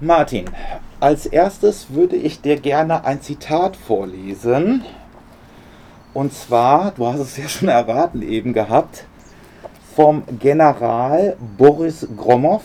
Martin, 0.00 0.44
als 1.00 1.24
erstes 1.24 1.86
würde 1.88 2.16
ich 2.16 2.42
dir 2.42 2.60
gerne 2.60 3.06
ein 3.06 3.22
Zitat 3.22 3.78
vorlesen. 3.78 4.84
Und 6.12 6.34
zwar, 6.34 6.90
du 6.90 7.06
hast 7.06 7.20
es 7.20 7.36
ja 7.38 7.48
schon 7.48 7.68
erraten 7.68 8.20
eben 8.20 8.52
gehabt, 8.52 9.06
vom 9.94 10.22
General 10.38 11.38
Boris 11.56 12.06
Gromov. 12.14 12.62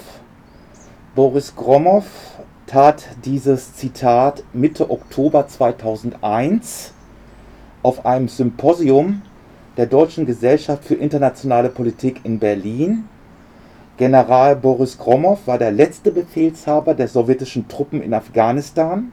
Boris 1.15 1.55
Gromov 1.55 2.03
tat 2.67 3.07
dieses 3.23 3.75
Zitat 3.75 4.43
Mitte 4.51 4.89
Oktober 4.89 5.47
2001 5.47 6.93
auf 7.81 8.05
einem 8.05 8.27
Symposium 8.27 9.21
der 9.77 9.85
Deutschen 9.85 10.25
Gesellschaft 10.25 10.83
für 10.83 10.95
internationale 10.95 11.69
Politik 11.69 12.19
in 12.25 12.39
Berlin 12.39 13.07
General 14.01 14.55
Boris 14.55 14.97
Gromov 14.97 15.45
war 15.45 15.59
der 15.59 15.71
letzte 15.71 16.09
Befehlshaber 16.09 16.95
der 16.95 17.07
sowjetischen 17.07 17.67
Truppen 17.67 18.01
in 18.01 18.15
Afghanistan. 18.15 19.11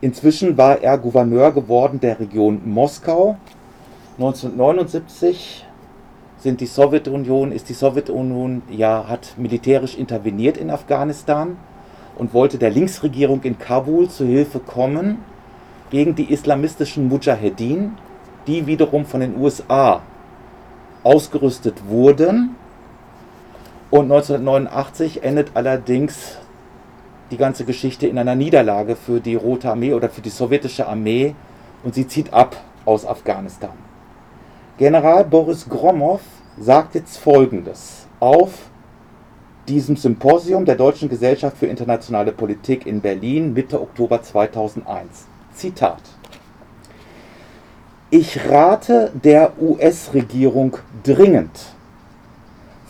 Inzwischen 0.00 0.58
war 0.58 0.82
er 0.82 0.98
Gouverneur 0.98 1.52
geworden 1.52 2.00
der 2.00 2.18
Region 2.18 2.62
Moskau. 2.64 3.36
1979 4.18 5.64
sind 6.36 6.60
die 6.60 6.66
Sowjetunion, 6.66 7.52
ist 7.52 7.68
die 7.68 7.74
Sowjetunion 7.74 8.62
ja 8.70 9.04
hat 9.06 9.34
militärisch 9.36 9.96
interveniert 9.96 10.56
in 10.56 10.70
Afghanistan 10.70 11.56
und 12.18 12.34
wollte 12.34 12.58
der 12.58 12.70
Linksregierung 12.70 13.44
in 13.44 13.56
Kabul 13.56 14.10
zu 14.10 14.26
Hilfe 14.26 14.58
kommen 14.58 15.18
gegen 15.90 16.16
die 16.16 16.32
islamistischen 16.32 17.06
Mujahedin, 17.06 17.92
die 18.48 18.66
wiederum 18.66 19.06
von 19.06 19.20
den 19.20 19.40
USA 19.40 20.02
ausgerüstet 21.04 21.88
wurden 21.88 22.56
und 23.90 24.10
1989 24.10 25.22
endet 25.22 25.50
allerdings 25.54 26.38
die 27.30 27.36
ganze 27.36 27.64
Geschichte 27.64 28.06
in 28.06 28.18
einer 28.18 28.34
Niederlage 28.34 28.96
für 28.96 29.20
die 29.20 29.34
Rote 29.34 29.70
Armee 29.70 29.92
oder 29.92 30.08
für 30.08 30.20
die 30.20 30.30
sowjetische 30.30 30.86
Armee 30.86 31.34
und 31.82 31.94
sie 31.94 32.06
zieht 32.06 32.32
ab 32.32 32.56
aus 32.84 33.06
Afghanistan. 33.06 33.72
General 34.78 35.24
Boris 35.24 35.68
Gromov 35.68 36.20
sagt 36.58 36.94
jetzt 36.94 37.16
Folgendes 37.16 38.06
auf 38.20 38.52
diesem 39.68 39.96
Symposium 39.96 40.64
der 40.64 40.76
Deutschen 40.76 41.08
Gesellschaft 41.08 41.58
für 41.58 41.66
internationale 41.66 42.32
Politik 42.32 42.86
in 42.86 43.00
Berlin 43.00 43.52
Mitte 43.52 43.80
Oktober 43.80 44.22
2001. 44.22 45.26
Zitat. 45.54 46.02
Ich 48.10 48.48
rate 48.48 49.10
der 49.24 49.52
US-Regierung 49.60 50.76
dringend, 51.02 51.50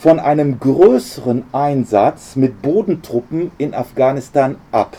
von 0.06 0.20
einem 0.20 0.60
größeren 0.60 1.42
Einsatz 1.50 2.36
mit 2.36 2.62
Bodentruppen 2.62 3.50
in 3.58 3.74
Afghanistan 3.74 4.54
ab. 4.70 4.96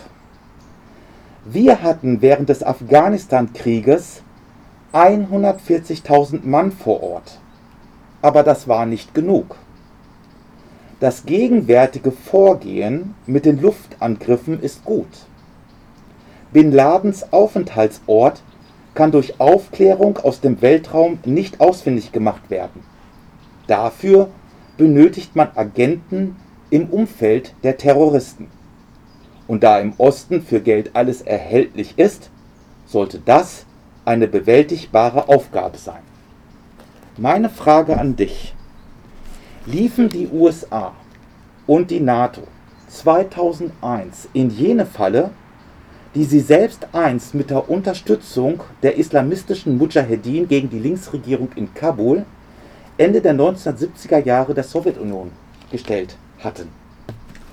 Wir 1.46 1.82
hatten 1.82 2.22
während 2.22 2.50
des 2.50 2.62
Afghanistan-Krieges 2.62 4.22
140.000 4.92 6.46
Mann 6.46 6.74
vor 6.74 7.02
Ort. 7.02 7.40
Aber 8.22 8.44
das 8.44 8.68
war 8.68 8.86
nicht 8.86 9.14
genug. 9.14 9.56
Das 11.00 11.26
gegenwärtige 11.26 12.12
Vorgehen 12.12 13.16
mit 13.26 13.46
den 13.46 13.62
Luftangriffen 13.62 14.62
ist 14.62 14.84
gut. 14.84 15.08
Bin 16.52 16.74
Ladens 16.74 17.32
Aufenthaltsort 17.32 18.42
kann 18.94 19.14
durch 19.14 19.40
Aufklärung 19.40 20.18
aus 20.18 20.42
dem 20.42 20.62
Weltraum 20.62 21.20
nicht 21.24 21.62
ausfindig 21.62 22.12
gemacht 22.12 22.50
werden. 22.50 22.84
Dafür 23.68 24.28
benötigt 24.78 25.36
man 25.36 25.50
Agenten 25.56 26.36
im 26.70 26.90
Umfeld 26.90 27.54
der 27.64 27.78
Terroristen. 27.78 28.48
Und 29.48 29.64
da 29.64 29.80
im 29.80 29.94
Osten 29.98 30.42
für 30.42 30.62
Geld 30.62 30.92
alles 30.94 31.22
erhältlich 31.22 31.98
ist, 31.98 32.30
sollte 32.86 33.20
das 33.24 33.66
eine 34.06 34.28
bewältigbare 34.28 35.28
Aufgabe 35.30 35.78
sein. 35.78 36.02
Meine 37.18 37.50
Frage 37.50 37.98
an 37.98 38.16
dich. 38.16 38.54
Liefen 39.66 40.08
die 40.08 40.30
USA 40.32 40.94
und 41.66 41.92
die 41.92 42.00
NATO 42.00 42.42
2001 42.90 44.30
in 44.34 44.50
jene 44.50 44.86
Falle, 44.86 45.32
die 46.16 46.24
sie 46.24 46.40
selbst 46.40 46.88
einst 46.94 47.36
mit 47.36 47.50
der 47.50 47.70
Unterstützung 47.70 48.62
der 48.82 48.98
islamistischen 48.98 49.78
Mujahedin 49.78 50.48
gegen 50.48 50.70
die 50.70 50.80
Linksregierung 50.80 51.50
in 51.56 51.74
Kabul 51.74 52.26
Ende 53.00 53.22
der 53.22 53.36
1970er 53.36 54.26
Jahre 54.26 54.56
der 54.56 54.64
Sowjetunion 54.64 55.30
gestellt 55.72 56.18
hatten. 56.40 56.68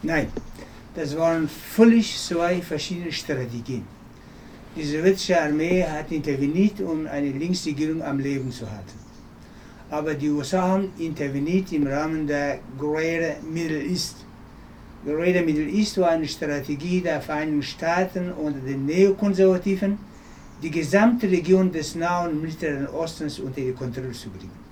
Nein, 0.02 0.28
das 0.94 1.14
waren 1.18 1.46
völlig 1.48 2.16
zwei 2.18 2.62
verschiedene 2.62 3.12
Strategien. 3.12 3.84
Die 4.74 4.84
sowjetische 4.84 5.38
Armee 5.38 5.84
hat 5.84 6.10
interveniert, 6.10 6.80
um 6.80 7.06
eine 7.06 7.30
Linksregierung 7.30 8.02
am 8.02 8.18
Leben 8.20 8.50
zu 8.50 8.64
halten. 8.70 8.98
Aber 9.90 10.14
die 10.14 10.30
USA 10.30 10.62
haben 10.62 10.88
interveniert 10.98 11.70
im 11.72 11.86
Rahmen 11.86 12.26
der 12.26 12.60
Greater 12.78 13.36
Middle 13.42 13.82
East. 13.82 14.24
Greater 15.04 15.42
Middle 15.42 15.68
East 15.68 15.98
war 15.98 16.08
eine 16.08 16.26
Strategie 16.26 17.02
der 17.02 17.20
Vereinigten 17.20 17.62
Staaten 17.62 18.32
unter 18.32 18.60
den 18.60 18.86
Neokonservativen, 18.86 19.98
die 20.62 20.70
gesamte 20.70 21.30
Region 21.30 21.70
des 21.70 21.94
Nahen 21.94 22.32
und 22.32 22.42
Mittleren 22.42 22.88
Ostens 22.88 23.38
unter 23.38 23.60
die 23.60 23.72
Kontrolle 23.72 24.12
zu 24.12 24.30
bringen. 24.30 24.63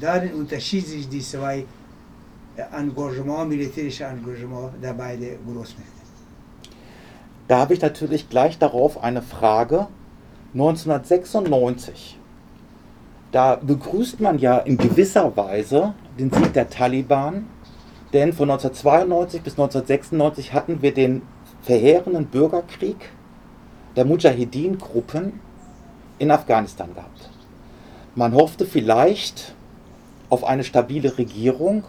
Darin 0.00 0.34
unterschieden 0.34 0.86
sich 0.86 1.08
die 1.08 1.20
zwei 1.20 1.64
Engagement, 2.56 3.48
militärische 3.48 4.04
Engagement 4.04 4.72
der 4.82 4.92
beiden 4.94 5.38
Großmächte. 5.46 5.92
Da 7.48 7.58
habe 7.58 7.74
ich 7.74 7.80
natürlich 7.80 8.28
gleich 8.28 8.58
darauf 8.58 9.02
eine 9.02 9.22
Frage. 9.22 9.88
1996, 10.54 12.18
da 13.30 13.56
begrüßt 13.56 14.20
man 14.20 14.38
ja 14.38 14.58
in 14.58 14.76
gewisser 14.76 15.34
Weise 15.34 15.94
den 16.18 16.30
Sieg 16.30 16.52
der 16.52 16.68
Taliban, 16.68 17.46
denn 18.12 18.34
von 18.34 18.50
1992 18.50 19.40
bis 19.40 19.54
1996 19.54 20.52
hatten 20.52 20.82
wir 20.82 20.92
den 20.92 21.22
verheerenden 21.62 22.26
Bürgerkrieg 22.26 22.96
der 23.96 24.04
Mujahedin-Gruppen 24.04 25.40
in 26.18 26.30
Afghanistan 26.30 26.94
gehabt. 26.94 27.30
Man 28.14 28.34
hoffte 28.34 28.66
vielleicht, 28.66 29.54
auf 30.32 30.44
eine 30.44 30.64
stabile 30.64 31.18
Regierung 31.18 31.84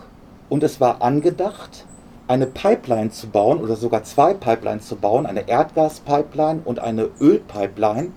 und 0.50 0.64
es 0.64 0.82
war 0.82 1.02
angedacht, 1.02 1.86
eine 2.28 2.46
Pipeline 2.46 3.10
zu 3.10 3.28
bauen 3.28 3.60
oder 3.60 3.78
sogar 3.78 4.04
zwei 4.04 4.34
Pipelines 4.34 4.86
zu 4.86 4.98
bauen, 4.98 5.26
eine 5.26 5.48
Erdgaspipeline 5.48 6.60
und 6.66 6.80
eine 6.80 7.08
Ölpipeline 7.22 8.12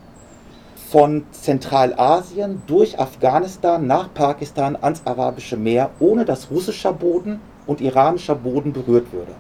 von 0.91 1.25
Zentralasien 1.31 2.61
durch 2.67 2.99
Afghanistan 2.99 3.87
nach 3.87 4.13
Pakistan 4.15 4.77
ans 4.81 5.03
Arabische 5.05 5.57
Meer, 5.57 5.91
ohne 6.01 6.25
dass 6.25 6.51
russischer 6.51 6.93
Boden 6.93 7.39
und 7.69 7.81
iranischer 7.81 8.35
Boden 8.35 8.73
berührt 8.73 9.13
würde. 9.13 9.33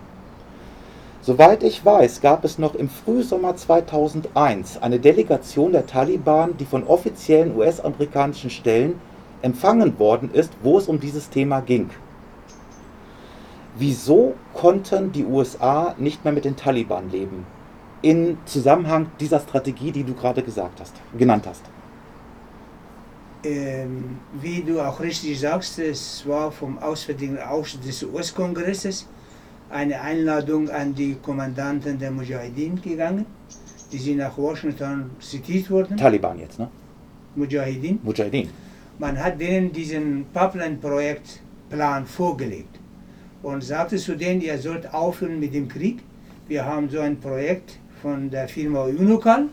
Soweit 1.20 1.64
ich 1.64 1.84
weiß, 1.84 2.20
gab 2.20 2.44
es 2.44 2.58
noch 2.58 2.76
im 2.76 2.88
Frühsommer 2.88 3.56
2001 3.56 4.80
eine 4.80 5.00
Delegation 5.00 5.72
der 5.72 5.86
Taliban, 5.86 6.56
die 6.56 6.64
von 6.64 6.84
offiziellen 6.84 7.56
US-amerikanischen 7.56 8.50
Stellen 8.50 9.00
empfangen 9.42 9.98
worden 9.98 10.30
ist, 10.32 10.52
wo 10.62 10.78
es 10.78 10.88
um 10.88 11.00
dieses 11.00 11.30
Thema 11.30 11.60
ging. 11.60 11.90
Wieso 13.78 14.34
konnten 14.54 15.12
die 15.12 15.24
USA 15.24 15.94
nicht 15.98 16.24
mehr 16.24 16.32
mit 16.32 16.44
den 16.44 16.56
Taliban 16.56 17.10
leben? 17.10 17.44
In 18.00 18.38
Zusammenhang 18.46 19.10
dieser 19.20 19.40
Strategie, 19.40 19.92
die 19.92 20.04
du 20.04 20.14
gerade 20.14 20.42
gesagt 20.42 20.80
hast, 20.80 20.94
genannt 21.16 21.46
hast. 21.46 21.62
Ähm, 23.44 24.18
wie 24.40 24.62
du 24.62 24.80
auch 24.80 24.98
richtig 25.00 25.38
sagst, 25.38 25.78
es 25.78 26.26
war 26.26 26.50
vom 26.50 26.78
Auswärtigen 26.78 27.38
Ausschuss 27.38 27.80
des 27.80 28.02
US-Kongresses 28.02 29.06
eine 29.68 30.00
Einladung 30.00 30.70
an 30.70 30.94
die 30.94 31.16
Kommandanten 31.16 31.98
der 31.98 32.10
Mujahideen 32.10 32.80
gegangen. 32.80 33.26
Die 33.92 33.98
sind 33.98 34.18
nach 34.18 34.36
Washington 34.38 35.10
zitiert 35.20 35.70
worden. 35.70 35.96
Taliban 35.96 36.38
jetzt, 36.38 36.58
ne? 36.58 36.68
Mujahideen. 37.34 38.00
Mujahideen 38.02 38.48
man 38.98 39.22
hat 39.22 39.40
denen 39.40 39.72
diesen 39.72 40.26
Pipeline-Projektplan 40.32 42.06
vorgelegt 42.06 42.80
und 43.42 43.62
sagte 43.62 43.96
zu 43.96 44.16
denen, 44.16 44.40
ihr 44.40 44.58
sollt 44.58 44.92
aufhören 44.92 45.38
mit 45.38 45.54
dem 45.54 45.68
Krieg. 45.68 45.98
Wir 46.48 46.64
haben 46.64 46.88
so 46.88 47.00
ein 47.00 47.18
Projekt 47.18 47.78
von 48.02 48.30
der 48.30 48.48
Firma 48.48 48.84
Unocal. 48.84 49.46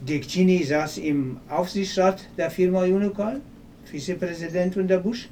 Dick 0.00 0.26
Cheney 0.26 0.64
saß 0.64 0.98
im 0.98 1.36
Aufsichtsrat 1.48 2.26
der 2.38 2.50
Firma 2.50 2.84
Unocal, 2.84 3.40
Vizepräsident 3.84 4.76
unter 4.76 4.98
Bush. 4.98 5.28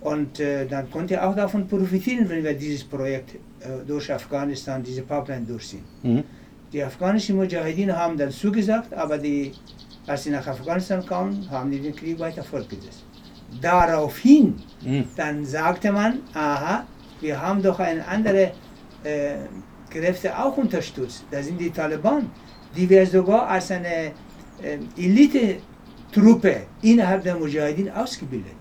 Und 0.00 0.40
äh, 0.40 0.66
dann 0.66 0.90
konnte 0.90 1.14
er 1.14 1.28
auch 1.28 1.36
davon 1.36 1.68
profitieren, 1.68 2.28
wenn 2.28 2.42
wir 2.42 2.54
dieses 2.54 2.82
Projekt 2.82 3.34
äh, 3.34 3.86
durch 3.86 4.12
Afghanistan, 4.12 4.82
diese 4.82 5.02
Pipeline 5.02 5.46
durchziehen. 5.46 5.84
Mhm. 6.02 6.24
Die 6.72 6.82
afghanischen 6.82 7.36
Mujahideen 7.36 7.94
haben 7.94 8.16
dann 8.16 8.30
zugesagt, 8.30 8.94
aber 8.94 9.18
die 9.18 9.52
als 10.06 10.24
sie 10.24 10.30
nach 10.30 10.46
Afghanistan 10.46 11.04
kamen, 11.04 11.48
haben 11.50 11.70
die 11.70 11.80
den 11.80 11.94
Krieg 11.94 12.18
weiter 12.18 12.42
fortgesetzt. 12.42 13.04
Daraufhin, 13.60 14.56
mhm. 14.82 15.04
dann 15.16 15.44
sagte 15.44 15.92
man, 15.92 16.20
aha, 16.34 16.84
wir 17.20 17.40
haben 17.40 17.62
doch 17.62 17.78
eine 17.78 18.06
andere 18.06 18.52
äh, 19.04 19.34
Kräfte 19.90 20.36
auch 20.36 20.56
unterstützt. 20.56 21.24
Das 21.30 21.46
sind 21.46 21.60
die 21.60 21.70
Taliban, 21.70 22.30
die 22.74 22.88
wir 22.88 23.06
sogar 23.06 23.48
als 23.48 23.70
eine 23.70 24.12
äh, 24.62 24.78
Elite-Truppe 24.96 26.62
innerhalb 26.82 27.22
der 27.22 27.36
Mujahideen 27.36 27.90
ausgebildet. 27.92 28.54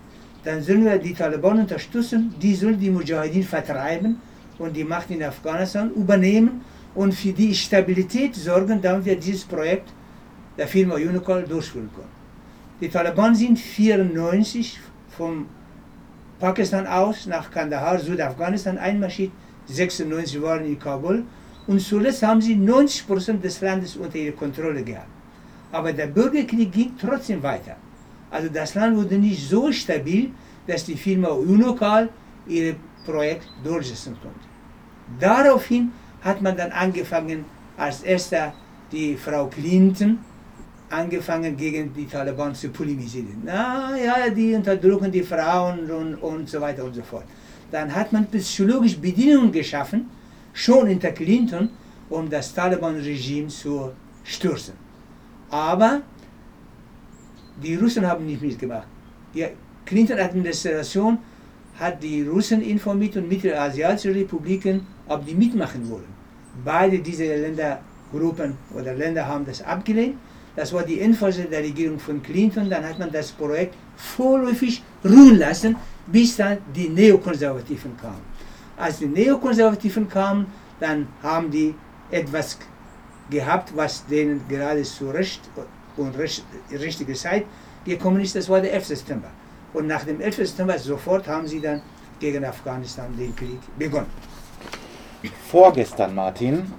Dann 0.44 0.62
sollen 0.62 0.84
wir 0.84 0.98
die 0.98 1.14
Taliban 1.14 1.60
unterstützen, 1.60 2.34
die 2.42 2.56
sollen 2.56 2.80
die 2.80 2.90
Mujahideen 2.90 3.44
vertreiben 3.44 4.20
und 4.58 4.76
die 4.76 4.84
Macht 4.84 5.10
in 5.12 5.24
Afghanistan 5.24 5.92
übernehmen 5.94 6.62
und 6.96 7.14
für 7.14 7.32
die 7.32 7.54
Stabilität 7.54 8.36
sorgen, 8.36 8.82
damit 8.82 9.06
wir 9.06 9.16
dieses 9.16 9.46
Projekt 9.46 9.94
der 10.58 10.68
Firma 10.68 10.96
Unicol 10.96 11.44
durchführen 11.44 11.90
können. 11.96 12.22
Die 12.80 12.90
Taliban 12.90 13.36
sind 13.36 13.58
1994 13.58 14.80
von 15.10 15.46
Pakistan 16.40 16.88
aus 16.88 17.28
nach 17.28 17.52
Kandahar, 17.52 18.00
Südafghanistan 18.00 18.78
einmarschiert, 18.78 19.32
96 19.68 20.42
waren 20.42 20.66
in 20.66 20.80
Kabul 20.80 21.24
und 21.68 21.80
zuletzt 21.80 22.24
haben 22.24 22.42
sie 22.42 22.56
90 22.56 23.08
Prozent 23.08 23.44
des 23.44 23.62
Landes 23.62 23.96
unter 23.96 24.18
ihre 24.18 24.34
Kontrolle 24.34 24.84
gehabt. 24.84 25.08
Aber 25.72 25.94
der 25.94 26.08
Bürgerkrieg 26.08 26.72
ging 26.72 26.94
trotzdem 27.00 27.42
weiter. 27.44 27.76
Also 28.32 28.50
das 28.50 28.74
Land 28.76 28.98
wurde 28.98 29.18
nicht 29.18 29.48
so 29.48 29.72
stabil, 29.72 30.32
dass 30.66 30.86
die 30.86 30.96
Firma 30.96 31.30
Unocal 31.30 32.10
ihr 32.48 32.76
Projekt 33.06 33.48
durchsetzen 33.64 34.18
konnte. 34.22 34.48
Daraufhin 35.20 35.92
hat 36.22 36.42
man 36.42 36.56
dann 36.58 36.72
angefangen, 36.72 37.46
als 37.78 38.02
erster 38.04 38.54
die 38.92 39.16
Frau 39.16 39.48
Clinton 39.48 40.20
angefangen 40.92 41.56
gegen 41.56 41.94
die 41.94 42.06
Taliban 42.06 42.54
zu 42.54 42.70
polemisieren. 42.70 43.42
Na 43.46 43.98
ja, 43.98 44.30
die 44.30 44.54
unterdrücken 44.54 45.12
die 45.12 45.24
Frauen 45.24 45.90
und, 45.90 46.16
und 46.16 46.50
so 46.50 46.60
weiter 46.60 46.84
und 46.84 46.94
so 46.94 47.02
fort. 47.02 47.26
Dann 47.72 47.94
hat 47.94 48.12
man 48.12 48.28
psychologisch 48.28 48.98
Bedingungen 48.98 49.52
geschaffen, 49.52 50.10
schon 50.54 50.88
hinter 50.88 51.12
Clinton, 51.12 51.70
um 52.10 52.30
das 52.30 52.54
Taliban-Regime 52.54 53.48
zu 53.48 53.92
stürzen. 54.24 54.74
Aber 55.50 56.02
die 57.64 57.76
Russen 57.76 58.06
haben 58.06 58.26
nicht 58.26 58.42
mitgemacht. 58.42 58.88
Die 59.34 59.48
Clinton-Administration 59.86 61.18
hat 61.80 62.04
die 62.04 62.24
Russen 62.24 62.62
informiert 62.62 63.16
und 63.16 63.30
mittelasiatische 63.30 64.14
Republiken, 64.14 64.86
ob 65.08 65.26
die 65.26 65.34
mitmachen 65.34 65.90
wollen. 65.90 66.12
Beide 66.66 67.00
diese 67.00 67.26
Ländergruppen 67.26 68.58
oder 68.76 68.94
Länder 68.94 69.26
haben 69.26 69.46
das 69.46 69.62
abgelehnt. 69.62 70.18
Das 70.56 70.74
war 70.74 70.84
die 70.84 71.00
Endphase 71.00 71.44
der 71.46 71.60
Regierung 71.60 72.00
von 72.00 72.22
Clinton. 72.22 72.70
Dann 72.70 72.84
hat 72.88 73.00
man 73.00 73.12
das 73.12 73.32
Projekt 73.32 73.76
vorläufig 73.96 74.84
ruhen 75.04 75.38
lassen, 75.40 75.76
bis 76.08 76.36
dann 76.36 76.58
die 76.76 76.90
Neokonservativen 76.90 77.96
kamen. 77.98 78.22
Als 78.78 79.00
die 79.00 79.06
Neokonservativen 79.06 80.10
kamen, 80.10 80.48
dann 80.80 81.08
haben 81.22 81.50
die 81.52 81.74
etwas 82.10 82.58
gehabt, 83.30 83.72
was 83.76 84.06
denen 84.06 84.42
gerade 84.50 84.84
zu 84.84 85.10
Recht 85.10 85.42
und 85.98 86.18
recht, 86.18 86.44
richtige 86.72 87.14
Zeit 87.14 87.46
gekommen 87.86 88.22
ist. 88.22 88.36
Das 88.36 88.50
war 88.50 88.60
der 88.62 88.74
11. 88.74 88.88
September. 88.88 89.30
Und 89.74 89.88
nach 89.88 90.04
dem 90.04 90.20
11. 90.20 90.36
September 90.36 90.78
sofort 90.78 91.28
haben 91.28 91.48
sie 91.48 91.62
dann 91.62 91.82
gegen 92.20 92.44
Afghanistan 92.44 93.16
den 93.18 93.36
Krieg 93.36 93.60
begonnen. 93.78 94.08
Vorgestern, 95.50 96.16
Martin, 96.16 96.72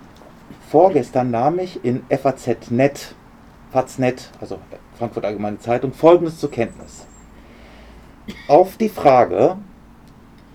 vorgestern 0.71 1.31
nahm 1.31 1.59
ich 1.59 1.83
in 1.85 2.03
FAZ.net, 2.11 3.15
FAZ.net, 3.73 4.31
also 4.41 4.59
Frankfurt 4.99 5.25
Allgemeine 5.25 5.59
Zeitung, 5.59 5.93
Folgendes 5.93 6.39
zur 6.39 6.51
Kenntnis. 6.51 7.07
Auf 8.49 8.77
die 8.77 8.91
Frage, 8.91 9.57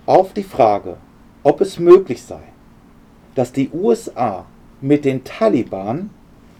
auf 0.06 0.32
die 0.32 0.44
Frage, 0.44 0.96
ob 1.42 1.60
es 1.60 1.78
möglich 1.78 2.22
sei, 2.22 2.40
dass 3.34 3.52
die 3.52 3.70
USA 3.70 4.46
mit 4.80 5.04
den 5.04 5.24
Taliban 5.24 6.10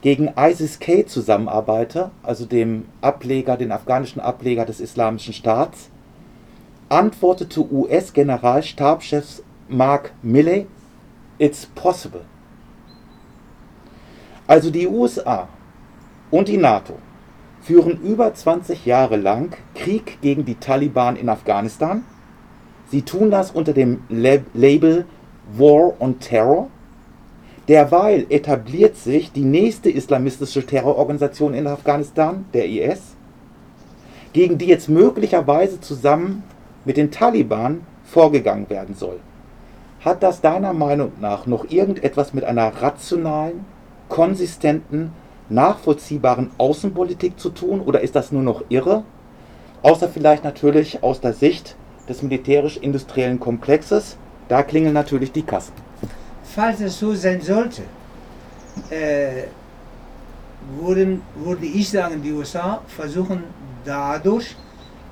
gegen 0.03 0.31
ISIS-K 0.37 1.07
zusammenarbeite, 1.07 2.11
also 2.23 2.45
dem 2.45 2.87
Ableger, 3.01 3.57
den 3.57 3.73
afghanischen 3.73 4.21
Ableger 4.21 4.65
des 4.65 4.81
Islamischen 4.81 5.35
Staats, 5.35 5.91
antwortete 6.89 7.73
US-Generalstabschef 7.73 9.43
Mark 9.69 10.13
Milley, 10.23 10.67
it's 11.39 11.67
possible. 11.67 12.25
Also 14.47 14.71
die 14.71 14.89
USA 14.89 15.49
und 16.31 16.49
die 16.49 16.57
NATO 16.57 16.95
führen 17.61 18.01
über 18.03 18.33
20 18.33 18.87
Jahre 18.87 19.17
lang 19.17 19.57
Krieg 19.75 20.19
gegen 20.21 20.45
die 20.45 20.55
Taliban 20.55 21.17
in 21.17 21.29
Afghanistan. 21.29 22.05
Sie 22.91 23.03
tun 23.03 23.31
das 23.31 23.51
unter 23.51 23.73
dem 23.73 24.03
Label 24.09 25.05
War 25.57 25.93
on 26.01 26.19
Terror 26.21 26.69
Derweil 27.69 28.25
etabliert 28.31 28.97
sich 28.97 29.31
die 29.31 29.45
nächste 29.45 29.91
islamistische 29.91 30.65
Terrororganisation 30.65 31.53
in 31.53 31.67
Afghanistan, 31.67 32.47
der 32.55 32.67
IS, 32.67 33.15
gegen 34.33 34.57
die 34.57 34.65
jetzt 34.65 34.89
möglicherweise 34.89 35.79
zusammen 35.79 36.45
mit 36.87 36.97
den 36.97 37.11
Taliban 37.11 37.83
vorgegangen 38.05 38.71
werden 38.71 38.95
soll. 38.95 39.21
Hat 40.01 40.23
das 40.23 40.41
deiner 40.41 40.73
Meinung 40.73 41.13
nach 41.21 41.45
noch 41.45 41.71
irgendetwas 41.71 42.33
mit 42.33 42.45
einer 42.45 42.69
rationalen, 42.69 43.67
konsistenten, 44.09 45.13
nachvollziehbaren 45.49 46.51
Außenpolitik 46.59 47.39
zu 47.39 47.51
tun 47.51 47.81
oder 47.81 48.01
ist 48.01 48.17
das 48.17 48.33
nur 48.33 48.43
noch 48.43 48.65
irre? 48.69 49.05
Außer 49.83 50.09
vielleicht 50.09 50.45
natürlich 50.45 51.03
aus 51.03 51.21
der 51.21 51.33
Sicht 51.33 51.77
des 52.09 52.23
militärisch-industriellen 52.23 53.39
Komplexes, 53.39 54.17
da 54.49 54.63
klingeln 54.63 54.95
natürlich 54.95 55.33
die 55.33 55.43
Kassen 55.43 55.73
falls 56.59 56.81
es 56.81 56.99
so 56.99 57.15
sein 57.15 57.41
sollte, 57.41 57.83
äh, 58.91 59.45
würden, 60.81 61.23
würde 61.37 61.67
ich 61.67 61.89
sagen, 61.89 62.21
die 62.23 62.33
USA 62.33 62.81
versuchen 62.89 63.45
dadurch 63.85 64.57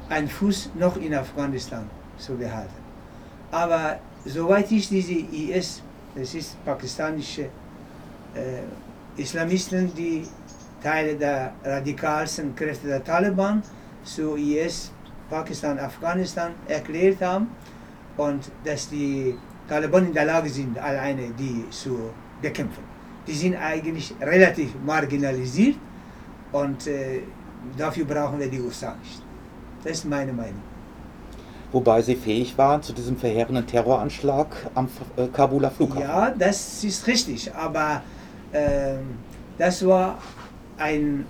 einen 0.08 0.28
Fuß 0.28 0.70
noch 0.74 0.96
in 0.96 1.14
Afghanistan 1.14 1.88
zu 2.18 2.34
behalten. 2.34 2.80
Aber 3.50 3.98
soweit 4.24 4.70
ich 4.72 4.88
diese 4.88 5.12
IS, 5.12 5.82
das 6.14 6.34
ist 6.34 6.64
pakistanische 6.64 7.42
äh, 7.42 8.64
Islamisten, 9.16 9.92
die 9.94 10.22
Teile 10.82 11.16
der 11.16 11.52
radikalsten 11.64 12.54
Kräfte 12.54 12.88
der 12.88 13.02
Taliban 13.02 13.62
zu 14.04 14.36
IS, 14.36 14.92
Pakistan, 15.28 15.78
Afghanistan 15.78 16.52
erklärt 16.68 17.20
haben 17.20 17.48
und 18.16 18.50
dass 18.64 18.88
die 18.88 19.34
Taliban 19.68 20.06
in 20.06 20.12
der 20.12 20.24
Lage 20.24 20.48
sind, 20.48 20.78
alleine 20.78 21.30
die 21.38 21.68
zu 21.70 22.10
bekämpfen. 22.40 22.84
Die 23.26 23.32
sind 23.32 23.56
eigentlich 23.56 24.14
relativ 24.20 24.70
marginalisiert 24.84 25.76
und 26.52 26.86
äh, 26.86 27.22
dafür 27.76 28.04
brauchen 28.04 28.38
wir 28.38 28.48
die 28.48 28.60
USA 28.60 28.94
nicht. 29.02 29.22
Das 29.82 29.92
ist 29.98 30.04
meine 30.04 30.32
Meinung. 30.32 30.62
Wobei 31.72 32.00
sie 32.00 32.14
fähig 32.14 32.56
waren 32.56 32.80
zu 32.82 32.92
diesem 32.92 33.16
verheerenden 33.16 33.66
Terroranschlag 33.66 34.46
am 34.74 34.88
äh, 35.16 35.26
Kabuler 35.26 35.70
Flughafen. 35.70 36.02
Ja, 36.02 36.30
das 36.30 36.84
ist 36.84 37.06
richtig, 37.08 37.52
aber 37.52 38.02
das 39.58 39.86
war 39.86 40.18
ein 40.78 41.26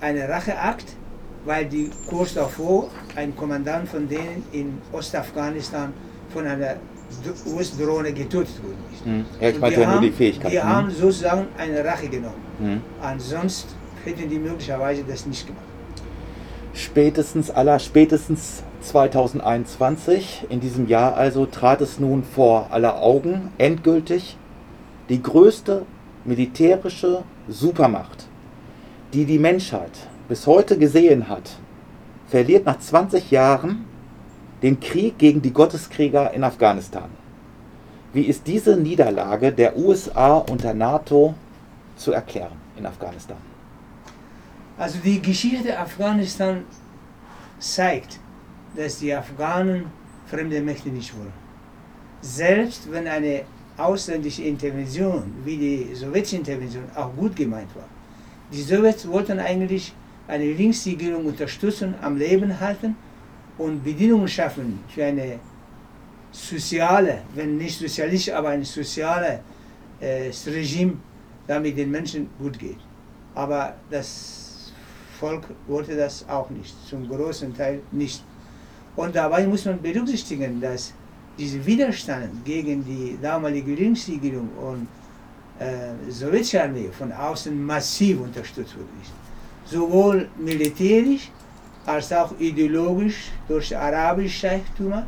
ein 0.00 0.18
Racheakt, 0.18 0.94
weil 1.44 1.66
die 1.66 1.90
kurz 2.06 2.34
davor 2.34 2.90
ein 3.14 3.34
Kommandant 3.34 3.88
von 3.88 4.08
denen 4.08 4.44
in 4.52 4.78
Ostafghanistan 4.92 5.92
von 6.32 6.46
einer 6.46 6.76
US-Drohne 7.46 8.12
getötet 8.12 8.62
worden 8.62 8.84
ist. 8.92 9.04
Hm. 9.04 9.24
Ja, 9.40 9.48
ich 9.48 9.60
meinte 9.60 9.80
ja 9.80 9.92
nur 9.92 10.00
die 10.00 10.10
Fähigkeit. 10.10 10.52
Die 10.52 10.60
hm. 10.60 10.68
haben 10.68 10.90
sozusagen 10.90 11.46
eine 11.56 11.84
Rache 11.84 12.08
genommen. 12.08 12.42
Hm. 12.58 12.80
Ansonsten 13.00 13.70
hätten 14.04 14.28
die 14.28 14.38
möglicherweise 14.38 15.04
das 15.04 15.24
nicht 15.26 15.46
gemacht. 15.46 15.62
Spätestens 16.74 17.50
aller 17.50 17.78
spätestens 17.78 18.62
2021, 18.82 20.46
in 20.50 20.60
diesem 20.60 20.88
Jahr 20.88 21.16
also, 21.16 21.46
trat 21.46 21.80
es 21.80 21.98
nun 21.98 22.22
vor 22.22 22.68
aller 22.70 23.00
Augen 23.00 23.50
endgültig 23.56 24.36
die 25.08 25.22
größte 25.22 25.84
militärische 26.24 27.22
Supermacht, 27.48 28.26
die 29.12 29.24
die 29.24 29.38
Menschheit 29.38 29.92
bis 30.28 30.46
heute 30.46 30.76
gesehen 30.78 31.28
hat, 31.28 31.58
verliert 32.28 32.66
nach 32.66 32.78
20 32.78 33.30
Jahren 33.30 33.84
den 34.62 34.80
Krieg 34.80 35.18
gegen 35.18 35.40
die 35.42 35.52
Gotteskrieger 35.52 36.32
in 36.34 36.42
Afghanistan. 36.42 37.10
Wie 38.12 38.22
ist 38.22 38.46
diese 38.46 38.76
Niederlage 38.76 39.52
der 39.52 39.76
USA 39.76 40.38
und 40.38 40.64
der 40.64 40.74
NATO 40.74 41.34
zu 41.96 42.12
erklären 42.12 42.56
in 42.76 42.86
Afghanistan? 42.86 43.36
Also 44.78 44.98
die 45.04 45.20
Geschichte 45.22 45.78
Afghanistan 45.78 46.64
zeigt, 47.58 48.18
dass 48.74 48.98
die 48.98 49.14
Afghanen 49.14 49.86
fremde 50.26 50.60
Mächte 50.60 50.88
nicht 50.88 51.16
wollen. 51.16 51.32
Selbst 52.20 52.90
wenn 52.90 53.06
eine 53.06 53.42
ausländische 53.76 54.42
Intervention 54.42 55.32
wie 55.44 55.56
die 55.56 55.94
sowjetische 55.94 56.36
Intervention 56.36 56.84
auch 56.94 57.14
gut 57.14 57.36
gemeint 57.36 57.74
war. 57.74 57.88
Die 58.52 58.62
Sowjets 58.62 59.06
wollten 59.08 59.38
eigentlich 59.38 59.92
eine 60.28 60.52
Linksregierung 60.52 61.26
unterstützen, 61.26 61.94
am 62.00 62.16
Leben 62.16 62.58
halten 62.58 62.96
und 63.58 63.82
Bedingungen 63.82 64.28
schaffen 64.28 64.80
für 64.88 65.04
eine 65.04 65.38
soziale, 66.30 67.22
wenn 67.34 67.56
nicht 67.56 67.78
sozialistisch, 67.78 68.32
aber 68.34 68.50
ein 68.50 68.64
soziales 68.64 69.40
äh, 70.00 70.30
Regime, 70.46 70.94
damit 71.46 71.76
den 71.76 71.90
Menschen 71.90 72.28
gut 72.38 72.58
geht. 72.58 72.78
Aber 73.34 73.74
das 73.90 74.72
Volk 75.18 75.44
wollte 75.66 75.96
das 75.96 76.28
auch 76.28 76.50
nicht, 76.50 76.74
zum 76.88 77.08
großen 77.08 77.54
Teil 77.56 77.80
nicht. 77.92 78.22
Und 78.96 79.14
dabei 79.14 79.46
muss 79.46 79.64
man 79.64 79.80
berücksichtigen, 79.80 80.60
dass 80.60 80.92
dieser 81.38 81.64
Widerstand 81.64 82.44
gegen 82.44 82.84
die 82.84 83.18
damalige 83.20 83.74
Linksregierung 83.74 84.48
und 84.56 84.88
äh, 85.58 86.10
sowjetische 86.10 86.62
Armee 86.62 86.88
von 86.96 87.12
außen 87.12 87.64
massiv 87.64 88.20
unterstützt 88.20 88.74
wurde. 88.76 88.88
Sowohl 89.64 90.28
militärisch 90.38 91.30
als 91.84 92.12
auch 92.12 92.32
ideologisch 92.38 93.30
durch 93.48 93.76
arabische 93.76 94.46
Reichtümer 94.48 95.06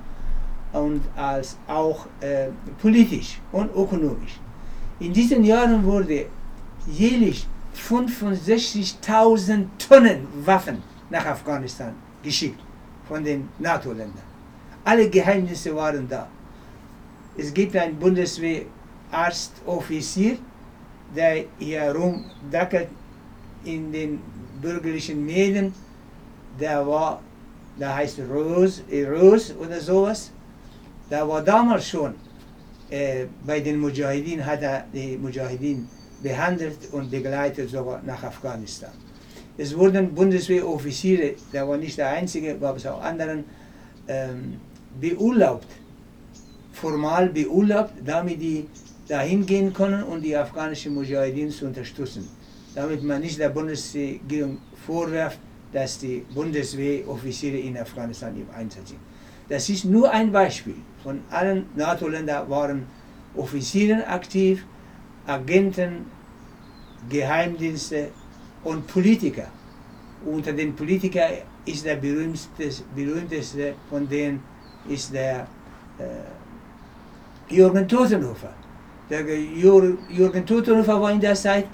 und 0.73 1.03
als 1.17 1.57
auch 1.67 2.07
äh, 2.21 2.49
politisch 2.81 3.41
und 3.53 3.71
ökonomisch. 3.75 4.39
In 5.01 5.13
diesen 5.13 5.45
Jahren 5.45 5.85
wurde 5.85 6.27
jährlich 6.87 7.47
65.000 7.77 9.67
Tonnen 9.79 10.27
Waffen 10.45 10.83
nach 11.11 11.25
Afghanistan 11.27 11.95
geschickt 12.23 12.61
von 13.07 13.23
den 13.25 13.49
NATO-Ländern. 13.59 14.28
Alle 14.88 15.11
Geheimnisse 15.11 15.76
waren 15.76 16.09
da. 16.09 16.26
Es 17.37 17.52
gibt 17.52 17.76
einen 17.76 17.99
Bundeswehr-Arztoffizier, 17.99 20.38
der 21.14 21.45
hier 21.59 21.95
rumdackelt 21.95 22.88
in 23.64 23.92
den 23.92 24.18
bürgerlichen 24.62 25.26
Medien. 25.26 25.75
Der 26.59 26.87
war, 26.87 27.21
der 27.78 27.97
heißt 27.97 28.21
Rose, 28.30 28.83
Rose 29.12 29.54
oder 29.59 29.78
sowas. 29.78 30.33
Der 31.11 31.28
war 31.28 31.42
damals 31.42 31.87
schon 31.87 32.14
äh, 32.88 33.26
bei 33.45 33.61
den 33.61 33.78
Mujahideen, 33.80 34.47
hat 34.47 34.62
er 34.62 34.87
die 34.90 35.18
Mujahideen 35.18 35.87
behandelt 36.23 36.78
und 36.92 37.11
begleitet 37.11 37.68
sogar 37.68 38.00
nach 38.07 38.23
Afghanistan. 38.23 38.92
Es 39.59 39.76
wurden 39.76 40.14
Bundeswehroffiziere, 40.14 41.35
der 41.52 41.68
war 41.68 41.76
nicht 41.76 41.99
der 41.99 42.09
einzige, 42.09 42.59
gab 42.59 42.78
es 42.78 42.87
auch 42.87 43.02
anderen, 43.02 43.45
ähm, 44.09 44.59
beurlaubt, 45.00 45.67
formal 46.73 47.28
beurlaubt, 47.28 47.93
damit 48.05 48.40
die 48.40 48.67
dahin 49.09 49.45
gehen 49.47 49.73
können 49.73 50.02
und 50.02 50.23
die 50.23 50.37
afghanischen 50.37 50.95
Mujahideen 50.95 51.50
zu 51.50 51.67
unterstützen. 51.67 52.28
Damit 52.75 53.02
man 53.02 53.21
nicht 53.21 53.38
der 53.38 53.49
Bundesregierung 53.49 54.59
vorwirft, 54.87 55.38
dass 55.73 55.99
die 55.99 56.25
Bundeswehroffiziere 56.35 57.59
in 57.59 57.76
Afghanistan 57.76 58.35
im 58.37 58.49
Einsatz 58.55 58.90
sind. 58.90 59.00
Das 59.49 59.69
ist 59.69 59.85
nur 59.85 60.11
ein 60.11 60.31
Beispiel. 60.31 60.76
Von 61.02 61.21
allen 61.31 61.67
NATO-Ländern 61.75 62.49
waren 62.50 62.87
Offiziere 63.35 64.07
aktiv, 64.07 64.64
Agenten, 65.26 66.07
Geheimdienste 67.09 68.09
und 68.64 68.87
Politiker. 68.87 69.49
Unter 70.25 70.52
den 70.52 70.75
Politikern 70.75 71.33
ist 71.64 71.85
der 71.85 71.97
berühmteste, 71.97 72.83
berühmteste 72.95 73.75
von 73.88 74.09
denen 74.09 74.43
ist 74.89 75.13
der 75.13 75.47
äh, 75.99 77.55
Jürgen 77.55 77.87
Totenhofer. 77.89 78.53
Der 79.11 79.23
Jürgen 79.23 80.45
Totenhofer 80.45 81.01
war 81.01 81.11
in 81.13 81.21
der 81.21 81.35
Zeit 81.35 81.67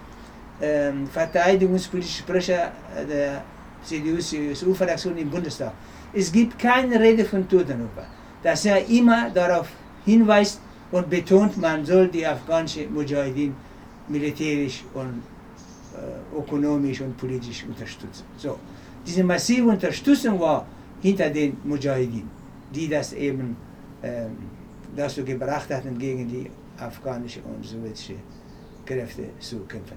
äh, 0.61 0.93
verteidigungspolitischer 1.13 2.23
Sprecher 2.23 2.73
der 3.09 3.43
CDU-CSU-Fraktion 3.85 5.17
im 5.19 5.31
Bundestag. 5.31 5.73
Es 6.13 6.31
gibt 6.31 6.59
keine 6.59 6.99
Rede 6.99 7.25
von 7.25 7.49
Totenhofer, 7.49 8.07
dass 8.43 8.65
er 8.65 8.87
immer 8.89 9.31
darauf 9.31 9.69
hinweist 10.05 10.61
und 10.93 11.11
betont, 11.11 11.57
man 11.57 11.85
soll 11.85 12.09
die 12.09 12.25
afghanische 12.25 12.87
Mujahideen 12.87 13.55
militärisch 14.09 14.85
und 14.95 15.23
äh, 15.95 16.39
ökonomisch 16.39 17.01
und 17.01 17.17
politisch 17.17 17.65
unterstützen. 17.65 18.25
So. 18.37 18.59
Diese 19.07 19.25
massive 19.25 19.69
Unterstützung 19.69 20.39
war 20.41 20.67
hinter 21.03 21.29
den 21.31 21.57
Mujahideen, 21.65 22.29
die 22.75 22.89
das 22.89 23.13
eben 23.13 23.57
äh, 24.03 24.27
dazu 24.97 25.25
gebracht 25.25 25.71
hatten, 25.71 25.99
gegen 25.99 26.29
die 26.29 26.51
afghanische 26.79 27.41
und 27.43 27.65
sowjetische 27.65 28.15
Kräfte 28.85 29.25
zu 29.39 29.61
kämpfen. 29.61 29.97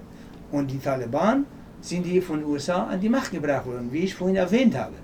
Und 0.50 0.70
die 0.70 0.78
Taliban 0.78 1.44
sind 1.80 2.04
die 2.04 2.20
von 2.20 2.40
den 2.40 2.48
USA 2.48 2.84
an 2.84 3.00
die 3.00 3.08
Macht 3.08 3.30
gebracht 3.30 3.66
worden, 3.66 3.88
wie 3.92 4.04
ich 4.04 4.14
vorhin 4.14 4.36
erwähnt 4.36 4.76
habe. 4.76 4.94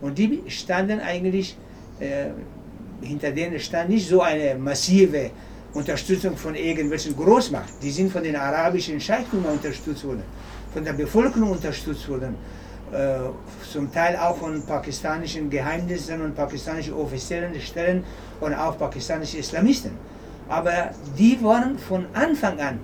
Und 0.00 0.16
die 0.18 0.42
standen 0.48 1.00
eigentlich, 1.00 1.56
äh, 1.98 2.30
hinter 3.00 3.30
denen 3.30 3.58
stand 3.58 3.90
nicht 3.90 4.08
so 4.08 4.20
eine 4.22 4.54
massive 4.56 5.30
Unterstützung 5.72 6.36
von 6.36 6.54
irgendwelchen 6.54 7.16
Großmacht. 7.16 7.74
Die 7.82 7.90
sind 7.90 8.10
von 8.10 8.22
den 8.22 8.36
arabischen 8.36 9.00
Scheichtümern 9.00 9.52
unterstützt 9.54 10.04
worden, 10.04 10.22
von 10.72 10.84
der 10.84 10.92
Bevölkerung 10.92 11.52
unterstützt 11.52 12.08
worden, 12.08 12.34
zum 13.72 13.92
Teil 13.92 14.16
auch 14.16 14.36
von 14.36 14.62
pakistanischen 14.62 15.48
Geheimnissen 15.48 16.20
und 16.22 16.34
pakistanischen 16.34 16.94
offiziellen 16.94 17.54
Stellen 17.60 18.04
und 18.40 18.54
auch 18.54 18.76
pakistanischen 18.78 19.40
Islamisten. 19.40 19.92
Aber 20.48 20.90
die 21.16 21.38
waren 21.42 21.78
von 21.78 22.06
Anfang 22.12 22.58
an, 22.60 22.80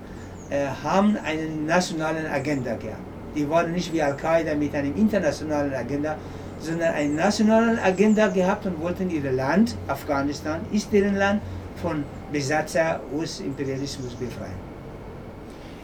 äh, 0.51 0.67
haben 0.85 1.17
eine 1.25 1.49
nationale 1.67 2.31
Agenda 2.31 2.77
gehabt. 2.77 3.01
Die 3.35 3.49
waren 3.51 3.73
nicht 3.73 3.93
wie 3.93 4.01
Al-Qaida 4.01 4.55
mit 4.55 4.75
einer 4.75 4.95
internationalen 4.97 5.75
Agenda, 5.75 6.17
sondern 6.61 6.95
eine 6.95 7.13
nationale 7.13 7.83
Agenda 7.83 8.29
gehabt 8.29 8.65
und 8.67 8.81
wollten 8.81 9.11
ihr 9.11 9.31
Land, 9.33 9.77
Afghanistan 9.89 10.61
ist 10.73 10.93
deren 10.93 11.17
Land, 11.17 11.43
von 11.83 12.05
Besatzer 12.33 13.01
aus 13.15 13.41
Imperialismus 13.41 14.15
befreien. 14.15 14.67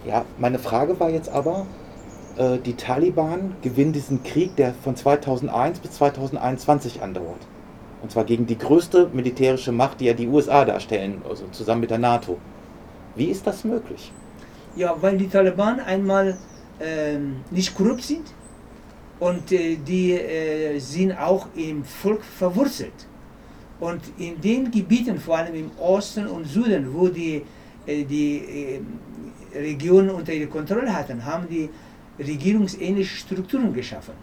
Ja, 0.06 0.24
meine 0.38 0.58
Frage 0.58 0.98
war 0.98 1.10
jetzt 1.10 1.28
aber, 1.28 1.66
äh, 2.36 2.58
die 2.58 2.74
Taliban 2.74 3.54
gewinnen 3.62 3.92
diesen 3.92 4.22
Krieg, 4.22 4.56
der 4.56 4.74
von 4.74 4.96
2001 4.96 5.80
bis 5.80 5.92
2021 5.92 7.02
andauert. 7.02 7.46
Und 8.02 8.10
zwar 8.10 8.24
gegen 8.24 8.46
die 8.46 8.58
größte 8.58 9.10
militärische 9.12 9.72
Macht, 9.72 10.00
die 10.00 10.06
ja 10.06 10.12
die 10.12 10.26
USA 10.26 10.64
darstellen, 10.64 11.22
also 11.28 11.44
zusammen 11.52 11.82
mit 11.82 11.90
der 11.90 11.98
NATO. 11.98 12.38
Wie 13.14 13.26
ist 13.26 13.46
das 13.46 13.64
möglich? 13.64 14.12
Ja, 14.74 14.96
weil 15.00 15.18
die 15.18 15.28
Taliban 15.28 15.80
einmal 15.80 16.36
äh, 16.80 17.18
nicht 17.50 17.74
korrupt 17.74 18.02
sind 18.02 18.32
und 19.20 19.52
äh, 19.52 19.76
die 19.76 20.12
äh, 20.12 20.78
sind 20.78 21.12
auch 21.12 21.46
im 21.54 21.84
Volk 21.84 22.24
verwurzelt. 22.24 23.06
Und 23.78 24.00
in 24.18 24.40
den 24.40 24.70
Gebieten, 24.70 25.18
vor 25.18 25.38
allem 25.38 25.54
im 25.54 25.70
Osten 25.78 26.26
und 26.26 26.46
Süden, 26.46 26.92
wo 26.94 27.08
die, 27.08 27.42
äh, 27.86 28.04
die 28.04 28.80
äh, 29.54 29.58
Regionen 29.58 30.10
unter 30.10 30.32
ihrer 30.32 30.48
Kontrolle 30.48 30.92
hatten, 30.92 31.24
haben 31.24 31.46
die 31.48 31.68
regierungsähnliche 32.18 33.16
Strukturen 33.16 33.72
geschaffen. 33.72 34.14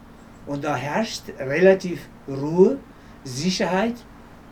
Und 0.46 0.64
da 0.64 0.76
herrscht 0.76 1.24
relativ 1.40 2.08
Ruhe, 2.28 2.78
Sicherheit 3.24 3.96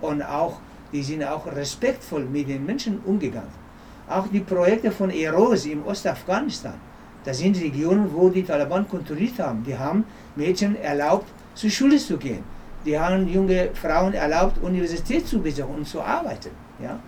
und 0.02 0.22
auch, 0.22 0.60
die 0.92 1.04
sind 1.04 1.24
auch 1.24 1.46
respektvoll 1.48 2.26
mit 2.26 2.50
den 2.50 2.66
Menschen 2.66 3.00
umgegangen. 3.06 3.68
Auch 4.08 4.28
die 4.28 4.40
Projekte 4.40 4.92
von 4.92 5.10
EROS 5.10 5.66
im 5.66 5.86
Ostafghanistan, 5.86 6.76
das 7.24 7.40
sind 7.40 7.60
Regionen, 7.60 8.10
wo 8.14 8.30
die 8.30 8.44
Taliban 8.44 8.88
kontrolliert 8.88 9.40
haben. 9.40 9.64
Die 9.64 9.78
haben 9.78 10.06
Mädchen 10.36 10.76
erlaubt, 10.78 11.28
zur 11.56 11.70
Schule 11.70 11.98
zu 11.98 12.18
gehen 12.18 12.44
die 12.88 12.98
haben 12.98 13.28
junge 13.28 13.70
Frauen 13.74 14.14
erlaubt, 14.14 14.64
Universität 14.64 15.28
zu 15.28 15.40
besuchen 15.42 15.76
und 15.76 15.88
zu 15.88 16.02
arbeiten. 16.02 16.52
Ja? 16.82 17.00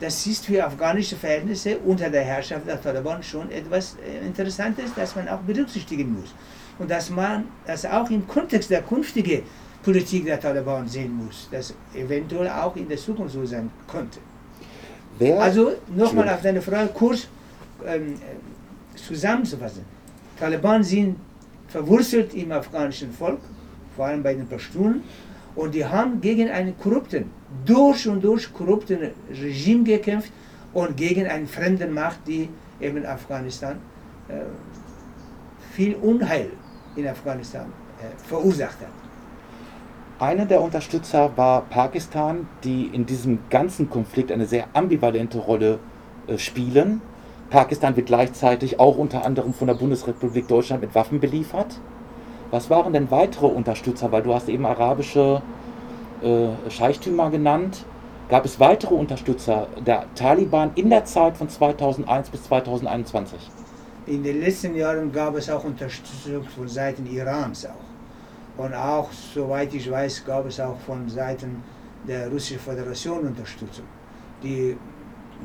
Das 0.00 0.26
ist 0.26 0.46
für 0.46 0.64
afghanische 0.64 1.16
Verhältnisse 1.16 1.78
unter 1.78 2.08
der 2.08 2.22
Herrschaft 2.22 2.66
der 2.66 2.80
Taliban 2.80 3.22
schon 3.22 3.50
etwas 3.50 3.96
äh, 3.96 4.24
Interessantes, 4.24 4.92
das 4.94 5.16
man 5.16 5.28
auch 5.28 5.40
berücksichtigen 5.40 6.20
muss. 6.20 6.34
Und 6.78 6.90
dass 6.90 7.10
man 7.10 7.46
das 7.66 7.84
auch 7.84 8.08
im 8.10 8.26
Kontext 8.26 8.70
der 8.70 8.82
künftigen 8.82 9.42
Politik 9.82 10.24
der 10.24 10.38
Taliban 10.38 10.86
sehen 10.86 11.12
muss, 11.16 11.48
das 11.50 11.74
eventuell 11.94 12.48
auch 12.48 12.76
in 12.76 12.88
der 12.88 12.98
Zukunft 12.98 13.34
so 13.34 13.44
sein 13.44 13.70
könnte. 13.90 14.20
Wer? 15.18 15.40
Also 15.40 15.72
nochmal 15.94 16.28
auf 16.28 16.42
deine 16.42 16.62
Frage 16.62 16.90
kurz 16.94 17.26
ähm, 17.84 18.14
zusammenzufassen. 18.94 19.84
Taliban 20.38 20.84
sind 20.84 21.16
verwurzelt 21.66 22.34
im 22.34 22.52
afghanischen 22.52 23.12
Volk, 23.12 23.40
vor 23.96 24.06
allem 24.06 24.22
bei 24.22 24.34
den 24.34 24.46
Pashtunen, 24.46 25.02
und 25.58 25.74
die 25.74 25.84
haben 25.84 26.20
gegen 26.20 26.48
einen 26.48 26.78
korrupten, 26.78 27.24
durch 27.66 28.06
und 28.06 28.22
durch 28.22 28.52
korrupten 28.52 28.98
Regime 29.28 29.82
gekämpft 29.82 30.32
und 30.72 30.96
gegen 30.96 31.26
eine 31.26 31.46
fremde 31.46 31.86
Macht, 31.88 32.20
die 32.28 32.48
eben 32.80 33.04
Afghanistan 33.04 33.76
äh, 34.28 34.34
viel 35.72 35.96
Unheil 35.96 36.50
in 36.94 37.08
Afghanistan 37.08 37.66
äh, 38.00 38.28
verursacht 38.28 38.78
hat. 38.80 38.94
Einer 40.20 40.46
der 40.46 40.60
Unterstützer 40.60 41.36
war 41.36 41.62
Pakistan, 41.62 42.46
die 42.62 42.86
in 42.86 43.04
diesem 43.04 43.40
ganzen 43.50 43.90
Konflikt 43.90 44.30
eine 44.30 44.46
sehr 44.46 44.68
ambivalente 44.74 45.38
Rolle 45.38 45.80
äh, 46.28 46.38
spielen. 46.38 47.00
Pakistan 47.50 47.96
wird 47.96 48.06
gleichzeitig 48.06 48.78
auch 48.78 48.96
unter 48.96 49.24
anderem 49.24 49.52
von 49.54 49.66
der 49.66 49.74
Bundesrepublik 49.74 50.46
Deutschland 50.46 50.82
mit 50.82 50.94
Waffen 50.94 51.18
beliefert. 51.18 51.80
Was 52.50 52.70
waren 52.70 52.92
denn 52.92 53.10
weitere 53.10 53.46
Unterstützer? 53.46 54.10
Weil 54.10 54.22
du 54.22 54.34
hast 54.34 54.48
eben 54.48 54.64
arabische 54.64 55.42
äh, 56.22 56.70
Scheichtümer 56.70 57.30
genannt. 57.30 57.84
gab 58.28 58.44
es 58.44 58.60
weitere 58.60 58.94
Unterstützer 58.94 59.68
der 59.86 60.04
Taliban 60.14 60.70
in 60.74 60.90
der 60.90 61.04
Zeit 61.04 61.36
von 61.36 61.48
2001 61.48 62.30
bis 62.30 62.44
2021? 62.44 63.38
In 64.06 64.22
den 64.22 64.40
letzten 64.40 64.74
Jahren 64.74 65.12
gab 65.12 65.36
es 65.36 65.50
auch 65.50 65.64
Unterstützung 65.64 66.44
von 66.44 66.68
Seiten 66.68 67.06
Irans 67.06 67.66
auch. 67.66 68.62
Und 68.62 68.74
auch, 68.74 69.10
soweit 69.12 69.72
ich 69.74 69.90
weiß, 69.90 70.24
gab 70.24 70.46
es 70.46 70.58
auch 70.58 70.78
von 70.86 71.08
Seiten 71.08 71.62
der 72.06 72.28
Russischen 72.28 72.58
Föderation 72.58 73.20
Unterstützung. 73.20 73.84
Die 74.42 74.76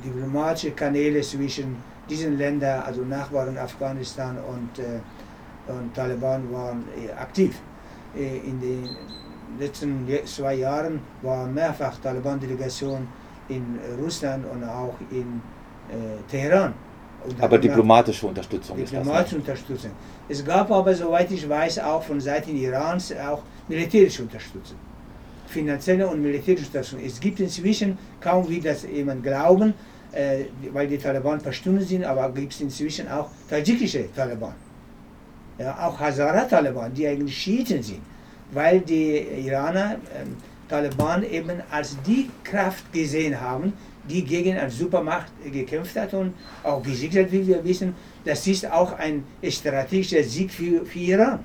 diplomatischen 0.03 0.75
Kanäle 0.75 1.21
zwischen 1.21 1.75
diesen 2.09 2.37
Ländern, 2.37 2.83
also 2.83 3.01
Nachbarn 3.03 3.57
Afghanistan 3.57 4.37
und, 4.37 4.79
äh, 4.79 4.99
und 5.67 5.93
Taliban, 5.93 6.51
waren 6.51 6.83
äh, 6.97 7.11
aktiv. 7.13 7.59
Äh, 8.15 8.37
in 8.37 8.59
den 8.59 8.89
letzten 9.59 10.07
zwei 10.25 10.55
Jahren 10.55 10.99
war 11.21 11.47
mehrfach 11.47 11.97
Taliban-Delegation 11.99 13.07
in 13.49 13.79
Russland 14.01 14.45
und 14.51 14.63
auch 14.63 14.95
in 15.11 15.41
äh, 15.89 16.29
Teheran. 16.29 16.73
Aber 17.39 17.57
diplomatische 17.57 18.27
Unterstützung 18.27 18.75
diplomatische 18.75 19.37
ist 19.37 19.47
das. 19.47 19.59
Unterstützung. 19.59 19.91
Es 20.27 20.43
gab 20.43 20.69
aber, 20.71 20.93
soweit 20.93 21.31
ich 21.31 21.47
weiß, 21.47 21.79
auch 21.79 22.03
von 22.03 22.19
Seiten 22.19 22.55
Irans 22.55 23.13
auch 23.15 23.43
militärische 23.69 24.23
Unterstützung. 24.23 24.77
Finanzielle 25.47 26.05
und 26.07 26.21
militärische 26.21 26.67
Unterstützung. 26.67 27.05
Es 27.05 27.19
gibt 27.19 27.39
inzwischen, 27.39 27.97
kaum 28.19 28.49
wie 28.49 28.59
das 28.59 28.83
jemand 28.83 29.23
glauben, 29.23 29.73
weil 30.73 30.87
die 30.87 30.97
Taliban 30.97 31.39
Pashtunen 31.41 31.81
sind, 31.81 32.03
aber 32.03 32.29
gibt 32.31 32.53
es 32.53 32.61
inzwischen 32.61 33.07
auch 33.07 33.29
tadschikische 33.49 34.11
Taliban. 34.13 34.53
Ja, 35.57 35.87
auch 35.87 35.99
Hazara-Taliban, 35.99 36.93
die 36.93 37.07
eigentlich 37.07 37.37
Schiiten 37.37 37.83
sind 37.83 38.01
weil 38.53 38.79
die 38.81 39.25
Iraner 39.45 39.95
ähm, 40.19 40.37
Taliban 40.69 41.23
eben 41.23 41.61
als 41.71 41.97
die 42.05 42.29
Kraft 42.43 42.91
gesehen 42.93 43.39
haben, 43.39 43.73
die 44.09 44.23
gegen 44.23 44.57
eine 44.57 44.69
Supermacht 44.69 45.27
gekämpft 45.51 45.95
hat 45.95 46.13
und 46.13 46.33
auch 46.63 46.81
gesiegt 46.83 47.15
hat, 47.15 47.31
wie 47.31 47.45
wir 47.47 47.63
wissen. 47.63 47.95
Das 48.25 48.45
ist 48.47 48.69
auch 48.69 48.93
ein 48.93 49.23
strategischer 49.47 50.23
Sieg 50.23 50.51
für, 50.51 50.85
für 50.85 50.99
Iran. 50.99 51.39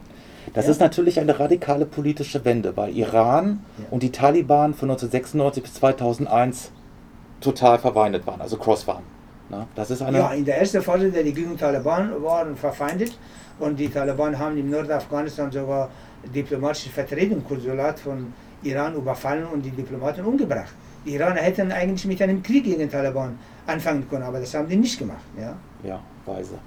Das 0.54 0.64
ja. 0.64 0.72
ist 0.72 0.80
natürlich 0.80 1.20
eine 1.20 1.38
radikale 1.38 1.84
politische 1.84 2.44
Wende, 2.44 2.76
weil 2.76 2.96
Iran 2.96 3.60
ja. 3.78 3.84
und 3.90 4.02
die 4.02 4.10
Taliban 4.10 4.74
von 4.74 4.90
1996 4.90 5.62
bis 5.62 5.74
2001 5.74 6.72
total 7.40 7.78
verfeindet 7.78 8.26
waren, 8.26 8.40
also 8.40 8.56
cross 8.56 8.86
waren. 8.86 9.02
Na, 9.50 9.66
das 9.74 9.90
ist 9.90 10.02
eine 10.02 10.18
ja, 10.18 10.32
in 10.32 10.44
der 10.44 10.58
ersten 10.58 10.82
Phase 10.82 11.10
der 11.10 11.24
Regierung 11.24 11.56
Taliban 11.56 12.22
waren 12.22 12.54
verfeindet 12.56 13.16
und 13.58 13.78
die 13.78 13.88
Taliban 13.88 14.38
haben 14.38 14.58
im 14.58 14.70
Nordafghanistan 14.70 15.50
sogar 15.50 15.88
diplomatische 16.34 16.90
Vertretung, 16.90 17.42
Konsulat 17.46 17.98
von 17.98 18.32
Iran 18.62 18.94
überfallen 18.94 19.46
und 19.46 19.62
die 19.64 19.70
Diplomaten 19.70 20.24
umgebracht. 20.24 20.74
Die 21.06 21.14
Iraner 21.14 21.40
hätten 21.40 21.72
eigentlich 21.72 22.04
mit 22.04 22.20
einem 22.20 22.42
Krieg 22.42 22.64
gegen 22.64 22.80
den 22.80 22.90
Taliban 22.90 23.38
anfangen 23.66 24.06
können, 24.08 24.24
aber 24.24 24.40
das 24.40 24.52
haben 24.54 24.68
die 24.68 24.76
nicht 24.76 24.98
gemacht. 24.98 25.24
Ja, 25.38 25.56
ja 25.82 26.00
weise. 26.26 26.58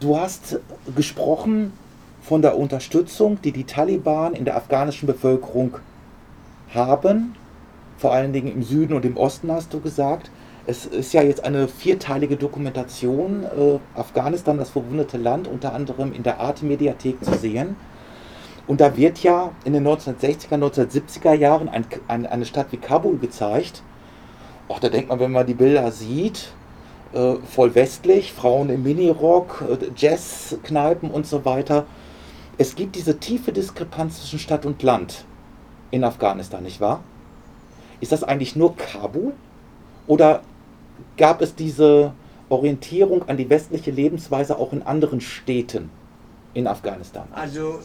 Du 0.00 0.18
hast 0.18 0.58
gesprochen 0.94 1.72
von 2.22 2.42
der 2.42 2.58
Unterstützung, 2.58 3.40
die 3.42 3.52
die 3.52 3.64
Taliban 3.64 4.34
in 4.34 4.44
der 4.44 4.56
afghanischen 4.56 5.06
Bevölkerung 5.06 5.76
haben, 6.74 7.34
vor 7.98 8.12
allen 8.12 8.32
Dingen 8.32 8.48
im 8.48 8.62
Süden 8.62 8.94
und 8.94 9.04
im 9.04 9.16
Osten 9.16 9.50
hast 9.52 9.72
du 9.72 9.80
gesagt. 9.80 10.30
Es 10.68 10.84
ist 10.84 11.12
ja 11.12 11.22
jetzt 11.22 11.44
eine 11.44 11.68
vierteilige 11.68 12.36
Dokumentation, 12.36 13.44
äh, 13.44 13.78
Afghanistan, 13.94 14.58
das 14.58 14.70
verwundete 14.70 15.16
Land, 15.16 15.46
unter 15.46 15.72
anderem 15.72 16.12
in 16.12 16.24
der 16.24 16.40
Arte-Mediathek 16.40 17.24
zu 17.24 17.34
sehen. 17.34 17.76
Und 18.66 18.80
da 18.80 18.96
wird 18.96 19.22
ja 19.22 19.52
in 19.64 19.74
den 19.74 19.86
1960er, 19.86 20.56
1970er 20.56 21.34
Jahren 21.34 21.68
ein, 21.68 21.86
ein, 22.08 22.26
eine 22.26 22.44
Stadt 22.44 22.72
wie 22.72 22.78
Kabul 22.78 23.18
gezeigt. 23.18 23.84
Auch 24.68 24.80
da 24.80 24.88
denkt 24.88 25.08
man, 25.08 25.20
wenn 25.20 25.30
man 25.30 25.46
die 25.46 25.54
Bilder 25.54 25.92
sieht, 25.92 26.52
äh, 27.12 27.36
voll 27.48 27.76
westlich, 27.76 28.32
Frauen 28.32 28.68
im 28.68 28.82
Minirock, 28.82 29.62
äh, 29.70 29.86
Jazzkneipen 29.96 31.12
und 31.12 31.28
so 31.28 31.44
weiter. 31.44 31.86
Es 32.58 32.74
gibt 32.74 32.96
diese 32.96 33.20
tiefe 33.20 33.52
Diskrepanz 33.52 34.20
zwischen 34.20 34.40
Stadt 34.40 34.66
und 34.66 34.82
Land 34.82 35.26
in 35.92 36.02
Afghanistan, 36.02 36.64
nicht 36.64 36.80
wahr? 36.80 37.04
Ist 38.00 38.10
das 38.10 38.24
eigentlich 38.24 38.56
nur 38.56 38.74
Kabul? 38.74 39.32
Oder 40.08 40.42
gab 41.16 41.42
es 41.42 41.54
diese 41.54 42.12
Orientierung 42.48 43.28
an 43.28 43.36
die 43.36 43.48
westliche 43.48 43.90
Lebensweise 43.90 44.56
auch 44.58 44.72
in 44.72 44.82
anderen 44.82 45.20
Städten 45.20 45.90
in 46.54 46.66
Afghanistan? 46.66 47.26
Also 47.32 47.80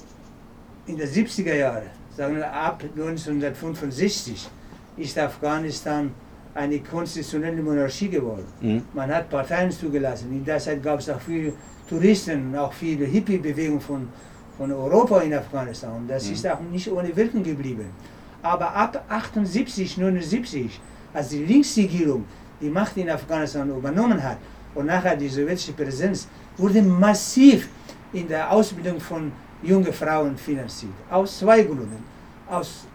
in 0.85 0.97
den 0.97 1.07
70er 1.07 1.55
Jahren, 1.55 1.83
sagen 2.15 2.35
wir 2.35 2.51
ab 2.51 2.83
1965, 2.95 4.47
ist 4.97 5.17
Afghanistan 5.17 6.11
eine 6.53 6.79
konstitutionelle 6.79 7.61
Monarchie 7.61 8.09
geworden. 8.09 8.45
Mhm. 8.59 8.83
Man 8.93 9.09
hat 9.13 9.29
Parteien 9.29 9.71
zugelassen. 9.71 10.31
In 10.31 10.43
der 10.43 10.59
Zeit 10.59 10.83
gab 10.83 10.99
es 10.99 11.09
auch 11.09 11.19
viele 11.19 11.53
Touristen 11.87 12.49
und 12.49 12.57
auch 12.57 12.73
viele 12.73 13.05
Hippie-Bewegungen 13.05 13.81
von, 13.81 14.09
von 14.57 14.71
Europa 14.71 15.21
in 15.21 15.33
Afghanistan. 15.33 15.93
Und 15.93 16.07
das 16.09 16.27
mhm. 16.27 16.33
ist 16.33 16.47
auch 16.47 16.59
nicht 16.59 16.91
ohne 16.91 17.15
Wirken 17.15 17.43
geblieben. 17.43 17.85
Aber 18.41 18.73
ab 18.73 19.03
78, 19.07 19.97
79, 19.97 20.79
als 21.13 21.29
die 21.29 21.45
Linksregierung 21.45 22.25
die 22.61 22.69
Macht 22.69 22.97
in 22.97 23.09
Afghanistan 23.09 23.69
übernommen 23.69 24.21
hat 24.21 24.37
und 24.75 24.85
nachher 24.85 25.15
die 25.15 25.27
sowjetische 25.27 25.73
Präsenz, 25.73 26.27
wurde 26.57 26.81
massiv 26.81 27.67
in 28.13 28.27
der 28.27 28.51
Ausbildung 28.51 28.99
von 28.99 29.31
jungen 29.63 29.93
Frauen 29.93 30.37
finanziert. 30.37 30.93
Aus 31.09 31.39
zwei 31.39 31.63
Gründen. 31.63 32.03
Aus 32.49 32.85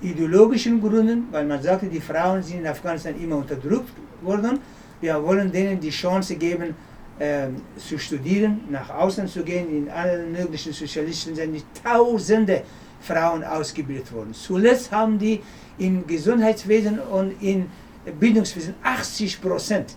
ideologischen 0.00 0.80
Gründen, 0.80 1.28
weil 1.30 1.46
man 1.46 1.62
sagte, 1.62 1.86
die 1.86 2.00
Frauen 2.00 2.42
sind 2.42 2.60
in 2.60 2.66
Afghanistan 2.66 3.14
immer 3.20 3.36
unterdrückt 3.36 3.92
worden. 4.22 4.58
Wir 5.00 5.22
wollen 5.22 5.50
denen 5.50 5.80
die 5.80 5.90
Chance 5.90 6.36
geben, 6.36 6.74
äh, 7.18 7.48
zu 7.76 7.98
studieren, 7.98 8.62
nach 8.70 8.90
außen 8.90 9.28
zu 9.28 9.42
gehen. 9.42 9.68
In 9.76 9.90
allen 9.90 10.32
möglichen 10.32 10.72
sozialistischen 10.72 11.36
sind 11.36 11.64
tausende 11.82 12.62
Frauen 13.00 13.44
ausgebildet 13.44 14.12
worden. 14.12 14.34
Zuletzt 14.34 14.90
haben 14.90 15.18
die 15.18 15.40
im 15.78 16.06
Gesundheitswesen 16.06 16.98
und 16.98 17.40
in 17.42 17.66
Bildungswesen 18.12 18.74
80 18.82 19.40
Prozent 19.40 19.96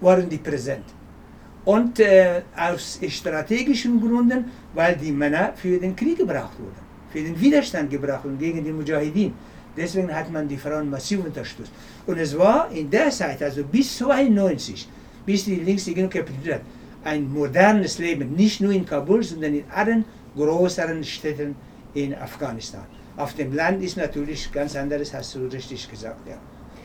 waren 0.00 0.28
die 0.28 0.38
präsent. 0.38 0.84
Und 1.64 2.00
äh, 2.00 2.42
aus 2.56 2.98
strategischen 3.08 4.00
Gründen, 4.00 4.44
weil 4.74 4.96
die 4.96 5.12
Männer 5.12 5.52
für 5.54 5.78
den 5.78 5.94
Krieg 5.94 6.16
gebraucht 6.16 6.58
wurden, 6.58 6.80
für 7.12 7.20
den 7.20 7.38
Widerstand 7.38 7.90
gebraucht 7.90 8.24
wurden 8.24 8.38
gegen 8.38 8.64
die 8.64 8.72
Mujahideen. 8.72 9.34
Deswegen 9.76 10.14
hat 10.14 10.30
man 10.32 10.48
die 10.48 10.56
Frauen 10.56 10.88
massiv 10.90 11.24
unterstützt. 11.24 11.72
Und 12.06 12.18
es 12.18 12.36
war 12.36 12.70
in 12.72 12.90
der 12.90 13.10
Zeit, 13.10 13.42
also 13.42 13.62
bis 13.64 13.98
92, 13.98 14.88
bis 15.24 15.44
die 15.44 15.56
Linksregierung 15.56 16.10
kapituliert 16.10 16.56
hat, 16.56 16.62
ein 17.04 17.30
modernes 17.32 17.98
Leben, 17.98 18.34
nicht 18.34 18.60
nur 18.60 18.72
in 18.72 18.84
Kabul, 18.84 19.22
sondern 19.22 19.54
in 19.54 19.64
allen 19.70 20.04
größeren 20.36 21.04
Städten 21.04 21.54
in 21.94 22.14
Afghanistan. 22.14 22.84
Auf 23.16 23.34
dem 23.34 23.54
Land 23.54 23.82
ist 23.82 23.96
natürlich 23.96 24.50
ganz 24.52 24.76
anderes, 24.76 25.12
hast 25.14 25.34
du 25.34 25.46
richtig 25.46 25.88
gesagt. 25.90 26.26
Ja. 26.28 26.38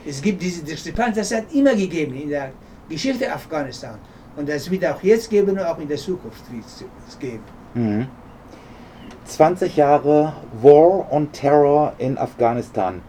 Es 0.08 0.22
gibt 0.22 0.42
diese 0.42 0.64
Diskrepanz, 0.64 1.16
das 1.16 1.34
hat 1.34 1.52
immer 1.54 1.76
gegeben 1.76 2.16
in 2.16 2.30
der 2.30 2.52
Geschichte 2.88 3.32
Afghanistan. 3.32 3.98
Und 4.36 4.48
das 4.50 4.70
wird 4.70 4.86
auch 4.86 5.02
jetzt 5.02 5.30
geben 5.30 5.52
und 5.52 5.60
auch 5.60 5.80
in 5.80 5.88
der 5.88 5.98
Zukunft 5.98 6.44
wird 6.52 6.66
es 7.08 7.20
geben. 7.20 7.44
Mhm. 7.74 8.08
20 9.26 9.76
Jahre 9.76 10.34
War 10.62 11.12
on 11.12 11.32
Terror 11.32 11.94
in 11.98 12.18
Afghanistan. 12.18 13.02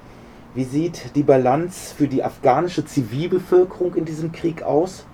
Wie 0.54 0.64
sieht 0.64 1.14
die 1.14 1.22
Bilanz 1.22 1.92
für 1.92 2.09
die 2.09 2.24
afghanische 2.24 2.85
Zivilbevölkerung 2.85 3.94
in 3.96 4.06
diesem 4.06 4.32
Krieg 4.32 4.62
aus? 4.62 5.04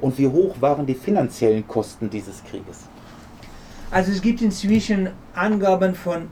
Und 0.00 0.16
wie 0.18 0.28
hoch 0.28 0.54
waren 0.60 0.86
die 0.86 0.94
finanziellen 0.94 1.66
Kosten 1.66 2.08
dieses 2.10 2.44
Krieges? 2.44 2.88
Also 3.90 4.12
es 4.12 4.22
gibt 4.22 4.42
inzwischen 4.42 5.10
Angaben 5.34 5.94
von 5.94 6.28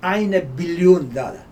einer 0.00 0.40
Billion 0.40 1.12
Dollar. 1.12 1.44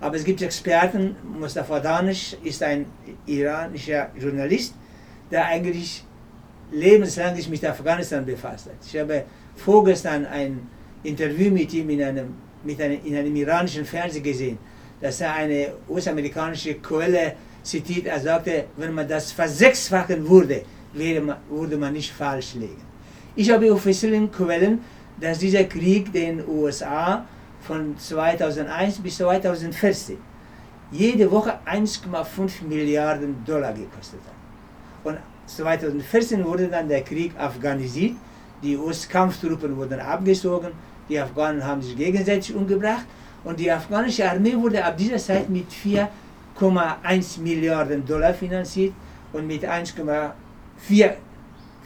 Aber 0.00 0.16
es 0.16 0.24
gibt 0.24 0.40
Experten, 0.40 1.14
Mustafa 1.38 1.78
Danish 1.78 2.36
ist 2.42 2.62
ein 2.62 2.86
iranischer 3.26 4.10
Journalist, 4.18 4.74
der 5.30 5.44
eigentlich 5.46 6.04
lebenslang 6.72 7.36
sich 7.36 7.48
mit 7.48 7.64
Afghanistan 7.64 8.24
befasst 8.24 8.66
hat. 8.66 8.76
Ich 8.86 8.98
habe 8.98 9.24
vorgestern 9.56 10.24
ein 10.24 10.66
Interview 11.02 11.50
mit 11.50 11.72
ihm 11.74 11.90
in 11.90 12.02
einem, 12.02 12.34
mit 12.64 12.80
einem, 12.80 12.98
in 13.04 13.16
einem 13.16 13.36
iranischen 13.36 13.84
Fernsehen 13.84 14.22
gesehen, 14.22 14.58
dass 15.00 15.20
er 15.20 15.34
eine 15.34 15.74
US-amerikanische 15.88 16.74
Quelle 16.74 17.34
zitiert. 17.62 18.06
Er 18.06 18.20
sagte, 18.20 18.64
wenn 18.76 18.94
man 18.94 19.06
das 19.06 19.32
versechsfachen 19.32 20.28
würde, 20.28 20.62
man, 20.94 21.36
würde 21.50 21.76
man 21.76 21.92
nicht 21.92 22.10
falsch 22.12 22.54
liegen. 22.54 22.82
Ich 23.36 23.50
habe 23.50 23.72
offizielle 23.72 24.26
Quellen, 24.28 24.80
dass 25.20 25.38
dieser 25.38 25.64
Krieg 25.64 26.12
den 26.12 26.46
USA 26.48 27.26
von 27.70 27.96
2001 27.96 28.98
bis 28.98 29.18
2014 29.18 30.18
jede 30.90 31.30
Woche 31.30 31.56
1,5 31.64 32.64
Milliarden 32.68 33.44
Dollar 33.46 33.72
gekostet 33.72 34.18
hat. 34.26 34.34
Und 35.04 35.18
2014 35.46 36.44
wurde 36.44 36.66
dann 36.66 36.88
der 36.88 37.02
Krieg 37.02 37.32
afghanisiert, 37.38 38.16
die 38.60 38.76
US-Kampftruppen 38.76 39.76
wurden 39.76 40.00
abgezogen, 40.00 40.72
die 41.08 41.20
Afghanen 41.20 41.64
haben 41.64 41.80
sich 41.80 41.96
gegenseitig 41.96 42.52
umgebracht. 42.56 43.06
Und 43.44 43.60
die 43.60 43.70
afghanische 43.70 44.28
Armee 44.28 44.56
wurde 44.56 44.84
ab 44.84 44.96
dieser 44.96 45.18
Zeit 45.18 45.48
mit 45.48 45.66
4,1 45.70 47.40
Milliarden 47.40 48.04
Dollar 48.04 48.34
finanziert 48.34 48.92
und 49.32 49.46
mit 49.46 49.64
1,4 49.64 51.12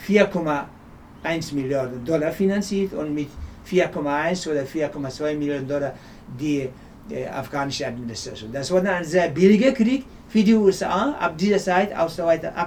4,1 0.09 1.55
Milliarden 1.55 2.03
Dollar 2.05 2.33
finanziert 2.33 2.94
und 2.94 3.14
mit 3.14 3.29
4,1 3.70 4.50
oder 4.50 4.62
4,2 4.62 5.37
Milliarden 5.37 5.68
Dollar 5.68 5.94
die, 6.38 6.68
die 7.09 7.27
afghanische 7.27 7.87
Administration. 7.87 8.53
Das 8.53 8.68
dann 8.68 8.87
ein 8.87 9.05
sehr 9.05 9.29
billiger 9.29 9.72
Krieg 9.72 10.05
für 10.29 10.42
die 10.42 10.55
USA 10.55 11.12
ab 11.12 11.37
dieser 11.38 11.59
Zeit, 11.59 11.92
ab 11.94 12.11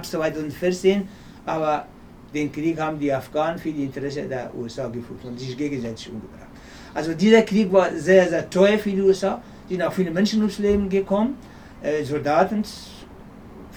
2014, 0.04 1.08
aber 1.46 1.86
den 2.34 2.52
Krieg 2.52 2.78
haben 2.78 2.98
die 2.98 3.12
Afghanen 3.12 3.58
für 3.58 3.70
die 3.70 3.84
Interesse 3.84 4.22
der 4.22 4.50
USA 4.54 4.88
geführt 4.88 5.24
und 5.24 5.38
sich 5.38 5.56
gegenseitig 5.56 6.10
umgebracht. 6.10 6.48
Also 6.94 7.14
dieser 7.14 7.42
Krieg 7.42 7.72
war 7.72 7.90
sehr, 7.94 8.28
sehr 8.28 8.48
teuer 8.48 8.78
für 8.78 8.90
die 8.90 9.00
USA, 9.00 9.40
sind 9.68 9.82
auch 9.82 9.92
viele 9.92 10.10
Menschen 10.10 10.40
ums 10.40 10.58
Leben 10.58 10.88
gekommen, 10.88 11.36
äh, 11.82 12.02
Soldaten, 12.02 12.64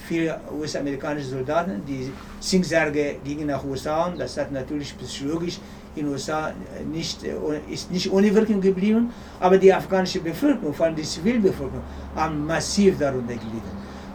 viele 0.07 0.39
US-amerikanische 0.59 1.27
Soldaten, 1.27 1.81
die 1.87 2.11
Singssärge 2.39 3.17
gingen 3.23 3.47
nach 3.47 3.63
USA 3.63 4.05
und 4.05 4.19
das 4.19 4.37
hat 4.37 4.51
natürlich 4.51 4.97
psychologisch 4.97 5.59
in 5.95 6.05
den 6.05 6.13
USA 6.13 6.51
nicht, 6.91 7.23
äh, 7.23 7.35
ist 7.69 7.91
nicht 7.91 8.11
ohne 8.11 8.33
Wirkung 8.33 8.59
geblieben, 8.61 9.11
aber 9.39 9.57
die 9.57 9.73
afghanische 9.73 10.19
Bevölkerung, 10.19 10.73
vor 10.73 10.85
allem 10.85 10.95
die 10.95 11.03
Zivilbevölkerung, 11.03 11.81
haben 12.15 12.45
massiv 12.45 12.97
darunter 12.97 13.33
gelitten, 13.33 13.71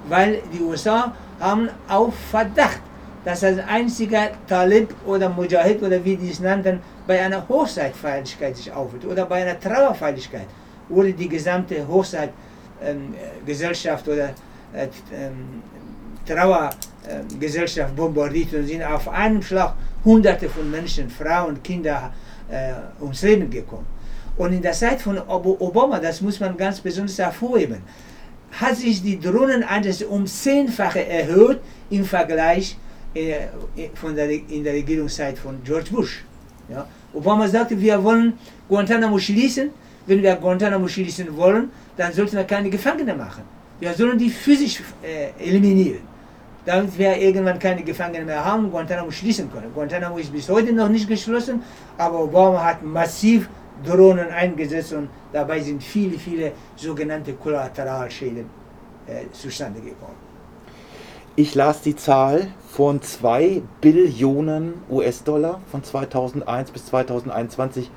weil 0.09 0.43
die 0.53 0.63
USA 0.63 1.13
haben 1.39 1.69
auf 1.89 2.15
Verdacht, 2.31 2.81
dass 3.25 3.45
ein 3.45 3.61
einziger 3.61 4.31
Talib 4.47 4.95
oder 5.05 5.29
Mujahid 5.29 5.83
oder 5.83 6.03
wie 6.05 6.17
die 6.17 6.31
es 6.31 6.41
nannten, 6.41 6.81
bei 7.07 7.21
einer 7.21 7.47
Hochzeitfeierlichkeit 7.49 8.57
sich 8.57 8.73
aufhält 8.73 9.05
oder 9.05 9.27
bei 9.27 9.43
einer 9.43 9.59
Trauerfeierlichkeit 9.59 10.47
wurde 10.89 11.13
die 11.13 11.29
gesamte 11.29 11.87
Hochzeitgesellschaft 11.87 14.07
ähm, 14.07 14.15
oder 14.15 14.29
äh, 14.73 14.89
ähm, 15.13 15.63
Trauergesellschaft 16.27 17.93
äh, 17.93 17.97
bombardiert 17.97 18.55
und 18.55 18.67
sind 18.67 18.83
auf 18.83 19.09
einem 19.09 19.43
Schlag 19.43 19.75
Hunderte 20.07 20.49
von 20.49 20.71
Menschen, 20.71 21.11
Frauen, 21.11 21.63
Kinder 21.63 22.13
äh, 22.49 22.73
ums 23.03 23.23
Leben 23.23 23.51
gekommen. 23.51 23.87
Und 24.39 24.53
in 24.53 24.63
der 24.63 24.73
Zeit 24.73 25.01
von 25.01 25.19
Obama, 25.19 25.99
das 25.99 26.21
muss 26.21 26.39
man 26.39 26.57
ganz 26.57 26.81
besonders 26.81 27.19
hervorheben, 27.19 27.83
hat 28.53 28.77
sich 28.77 29.03
die 29.03 29.19
Drohneneinsätze 29.19 30.07
um 30.07 30.27
zehnfache 30.27 31.05
erhöht 31.07 31.59
im 31.91 32.05
Vergleich 32.05 32.77
äh, 33.15 33.49
von 33.95 34.15
der, 34.15 34.31
in 34.31 34.63
der 34.63 34.75
Regierungszeit 34.75 35.37
von 35.39 35.63
George 35.65 35.91
Bush. 35.91 36.25
Ja. 36.69 36.87
Obama 37.13 37.49
sagte, 37.49 37.79
wir 37.81 38.03
wollen 38.03 38.35
Guantanamo 38.69 39.19
schließen. 39.19 39.71
Wenn 40.07 40.23
wir 40.23 40.37
Guantanamo 40.37 40.87
schließen 40.87 41.37
wollen, 41.37 41.71
dann 41.97 42.13
sollten 42.13 42.37
wir 42.37 42.45
keine 42.45 42.71
Gefangene 42.71 43.15
machen. 43.15 43.43
Wir 43.81 43.93
sollen 43.93 44.17
die 44.17 44.31
physisch 44.31 44.83
äh, 45.03 45.31
eliminieren 45.45 46.16
damit 46.67 46.99
wir 46.99 47.17
irgendwann 47.17 47.59
keine 47.59 47.83
Gefangenen 47.83 48.27
mehr 48.27 48.45
haben, 48.45 48.71
Guantanamo 48.71 49.11
schließen 49.11 49.51
können. 49.51 49.73
Guantanamo 49.73 50.19
ist 50.19 50.33
bis 50.33 50.49
heute 50.49 50.73
noch 50.73 50.89
nicht 50.89 51.09
geschlossen, 51.09 51.63
aber 51.97 52.25
Obama 52.25 52.63
hat 52.63 52.83
massiv 52.83 53.49
Drohnen 53.85 54.31
eingesetzt 54.31 54.93
und 54.93 55.09
dabei 55.33 55.61
sind 55.61 55.83
viele, 55.83 56.19
viele 56.19 56.53
sogenannte 56.77 57.35
Kollateralschäden 57.35 58.47
äh, 59.07 59.31
zustande 59.33 59.81
gekommen. 59.81 60.17
Ich 61.37 61.55
las 61.55 61.83
die 61.83 61.95
Zahl 61.95 62.49
von 62.69 63.01
2 63.03 63.63
Billionen 63.81 64.75
US-Dollar 64.91 65.61
von 65.71 65.85
2001 65.85 66.71
bis 66.71 66.87
2021. 66.87 67.91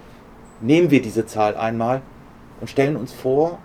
Nehmen 0.61 0.91
wir 0.91 1.01
diese 1.01 1.25
Zahl 1.25 1.55
einmal 1.55 2.01
und 2.59 2.69
stellen 2.69 2.97
uns 2.97 3.13
vor, 3.13 3.59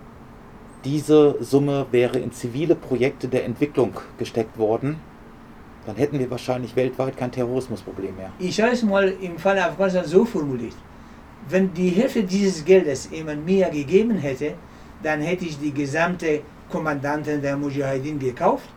diese 0.85 1.35
Summe 1.41 1.87
wäre 1.91 2.19
in 2.19 2.31
zivile 2.31 2.75
Projekte 2.75 3.27
der 3.27 3.43
Entwicklung 3.43 3.93
gesteckt 4.17 4.57
worden, 4.57 4.97
dann 5.85 5.95
hätten 5.95 6.17
wir 6.19 6.29
wahrscheinlich 6.31 6.75
weltweit 6.75 7.17
kein 7.17 7.31
Terrorismusproblem 7.31 8.15
mehr. 8.15 8.31
Ich 8.39 8.59
habe 8.61 8.71
es 8.71 8.83
mal 8.83 9.13
im 9.21 9.37
Fall 9.37 9.59
Afghanistan 9.59 10.05
so 10.05 10.23
formuliert. 10.25 10.75
Wenn 11.49 11.73
die 11.73 11.89
Hälfte 11.89 12.23
dieses 12.23 12.63
Geldes 12.63 13.09
jemand 13.11 13.45
mir 13.45 13.69
gegeben 13.69 14.17
hätte, 14.17 14.53
dann 15.03 15.21
hätte 15.21 15.45
ich 15.45 15.59
die 15.59 15.71
gesamte 15.71 16.41
Kommandanten 16.71 17.41
der 17.41 17.57
Mujahideen 17.57 18.17
gekauft 18.17 18.69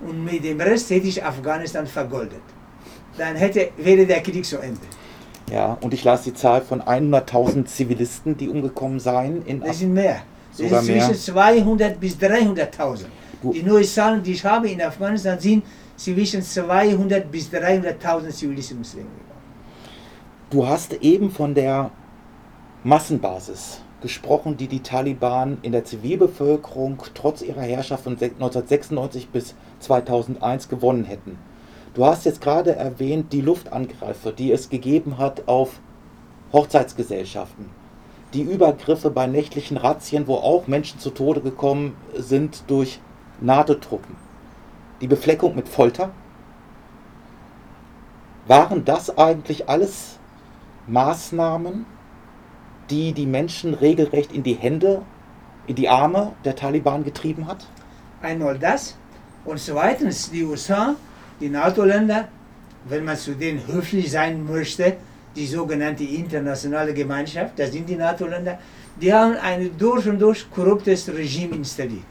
und 0.00 0.24
mit 0.24 0.44
dem 0.44 0.60
Rest 0.60 0.90
hätte 0.90 1.06
ich 1.06 1.24
Afghanistan 1.24 1.86
vergoldet. 1.86 2.42
Dann 3.16 3.36
hätte, 3.36 3.68
wäre 3.76 4.04
der 4.06 4.20
Krieg 4.20 4.44
zu 4.44 4.58
Ende. 4.58 4.80
Ja, 5.50 5.78
und 5.80 5.94
ich 5.94 6.02
las 6.02 6.22
die 6.22 6.34
Zahl 6.34 6.60
von 6.60 6.82
100.000 6.82 7.66
Zivilisten, 7.66 8.36
die 8.36 8.48
umgekommen 8.48 8.98
seien. 8.98 9.46
In 9.46 9.60
das 9.60 9.78
sind 9.78 9.94
mehr. 9.94 10.22
Sogar 10.56 10.80
ist 10.80 10.86
zwischen 10.86 11.14
200 11.14 12.00
bis 12.00 12.16
300.000. 12.16 13.04
Die 13.52 13.62
neuen 13.62 13.84
Zahlen, 13.84 14.22
die 14.22 14.32
ich 14.32 14.44
habe 14.44 14.70
in 14.70 14.80
Afghanistan, 14.80 15.38
sind 15.38 15.64
zwischen 15.96 16.42
200 16.42 17.30
bis 17.30 17.50
300.000 17.50 18.30
Zivilisten 18.30 18.78
Muslime. 18.78 19.06
Du 20.48 20.66
hast 20.66 20.94
eben 21.02 21.30
von 21.30 21.54
der 21.54 21.90
Massenbasis 22.84 23.82
gesprochen, 24.00 24.56
die 24.56 24.68
die 24.68 24.80
Taliban 24.80 25.58
in 25.60 25.72
der 25.72 25.84
Zivilbevölkerung 25.84 27.02
trotz 27.12 27.42
ihrer 27.42 27.62
Herrschaft 27.62 28.04
von 28.04 28.14
1996 28.14 29.28
bis 29.28 29.54
2001 29.80 30.68
gewonnen 30.68 31.04
hätten. 31.04 31.38
Du 31.92 32.06
hast 32.06 32.24
jetzt 32.24 32.40
gerade 32.40 32.76
erwähnt 32.76 33.32
die 33.32 33.40
Luftangriffe, 33.42 34.32
die 34.32 34.52
es 34.52 34.70
gegeben 34.70 35.18
hat 35.18 35.48
auf 35.48 35.80
Hochzeitsgesellschaften 36.52 37.66
die 38.34 38.42
Übergriffe 38.42 39.10
bei 39.10 39.26
nächtlichen 39.26 39.76
Razzien, 39.76 40.26
wo 40.26 40.34
auch 40.36 40.66
Menschen 40.66 41.00
zu 41.00 41.10
Tode 41.10 41.40
gekommen 41.40 41.96
sind 42.14 42.64
durch 42.66 43.00
NATO-Truppen, 43.40 44.16
die 45.00 45.06
Befleckung 45.06 45.54
mit 45.54 45.68
Folter, 45.68 46.10
waren 48.46 48.84
das 48.84 49.16
eigentlich 49.16 49.68
alles 49.68 50.18
Maßnahmen, 50.86 51.84
die 52.90 53.12
die 53.12 53.26
Menschen 53.26 53.74
regelrecht 53.74 54.32
in 54.32 54.42
die 54.42 54.54
Hände, 54.54 55.02
in 55.66 55.74
die 55.74 55.88
Arme 55.88 56.32
der 56.44 56.54
Taliban 56.54 57.04
getrieben 57.04 57.48
hat? 57.48 57.66
Einmal 58.22 58.58
das 58.58 58.96
und 59.44 59.58
zweitens 59.58 60.30
die 60.30 60.44
USA, 60.44 60.94
die 61.40 61.48
NATO-Länder, 61.48 62.28
wenn 62.84 63.04
man 63.04 63.16
zu 63.16 63.34
denen 63.34 63.66
höflich 63.66 64.10
sein 64.10 64.44
möchte, 64.46 64.96
die 65.36 65.46
sogenannte 65.46 66.04
internationale 66.04 66.92
Gemeinschaft, 66.94 67.58
das 67.58 67.72
sind 67.72 67.88
die 67.88 67.96
NATO-Länder, 67.96 68.58
die 69.00 69.12
haben 69.12 69.36
ein 69.36 69.70
durch 69.78 70.08
und 70.08 70.18
durch 70.18 70.50
korruptes 70.50 71.08
Regime 71.08 71.56
installiert. 71.56 72.04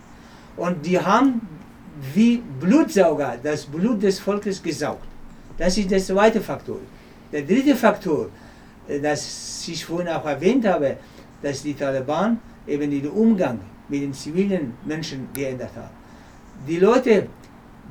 Und 0.55 0.85
die 0.85 0.99
haben 0.99 1.41
wie 2.13 2.41
Blutsauger 2.59 3.37
das 3.41 3.65
Blut 3.65 4.03
des 4.03 4.19
Volkes 4.19 4.61
gesaugt. 4.61 5.07
Das 5.57 5.77
ist 5.77 5.89
der 5.89 5.99
zweite 5.99 6.41
Faktor. 6.41 6.79
Der 7.31 7.41
dritte 7.41 7.75
Faktor, 7.75 8.29
äh, 8.87 8.99
das 8.99 9.67
ich 9.67 9.83
vorhin 9.83 10.09
auch 10.09 10.25
erwähnt 10.25 10.65
habe, 10.67 10.97
dass 11.41 11.63
die 11.63 11.73
Taliban 11.73 12.39
eben 12.67 12.91
den 12.91 13.09
Umgang 13.09 13.59
mit 13.89 14.01
den 14.01 14.13
zivilen 14.13 14.73
Menschen 14.85 15.27
geändert 15.33 15.71
haben. 15.75 15.95
Die 16.67 16.77
Leute, 16.77 17.27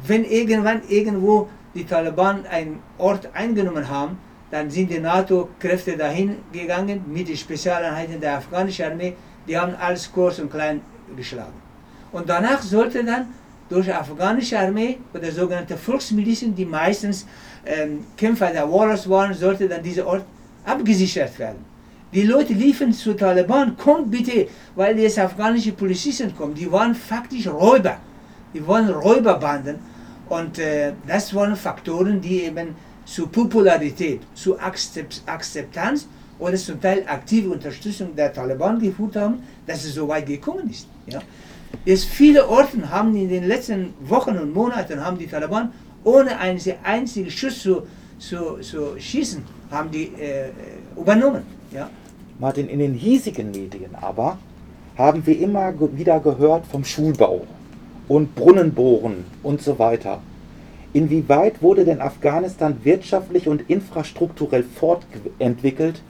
wenn 0.07 0.25
irgendwann 0.25 0.83
irgendwo 0.89 1.49
die 1.75 1.85
Taliban 1.85 2.47
einen 2.47 2.81
Ort 2.99 3.29
eingenommen 3.35 3.89
haben, 3.89 4.19
dann 4.51 4.71
sind 4.71 4.91
die 4.91 4.99
NATO-Kräfte 4.99 5.97
dahin 5.97 6.37
gegangen 6.53 7.05
mit 7.07 7.29
den 7.29 7.37
Spezialeinheiten 7.37 8.21
der 8.21 8.39
afghanischen 8.39 8.87
Armee. 8.87 9.15
Die 9.47 9.57
haben 9.59 9.75
alles 9.75 10.11
kurz 10.13 10.39
und 10.39 10.51
klein 10.51 10.81
geschlagen. 11.17 11.53
Und 12.13 12.29
danach 12.29 12.63
sollte 12.63 13.05
dann 13.05 13.27
durch 13.69 13.87
die 13.87 13.93
afghanische 13.93 14.59
Armee 14.59 14.99
oder 15.13 15.31
sogenannte 15.31 15.77
Volksmilizen, 15.77 16.55
die 16.55 16.65
meistens 16.65 17.27
ähm, 17.67 18.05
Kämpfer 18.17 18.51
der 18.51 18.71
Wallers 18.71 19.09
waren, 19.09 19.35
sollte 19.35 19.69
dann 19.69 19.83
dieser 19.83 20.07
Ort 20.07 20.25
abgesichert 20.65 21.39
werden. 21.39 21.65
Die 22.13 22.23
Leute 22.23 22.53
liefen 22.53 22.93
zu 22.93 23.15
Taliban, 23.15 23.77
kommt 23.77 24.11
bitte, 24.11 24.47
weil 24.77 24.97
jetzt 25.01 25.19
afghanische 25.19 25.73
Polizisten 25.73 26.35
kommen. 26.37 26.55
Die 26.55 26.71
waren 26.71 26.95
faktisch 26.95 27.49
Räuber. 27.49 27.97
Die 28.53 28.65
waren 28.65 28.89
Räuberbanden. 28.89 29.81
Und 30.29 30.59
äh, 30.61 30.93
das 31.07 31.35
waren 31.35 31.57
Faktoren, 31.57 32.21
die 32.21 32.45
eben 32.45 32.77
zu 33.05 33.27
Popularität, 33.27 34.21
zu 34.35 34.59
Akzeptanz 34.59 36.07
oder 36.39 36.57
zum 36.57 36.81
Teil 36.81 37.05
aktive 37.07 37.51
Unterstützung 37.51 38.15
der 38.17 38.33
Taliban 38.33 38.79
geführt 38.79 39.17
haben, 39.17 39.43
dass 39.67 39.85
es 39.85 39.95
so 39.95 40.09
weit 40.09 40.27
gekommen 40.27 40.69
ist. 40.71 40.89
Ja. 41.07 41.21
Jetzt 41.85 42.05
viele 42.07 42.49
Orten 42.49 42.89
haben 42.91 43.15
in 43.17 43.29
den 43.29 43.45
letzten 43.45 43.95
Wochen 44.01 44.37
und 44.39 44.53
Monaten 44.53 45.05
haben 45.05 45.19
die 45.19 45.27
Taliban 45.27 45.73
ohne 46.05 46.39
einen 46.39 46.61
einzigen 46.83 47.31
Schuss 47.31 47.63
zu, 47.63 47.83
zu, 48.19 48.59
zu 48.61 48.99
schießen, 48.99 49.43
haben 49.71 49.91
die 49.91 50.05
äh, 50.05 50.51
übernommen. 50.97 51.43
Ja. 51.73 51.91
Martin, 52.39 52.69
in 52.69 52.79
den 52.79 52.95
hiesigen 52.95 53.51
Medien 53.51 53.95
aber 54.01 54.39
haben 54.97 55.27
wir 55.27 55.39
immer 55.39 55.73
wieder 55.97 56.21
gehört 56.21 56.67
vom 56.67 56.85
Schulbau 56.85 57.43
und 58.09 58.35
Brunnenbohren 58.35 59.25
und 59.43 59.63
so 59.63 59.79
weiter. 59.79 60.21
Inwieweit 60.95 61.61
wurde 61.61 61.85
denn 61.85 62.01
Afghanistan 62.01 62.77
wirtschaftlich 62.85 63.49
und 63.49 63.69
infrastrukturell 63.69 64.63
fortentwickelt 64.63 66.01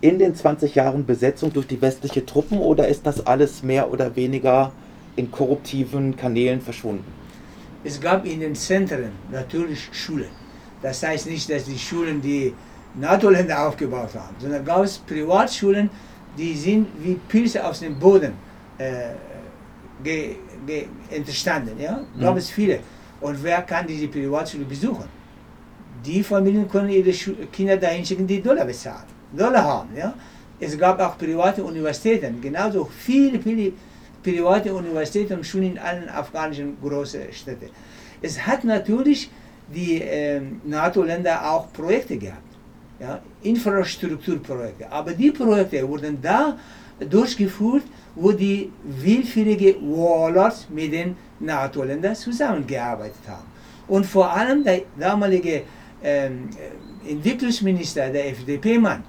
in 0.00 0.18
den 0.18 0.34
20 0.34 0.74
Jahren 0.74 1.04
Besetzung 1.04 1.52
durch 1.52 1.66
die 1.66 1.80
westliche 1.82 2.24
Truppen 2.24 2.58
oder 2.58 2.88
ist 2.88 3.04
das 3.04 3.26
alles 3.26 3.62
mehr 3.62 3.92
oder 3.92 4.16
weniger 4.16 4.72
in 5.16 5.30
korruptiven 5.30 6.16
Kanälen 6.16 6.62
verschwunden? 6.62 7.04
Es 7.84 8.00
gab 8.00 8.24
in 8.24 8.40
den 8.40 8.54
Zentren 8.54 9.12
natürlich 9.30 9.90
Schulen. 9.92 10.30
Das 10.80 11.02
heißt 11.02 11.26
nicht, 11.26 11.50
dass 11.50 11.64
die 11.64 11.78
Schulen 11.78 12.22
die 12.22 12.54
NATO-Länder 12.94 13.68
aufgebaut 13.68 14.14
haben, 14.14 14.36
sondern 14.38 14.64
gab 14.64 14.84
es 14.84 14.96
Privatschulen, 14.96 15.90
die 16.38 16.54
sind 16.54 16.88
wie 17.02 17.18
Pilze 17.28 17.62
aus 17.62 17.80
dem 17.80 17.98
Boden 17.98 18.32
äh, 18.78 19.10
ge, 20.02 20.36
ge, 20.66 20.86
entstanden. 21.10 21.78
Ja? 21.78 22.00
Gab 22.18 22.32
mhm. 22.32 22.38
es 22.38 22.48
viele. 22.48 22.80
Und 23.20 23.42
wer 23.42 23.62
kann 23.62 23.86
diese 23.86 24.08
Privatschule 24.08 24.64
besuchen? 24.64 25.08
Die 26.04 26.22
Familien 26.22 26.68
können 26.68 26.88
ihre 26.88 27.12
Kinder 27.52 27.76
dahin 27.76 28.04
schicken, 28.04 28.26
die 28.26 28.40
Dollar 28.40 28.64
bezahlen, 28.64 29.04
Dollar 29.36 29.64
haben. 29.64 29.90
Ja? 29.96 30.14
Es 30.58 30.78
gab 30.78 30.98
auch 31.00 31.18
private 31.18 31.62
Universitäten, 31.62 32.40
genauso 32.40 32.84
viele, 32.86 33.38
viele 33.38 33.72
private 34.22 34.72
Universitäten 34.72 35.34
und 35.34 35.44
Schulen 35.44 35.72
in 35.72 35.78
allen 35.78 36.08
afghanischen 36.08 36.76
großen 36.80 37.32
Städten. 37.32 37.70
Es 38.22 38.46
hat 38.46 38.64
natürlich 38.64 39.30
die 39.74 40.00
äh, 40.00 40.40
NATO-Länder 40.64 41.50
auch 41.50 41.72
Projekte 41.72 42.16
gehabt, 42.16 42.42
ja? 42.98 43.20
Infrastrukturprojekte. 43.42 44.90
Aber 44.90 45.12
die 45.12 45.30
Projekte 45.30 45.86
wurden 45.88 46.20
da 46.20 46.58
durchgeführt, 46.98 47.84
wo 48.14 48.32
die 48.32 48.70
willfährige 48.82 49.76
Warlords 49.80 50.66
mit 50.70 50.92
den 50.92 51.16
NATO-Ländern 51.38 52.14
zusammengearbeitet 52.14 53.22
haben. 53.28 53.46
Und 53.88 54.06
vor 54.06 54.30
allem 54.30 54.62
der 54.62 54.82
damalige 54.98 55.62
ähm, 56.02 56.48
Entwicklungsminister, 57.06 58.10
der 58.10 58.28
FDP-Mann, 58.30 59.02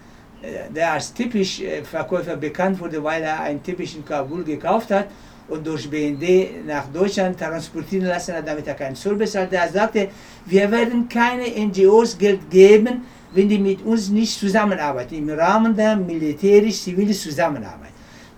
der 0.74 0.94
als 0.94 1.14
typisch 1.14 1.62
Verkäufer 1.84 2.36
bekannt 2.36 2.80
wurde, 2.80 3.04
weil 3.04 3.22
er 3.22 3.42
einen 3.42 3.62
typischen 3.62 4.04
Kabul 4.04 4.44
gekauft 4.44 4.90
hat 4.90 5.08
und 5.48 5.66
durch 5.68 5.90
BND 5.90 6.66
nach 6.66 6.88
Deutschland 6.88 7.38
transportieren 7.38 8.08
lassen 8.08 8.36
hat, 8.36 8.48
damit 8.48 8.66
er 8.68 8.74
keinen 8.74 8.96
Zoll 8.96 9.16
bezahlt. 9.16 9.52
Er 9.54 9.70
sagte, 9.70 10.10
wir 10.46 10.72
werden 10.72 11.08
keine 11.08 11.44
NGOs 11.68 12.18
Geld 12.18 12.50
geben, 12.50 13.04
wenn 13.34 13.50
die 13.50 13.60
mit 13.60 13.84
uns 13.86 14.10
nicht 14.10 14.40
zusammenarbeiten, 14.40 15.16
im 15.16 15.30
Rahmen 15.30 15.76
der 15.76 15.96
militärisch-zivilen 15.96 17.14
Zusammenarbeit. 17.14 17.91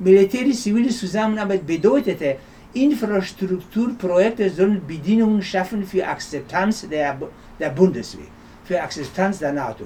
Militärisch-zivile 0.04 0.90
Zusammenarbeit 0.90 1.66
bedeutete, 1.66 2.38
Infrastrukturprojekte 2.74 4.50
sollen 4.50 4.86
Bedingungen 4.86 5.42
schaffen 5.42 5.86
für 5.86 6.08
Akzeptanz 6.08 6.88
der, 6.90 7.18
der 7.60 7.70
Bundeswehr, 7.70 8.26
für 8.64 8.82
Akzeptanz 8.82 9.40
der 9.40 9.54
NATO. 9.54 9.86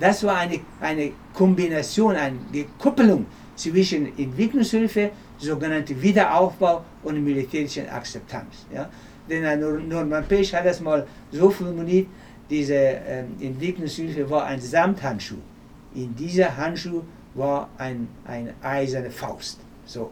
Das 0.00 0.24
war 0.24 0.36
eine, 0.38 0.60
eine 0.80 1.12
Kombination, 1.32 2.16
eine 2.16 2.64
Koppelung 2.78 3.26
zwischen 3.54 4.06
Entwicklungshilfe, 4.18 5.10
sogenannte 5.38 6.00
Wiederaufbau 6.00 6.84
und 7.02 7.22
militärischer 7.22 7.92
Akzeptanz. 7.92 8.66
Ja? 8.74 8.88
Denn 9.28 9.88
Norman 9.88 10.24
Pech 10.24 10.54
hat 10.54 10.66
das 10.66 10.80
mal 10.80 11.06
so 11.30 11.50
formuliert, 11.50 12.08
diese 12.50 12.74
äh, 12.74 13.24
Entwicklungshilfe 13.40 14.28
war 14.28 14.46
ein 14.46 14.60
Samthandschuh. 14.60 15.36
In 15.94 16.14
dieser 16.14 16.56
Handschuh 16.56 17.02
war 17.34 17.68
ein, 17.78 18.08
eine 18.24 18.54
eiserne 18.62 19.10
Faust. 19.10 19.60
So. 19.84 20.10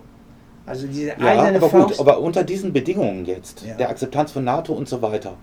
Also 0.67 0.87
diese 0.87 1.09
ja, 1.09 1.17
eiserne 1.19 1.59
aber 1.59 1.71
Faust. 1.71 1.99
Gut, 1.99 2.01
aber 2.01 2.21
unter 2.21 2.45
diesen 2.45 2.73
Bedingungen 2.73 3.25
jetzt, 3.25 3.63
ja. 3.63 3.75
der 3.75 3.91
Akzeptanz 3.91 4.33
von 4.33 4.45
NATO 4.45 4.73
und 4.73 4.89
so 4.89 5.03
weiter, 5.03 5.35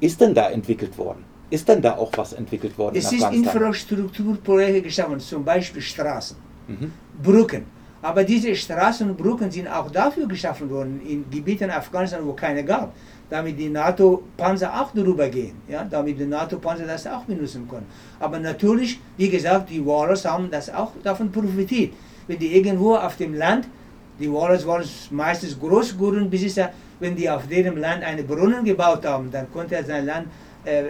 ist 0.00 0.20
denn 0.20 0.34
da 0.34 0.50
entwickelt 0.50 0.96
worden? 0.98 1.24
Ist 1.50 1.68
denn 1.68 1.80
da 1.80 1.96
auch 1.96 2.12
was 2.16 2.32
entwickelt 2.32 2.76
worden? 2.76 2.96
Es 2.96 3.10
ist 3.12 3.22
Infrastrukturprojekte 3.22 4.82
geschaffen, 4.82 5.18
zum 5.20 5.44
Beispiel 5.44 5.80
Straßen, 5.80 6.36
mhm. 6.66 6.92
Brücken. 7.22 7.64
Aber 8.00 8.22
diese 8.24 8.54
Straßen 8.54 9.10
und 9.10 9.16
Brücken 9.16 9.50
sind 9.50 9.68
auch 9.68 9.90
dafür 9.90 10.26
geschaffen 10.28 10.70
worden, 10.70 11.00
in 11.06 11.28
Gebieten 11.30 11.70
Afghanistan, 11.70 12.20
wo 12.24 12.32
keine 12.32 12.64
gab 12.64 12.92
damit 13.30 13.58
die 13.58 13.68
NATO-Panzer 13.68 14.80
auch 14.80 14.90
darüber 14.94 15.28
gehen, 15.28 15.56
ja, 15.68 15.84
damit 15.84 16.18
die 16.18 16.26
NATO-Panzer 16.26 16.86
das 16.86 17.06
auch 17.06 17.24
benutzen 17.24 17.68
können. 17.68 17.86
Aber 18.18 18.38
natürlich, 18.38 19.00
wie 19.16 19.28
gesagt, 19.28 19.70
die 19.70 19.84
Warlords 19.84 20.24
haben 20.24 20.50
das 20.50 20.72
auch 20.72 20.92
davon 21.02 21.30
profitiert. 21.30 21.92
Wenn 22.26 22.38
die 22.38 22.56
irgendwo 22.56 22.94
auf 22.94 23.16
dem 23.16 23.34
Land, 23.34 23.68
die 24.18 24.32
Warlords 24.32 24.66
waren 24.66 24.84
meistens 25.10 25.58
Großgrundbesitzer, 25.58 26.70
wenn 27.00 27.14
die 27.14 27.28
auf 27.28 27.46
deren 27.46 27.76
Land 27.76 28.02
einen 28.02 28.26
Brunnen 28.26 28.64
gebaut 28.64 29.04
haben, 29.04 29.30
dann 29.30 29.50
konnte 29.52 29.76
er 29.76 29.84
sein 29.84 30.06
Land 30.06 30.26
äh, 30.64 30.84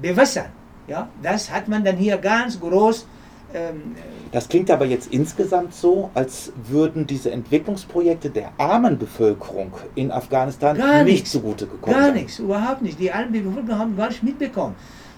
bewässern. 0.00 0.46
Ja, 0.86 1.08
das 1.20 1.50
hat 1.50 1.66
man 1.66 1.82
dann 1.82 1.96
hier 1.96 2.16
ganz 2.18 2.60
groß 2.60 3.06
ähm, 3.52 3.96
das 4.32 4.48
klingt 4.48 4.70
aber 4.70 4.84
jetzt 4.84 5.12
insgesamt 5.12 5.74
so, 5.74 6.10
als 6.14 6.52
würden 6.68 7.06
diese 7.06 7.30
Entwicklungsprojekte 7.30 8.30
der 8.30 8.52
armen 8.58 8.98
Bevölkerung 8.98 9.72
in 9.94 10.10
Afghanistan 10.10 10.76
gar 10.76 11.04
nicht 11.04 11.12
nichts, 11.12 11.32
zugute 11.32 11.66
gekommen 11.66 11.96
Gar 11.96 12.12
nichts, 12.12 12.38
überhaupt 12.38 12.82
nicht. 12.82 12.98
Die 12.98 13.10
armen 13.10 13.32
Bevölkerung 13.32 13.78
haben 13.78 13.96
gar 13.96 14.08
nicht 14.08 14.22
mitbekommen. 14.22 14.74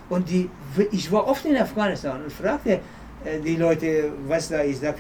Und 0.09 0.29
die, 0.29 0.49
ich 0.91 1.11
war 1.13 1.27
oft 1.27 1.45
in 1.45 1.57
Afghanistan 1.57 2.23
und 2.23 2.33
fragte 2.33 2.81
äh, 3.25 3.41
die 3.45 3.57
Leute, 3.57 4.13
was 4.27 4.49
da 4.49 4.61
ist. 4.61 4.83
Ja, 4.83 4.95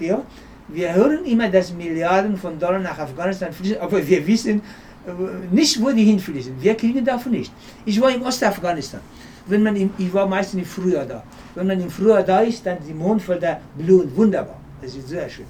wir 0.68 0.94
hören 0.94 1.25
immer, 1.25 1.49
dass 1.49 1.73
Milliarden 1.73 2.37
von 2.37 2.59
Dollar 2.59 2.79
nach 2.79 2.99
Afghanistan 2.99 3.53
fließen, 3.53 3.81
aber 3.81 4.07
wir 4.07 4.27
wissen 4.27 4.61
äh, 5.07 5.55
nicht, 5.55 5.83
wo 5.83 5.90
die 5.90 6.05
hinfließen. 6.05 6.55
Wir 6.61 6.75
kriegen 6.75 7.05
davon 7.05 7.33
nicht. 7.33 7.53
Ich 7.87 8.01
war 8.01 8.11
in 8.11 8.23
Ostafghanistan 8.23 9.01
wenn 9.48 9.62
man 9.62 9.76
im, 9.76 9.90
ich 9.98 10.12
war 10.12 10.26
meistens 10.26 10.61
im 10.61 10.66
Frühjahr 10.66 11.06
da. 11.06 11.22
Wenn 11.54 11.66
man 11.66 11.80
im 11.80 11.90
Frühjahr 11.90 12.22
da 12.22 12.40
ist, 12.40 12.64
dann 12.64 12.78
die 12.87 12.94
Mondfelder 12.94 13.61
blühen 13.76 14.14
wunderbar. 14.14 14.61
Das 14.80 14.94
ist 14.94 15.08
sehr 15.08 15.28
schön. 15.28 15.46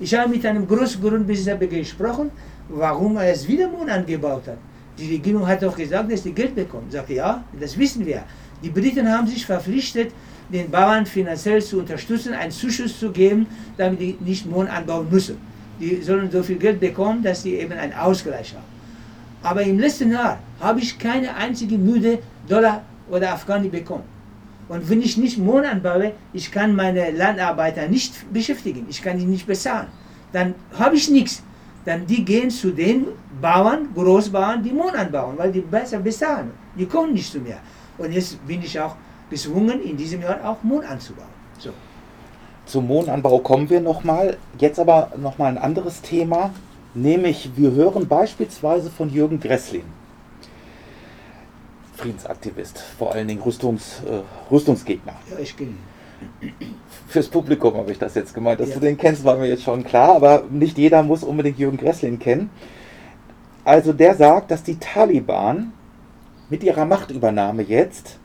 Ich 0.00 0.14
habe 0.14 0.30
mit 0.30 0.44
einem 0.46 0.66
großen 0.66 1.00
Grundbesitzer 1.00 1.56
gesprochen, 1.56 2.30
warum 2.68 3.16
er 3.16 3.32
es 3.32 3.48
wieder 3.48 3.68
Mond 3.68 3.90
angebaut 3.90 4.46
hat. 4.46 4.58
Die 4.96 5.14
Regierung 5.14 5.46
hat 5.46 5.62
doch 5.62 5.76
gesagt, 5.76 6.10
dass 6.12 6.22
die 6.22 6.32
Geld 6.32 6.54
bekommen. 6.54 6.84
Ich 6.88 6.94
sagte, 6.94 7.14
ja, 7.14 7.42
das 7.58 7.76
wissen 7.78 8.04
wir. 8.04 8.22
Die 8.62 8.70
Briten 8.70 9.08
haben 9.08 9.26
sich 9.26 9.44
verpflichtet, 9.44 10.12
den 10.52 10.70
Bauern 10.70 11.06
finanziell 11.06 11.62
zu 11.62 11.78
unterstützen, 11.78 12.32
einen 12.32 12.50
Zuschuss 12.50 12.98
zu 12.98 13.10
geben, 13.10 13.46
damit 13.76 14.00
die 14.00 14.16
nicht 14.20 14.46
Mond 14.46 14.70
anbauen 14.70 15.06
müssen. 15.10 15.36
Die 15.80 16.02
sollen 16.02 16.30
so 16.30 16.42
viel 16.42 16.56
Geld 16.56 16.80
bekommen, 16.80 17.22
dass 17.22 17.42
sie 17.42 17.54
eben 17.54 17.72
einen 17.72 17.92
Ausgleich 17.92 18.54
haben. 18.54 18.64
Aber 19.42 19.62
im 19.62 19.78
letzten 19.78 20.10
Jahr 20.10 20.38
habe 20.60 20.80
ich 20.80 20.98
keine 20.98 21.34
einzige 21.36 21.78
müde 21.78 22.18
Dollar 22.48 22.82
oder 23.10 23.32
Afghani 23.32 23.68
bekommen. 23.68 24.04
Und 24.68 24.88
wenn 24.90 25.00
ich 25.00 25.16
nicht 25.16 25.38
Mohn 25.38 25.64
anbaue, 25.64 26.12
ich 26.32 26.50
kann 26.50 26.74
meine 26.76 27.10
Landarbeiter 27.10 27.88
nicht 27.88 28.32
beschäftigen, 28.32 28.86
ich 28.88 29.00
kann 29.02 29.18
die 29.18 29.24
nicht 29.24 29.46
bezahlen. 29.46 29.88
Dann 30.32 30.54
habe 30.78 30.96
ich 30.96 31.08
nichts. 31.10 31.42
Dann 31.86 32.06
die 32.06 32.22
gehen 32.22 32.50
zu 32.50 32.70
den 32.70 33.06
Bauern, 33.40 33.88
Großbauern, 33.94 34.62
die 34.62 34.72
Mohn 34.72 34.94
anbauen, 34.94 35.38
weil 35.38 35.50
die 35.50 35.60
besser 35.60 35.98
bezahlen. 36.00 36.50
Die 36.78 36.84
kommen 36.84 37.14
nicht 37.14 37.32
zu 37.32 37.38
mir. 37.38 37.56
Und 37.96 38.12
jetzt 38.12 38.46
bin 38.46 38.62
ich 38.62 38.78
auch 38.78 38.94
gezwungen, 39.30 39.80
in 39.82 39.96
diesem 39.96 40.20
Jahr 40.20 40.38
auch 40.44 40.62
Mohn 40.62 40.84
anzubauen. 40.84 41.28
So. 41.58 41.70
Zum 42.66 42.86
Mohnanbau 42.86 43.38
kommen 43.38 43.70
wir 43.70 43.80
nochmal. 43.80 44.36
Jetzt 44.58 44.78
aber 44.78 45.10
nochmal 45.16 45.52
ein 45.52 45.58
anderes 45.58 46.02
Thema, 46.02 46.50
nämlich 46.92 47.50
wir 47.56 47.72
hören 47.72 48.06
beispielsweise 48.06 48.90
von 48.90 49.08
Jürgen 49.08 49.40
Gresslin. 49.40 49.84
Friedensaktivist, 51.98 52.78
vor 52.98 53.12
allen 53.12 53.28
Dingen 53.28 53.42
Rüstungs, 53.42 54.02
äh, 54.06 54.52
Rüstungsgegner. 54.52 55.14
Ja, 55.30 55.38
ich 55.38 55.56
kenne 55.56 55.74
Fürs 57.06 57.28
Publikum 57.28 57.74
habe 57.74 57.92
ich 57.92 57.98
das 57.98 58.14
jetzt 58.14 58.34
gemeint. 58.34 58.60
Dass 58.60 58.70
ja. 58.70 58.74
du 58.74 58.80
den 58.80 58.98
kennst, 58.98 59.24
war 59.24 59.36
mir 59.36 59.48
jetzt 59.48 59.62
schon 59.62 59.84
klar, 59.84 60.16
aber 60.16 60.44
nicht 60.50 60.78
jeder 60.78 61.02
muss 61.02 61.22
unbedingt 61.24 61.58
Jürgen 61.58 61.76
Gresslin 61.76 62.18
kennen. 62.18 62.50
Also 63.64 63.92
der 63.92 64.14
sagt, 64.14 64.50
dass 64.50 64.62
die 64.62 64.78
Taliban 64.78 65.72
mit 66.50 66.62
ihrer 66.62 66.84
Machtübernahme 66.84 67.62
jetzt 67.62 68.18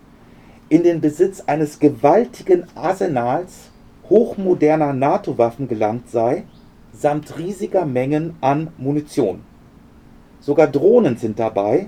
in 0.69 0.83
den 0.83 1.01
Besitz 1.01 1.41
eines 1.41 1.79
gewaltigen 1.79 2.65
Arsenals 2.75 3.69
hochmoderner 4.09 4.93
NATO-Waffen 4.93 5.67
gelangt 5.67 6.09
sei, 6.09 6.43
samt 6.93 7.37
riesiger 7.37 7.85
Mengen 7.85 8.35
an 8.41 8.69
Munition. 8.77 9.41
Sogar 10.39 10.67
Drohnen 10.67 11.17
sind 11.17 11.39
dabei, 11.39 11.87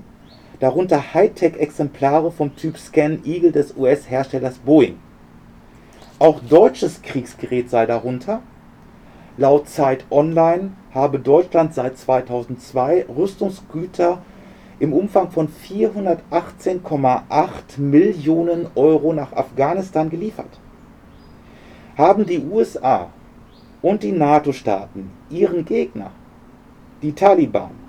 darunter 0.59 1.13
Hightech-Exemplare 1.13 2.31
vom 2.31 2.55
Typ 2.55 2.77
Scan 2.77 3.19
Eagle 3.25 3.51
des 3.51 3.75
US-Herstellers 3.75 4.59
Boeing. 4.59 4.97
Auch 6.19 6.39
deutsches 6.39 7.01
Kriegsgerät 7.01 7.69
sei 7.69 7.85
darunter. 7.85 8.41
Laut 9.37 9.67
Zeit 9.67 10.05
Online 10.09 10.71
habe 10.93 11.19
Deutschland 11.19 11.73
seit 11.73 11.97
2002 11.97 13.07
Rüstungsgüter 13.09 14.21
im 14.79 14.93
Umfang 14.93 15.29
von 15.31 15.49
418,8 15.49 17.79
Millionen 17.79 18.67
Euro 18.75 19.11
nach 19.13 19.33
Afghanistan 19.33 20.09
geliefert. 20.09 20.61
Haben 21.97 22.25
die 22.25 22.39
USA 22.39 23.09
und 23.81 24.03
die 24.03 24.13
NATO-Staaten 24.13 25.11
ihren 25.29 25.65
Gegner, 25.65 26.11
die 27.01 27.11
Taliban, 27.13 27.84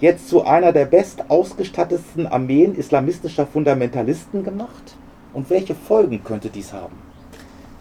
jetzt 0.00 0.28
zu 0.28 0.44
einer 0.44 0.72
der 0.72 0.86
bestausgestattetsten 0.86 2.26
Armeen 2.26 2.74
islamistischer 2.76 3.46
Fundamentalisten 3.46 4.44
gemacht? 4.44 4.96
Und 5.32 5.50
welche 5.50 5.74
Folgen 5.74 6.22
könnte 6.22 6.48
dies 6.48 6.72
haben? 6.72 6.96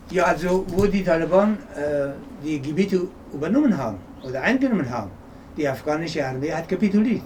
Ja, 0.09 0.25
also 0.25 0.65
wo 0.67 0.85
die 0.85 1.03
Taliban 1.03 1.57
äh, 1.75 2.09
die 2.43 2.61
Gebiete 2.61 3.07
übernommen 3.33 3.77
haben 3.77 3.97
oder 4.27 4.41
eingenommen 4.41 4.89
haben, 4.89 5.11
die 5.55 5.67
afghanische 5.67 6.25
Armee 6.25 6.51
hat 6.51 6.67
kapituliert. 6.67 7.21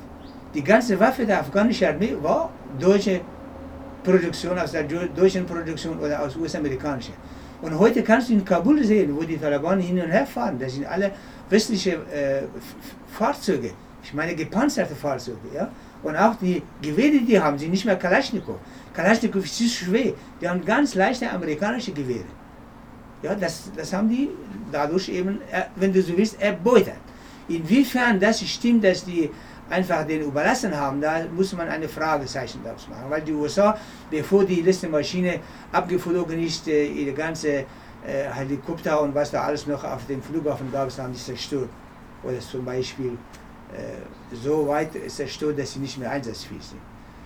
Die 0.54 0.64
ganze 0.64 1.00
Waffe 1.00 1.26
der 1.26 1.40
afghanischen 1.40 1.88
Armee 1.88 2.16
war 2.22 2.50
deutsche 2.80 3.22
Produktion, 4.04 4.58
aus 4.58 4.72
der 4.72 4.84
deutschen 4.84 5.46
Produktion 5.46 6.00
oder 6.00 6.22
aus 6.22 6.36
US-amerikanischer. 6.36 7.14
Und 7.62 7.78
heute 7.78 8.04
kannst 8.04 8.30
du 8.30 8.34
in 8.34 8.46
Kabul 8.46 8.84
sehen, 8.84 9.16
wo 9.16 9.24
die 9.24 9.38
Taliban 9.38 9.80
hin 9.80 10.00
und 10.00 10.12
her 10.12 10.26
fahren. 10.26 10.58
Das 10.60 10.74
sind 10.74 10.86
alle 10.86 11.12
westliche 11.50 11.92
äh, 11.92 12.44
Fahrzeuge. 13.08 13.72
Ich 14.08 14.14
meine 14.14 14.34
gepanzerte 14.34 14.96
Fahrzeuge. 14.96 15.50
Ja? 15.54 15.70
Und 16.02 16.16
auch 16.16 16.36
die 16.36 16.64
Gewehre, 16.82 17.20
die 17.20 17.38
haben, 17.38 17.60
sind 17.60 17.72
nicht 17.72 17.84
mehr 17.84 17.98
Kalaschnikow. 17.98 18.56
Kalaschnikow 18.94 19.44
ist 19.44 19.58
zu 19.58 19.68
schwer. 19.68 20.14
Die 20.40 20.48
haben 20.48 20.64
ganz 20.64 20.96
leichte 20.96 21.30
amerikanische 21.30 21.92
Gewehre. 21.92 22.24
Ja, 23.22 23.36
das, 23.36 23.70
das 23.76 23.92
haben 23.92 24.08
die 24.08 24.30
dadurch 24.72 25.10
eben, 25.10 25.42
äh, 25.52 25.64
wenn 25.76 25.92
du 25.92 26.02
so 26.02 26.16
willst, 26.16 26.42
erbeutet. 26.42 27.02
Inwiefern 27.50 28.18
das 28.18 28.42
stimmt, 28.48 28.86
dass 28.86 29.04
die 29.04 29.30
einfach 29.70 30.08
den 30.08 30.22
überlassen 30.22 30.74
haben, 30.74 31.02
da 31.02 31.26
muss 31.36 31.52
man 31.52 31.68
eine 31.68 31.90
Fragezeichen 31.90 32.62
daraus 32.64 32.88
machen. 32.88 33.10
Weil 33.10 33.24
die 33.24 33.34
USA, 33.34 33.78
bevor 34.10 34.46
die 34.46 34.62
letzte 34.62 34.88
Maschine 34.88 35.42
abgeflogen 35.74 36.42
ist, 36.42 36.66
äh, 36.70 36.86
ihre 36.86 37.12
ganze 37.12 37.50
äh, 37.50 37.66
Helikopter 38.34 39.02
und 39.02 39.14
was 39.14 39.32
da 39.32 39.42
alles 39.42 39.68
noch 39.68 39.84
auf 39.84 40.06
dem 40.08 40.22
Flughafen 40.22 40.72
gab, 40.72 40.98
haben 40.98 41.12
die 41.12 41.20
zerstört. 41.20 41.70
Oder 42.24 42.40
zum 42.40 42.64
Beispiel 42.64 43.18
so 44.44 44.68
weit 44.68 44.90
zerstört, 45.08 45.60
dass 45.60 45.74
sie 45.74 45.80
nicht 45.80 45.98
mehr 45.98 46.12
einsatzfähig 46.12 46.64
sind. 46.64 46.80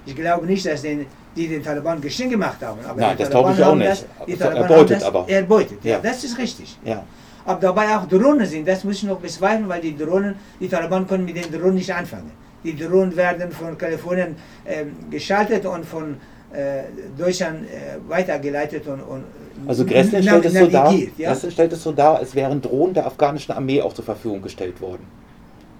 Ich 0.06 0.15
glaube 0.15 0.45
nicht, 0.45 0.65
dass 0.65 0.82
den, 0.82 1.06
die 1.36 1.47
den 1.47 1.63
Taliban 1.63 2.01
Geschenk 2.01 2.32
gemacht 2.32 2.62
haben. 2.62 2.80
Aber 2.86 2.99
Nein, 2.99 3.17
das 3.17 3.30
glaube 3.30 3.54
ich 3.54 3.63
auch 3.63 3.75
nicht. 3.75 3.89
Das, 3.89 4.06
die 4.27 4.36
Taliban 4.36 4.63
erbeutet 4.63 4.97
das 4.97 5.04
aber. 5.04 5.30
Erbeutet, 5.30 5.84
ja. 5.84 5.91
ja. 5.91 5.99
Das 5.99 6.23
ist 6.23 6.38
richtig. 6.38 6.77
Ja. 6.84 7.04
Ob 7.45 7.60
dabei 7.60 7.95
auch 7.95 8.08
Drohnen 8.08 8.45
sind, 8.45 8.67
das 8.67 8.84
muss 8.84 8.97
ich 8.97 9.04
noch 9.04 9.19
bezweifeln, 9.19 9.67
weil 9.67 9.82
die 9.82 9.97
Drohnen, 9.97 10.36
die 10.60 10.67
Taliban 10.67 11.08
können 11.08 11.25
mit 11.25 11.36
den 11.36 11.51
Drohnen 11.51 11.75
nicht 11.75 11.93
anfangen. 11.93 12.32
Die 12.63 12.77
Drohnen 12.77 13.15
werden 13.15 13.51
von 13.51 13.77
Kalifornien 13.77 14.36
äh, 14.65 14.86
geschaltet 15.10 15.65
und 15.65 15.86
von 15.86 16.17
äh, 16.54 16.84
Deutschland 17.17 17.65
äh, 17.65 17.97
weitergeleitet 18.10 18.86
und, 18.88 19.01
und 19.01 19.23
also 19.67 19.86
Gressler 19.86 20.21
stellt, 20.21 20.45
es 20.45 20.54
so 20.54 20.67
dar, 20.67 20.93
ja? 21.17 21.36
stellt 21.36 21.73
es 21.73 21.84
so 21.84 21.91
dar, 21.91 22.21
es 22.21 22.34
wären 22.34 22.62
Drohnen 22.62 22.93
der 22.93 23.06
afghanischen 23.06 23.51
Armee 23.51 23.82
auch 23.82 23.93
zur 23.93 24.06
Verfügung 24.06 24.41
gestellt 24.41 24.82
worden. 24.82 25.06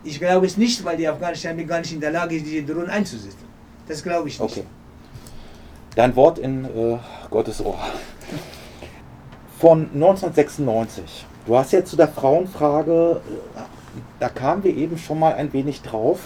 Ich 0.04 0.20
glaube 0.20 0.46
es 0.46 0.58
nicht, 0.58 0.84
weil 0.84 0.98
die 0.98 1.08
afghanische 1.08 1.54
gar 1.66 1.80
nicht 1.80 1.94
in 1.94 2.00
der 2.00 2.12
Lage 2.12 2.36
ist, 2.36 2.46
diese 2.46 2.64
Drohnen 2.64 2.90
einzusetzen. 2.90 3.46
Das 3.88 4.02
glaube 4.02 4.30
ich 4.30 4.40
nicht. 4.40 4.52
Okay. 4.52 4.64
Dein 5.96 6.16
Wort 6.16 6.40
in 6.40 6.66
äh, 6.66 6.98
Gottes 7.30 7.64
Ohr. 7.64 7.78
Von 9.60 9.90
1996. 9.94 11.26
Du 11.46 11.58
hast 11.58 11.72
jetzt 11.72 11.90
zu 11.90 11.98
der 11.98 12.08
Frauenfrage, 12.08 13.22
da 14.20 14.30
kamen 14.30 14.64
wir 14.64 14.76
eben 14.76 14.98
schon 14.98 15.20
mal 15.20 15.34
ein 15.34 15.52
wenig 15.54 15.82
drauf. 15.82 16.20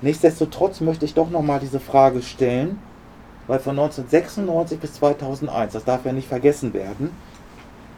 Nichtsdestotrotz 0.00 0.80
möchte 0.80 1.04
ich 1.04 1.14
doch 1.14 1.30
noch 1.30 1.42
mal 1.42 1.58
diese 1.58 1.80
Frage 1.80 2.22
stellen, 2.22 2.78
weil 3.46 3.58
von 3.58 3.78
1996 3.78 4.78
bis 4.78 4.92
2001, 4.94 5.72
das 5.72 5.84
darf 5.84 6.04
ja 6.04 6.12
nicht 6.12 6.28
vergessen 6.28 6.72
werden, 6.72 7.10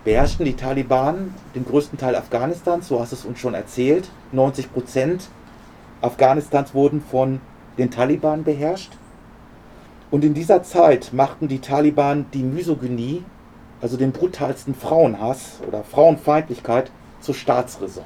beherrschten 0.04 0.44
die 0.44 0.56
Taliban 0.56 1.34
den 1.54 1.64
größten 1.64 1.98
Teil 1.98 2.16
Afghanistans, 2.16 2.88
so 2.88 3.00
hast 3.00 3.12
es 3.12 3.24
uns 3.24 3.38
schon 3.38 3.54
erzählt. 3.54 4.10
90 4.32 4.72
Prozent 4.72 5.28
Afghanistans 6.00 6.74
wurden 6.74 7.02
von 7.02 7.40
den 7.78 7.90
Taliban 7.90 8.44
beherrscht. 8.44 8.92
Und 10.10 10.24
in 10.24 10.34
dieser 10.34 10.62
Zeit 10.62 11.12
machten 11.12 11.48
die 11.48 11.60
Taliban 11.60 12.26
die 12.32 12.42
Misogynie 12.42 13.24
also 13.80 13.96
den 13.96 14.12
brutalsten 14.12 14.74
Frauenhass 14.74 15.60
oder 15.66 15.82
Frauenfeindlichkeit, 15.82 16.90
zur 17.20 17.34
Staatsräson. 17.34 18.04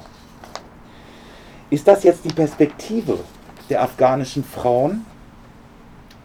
Ist 1.69 1.87
das 1.87 2.03
jetzt 2.03 2.25
die 2.25 2.33
Perspektive 2.33 3.19
der 3.69 3.81
afghanischen 3.81 4.43
Frauen, 4.43 5.05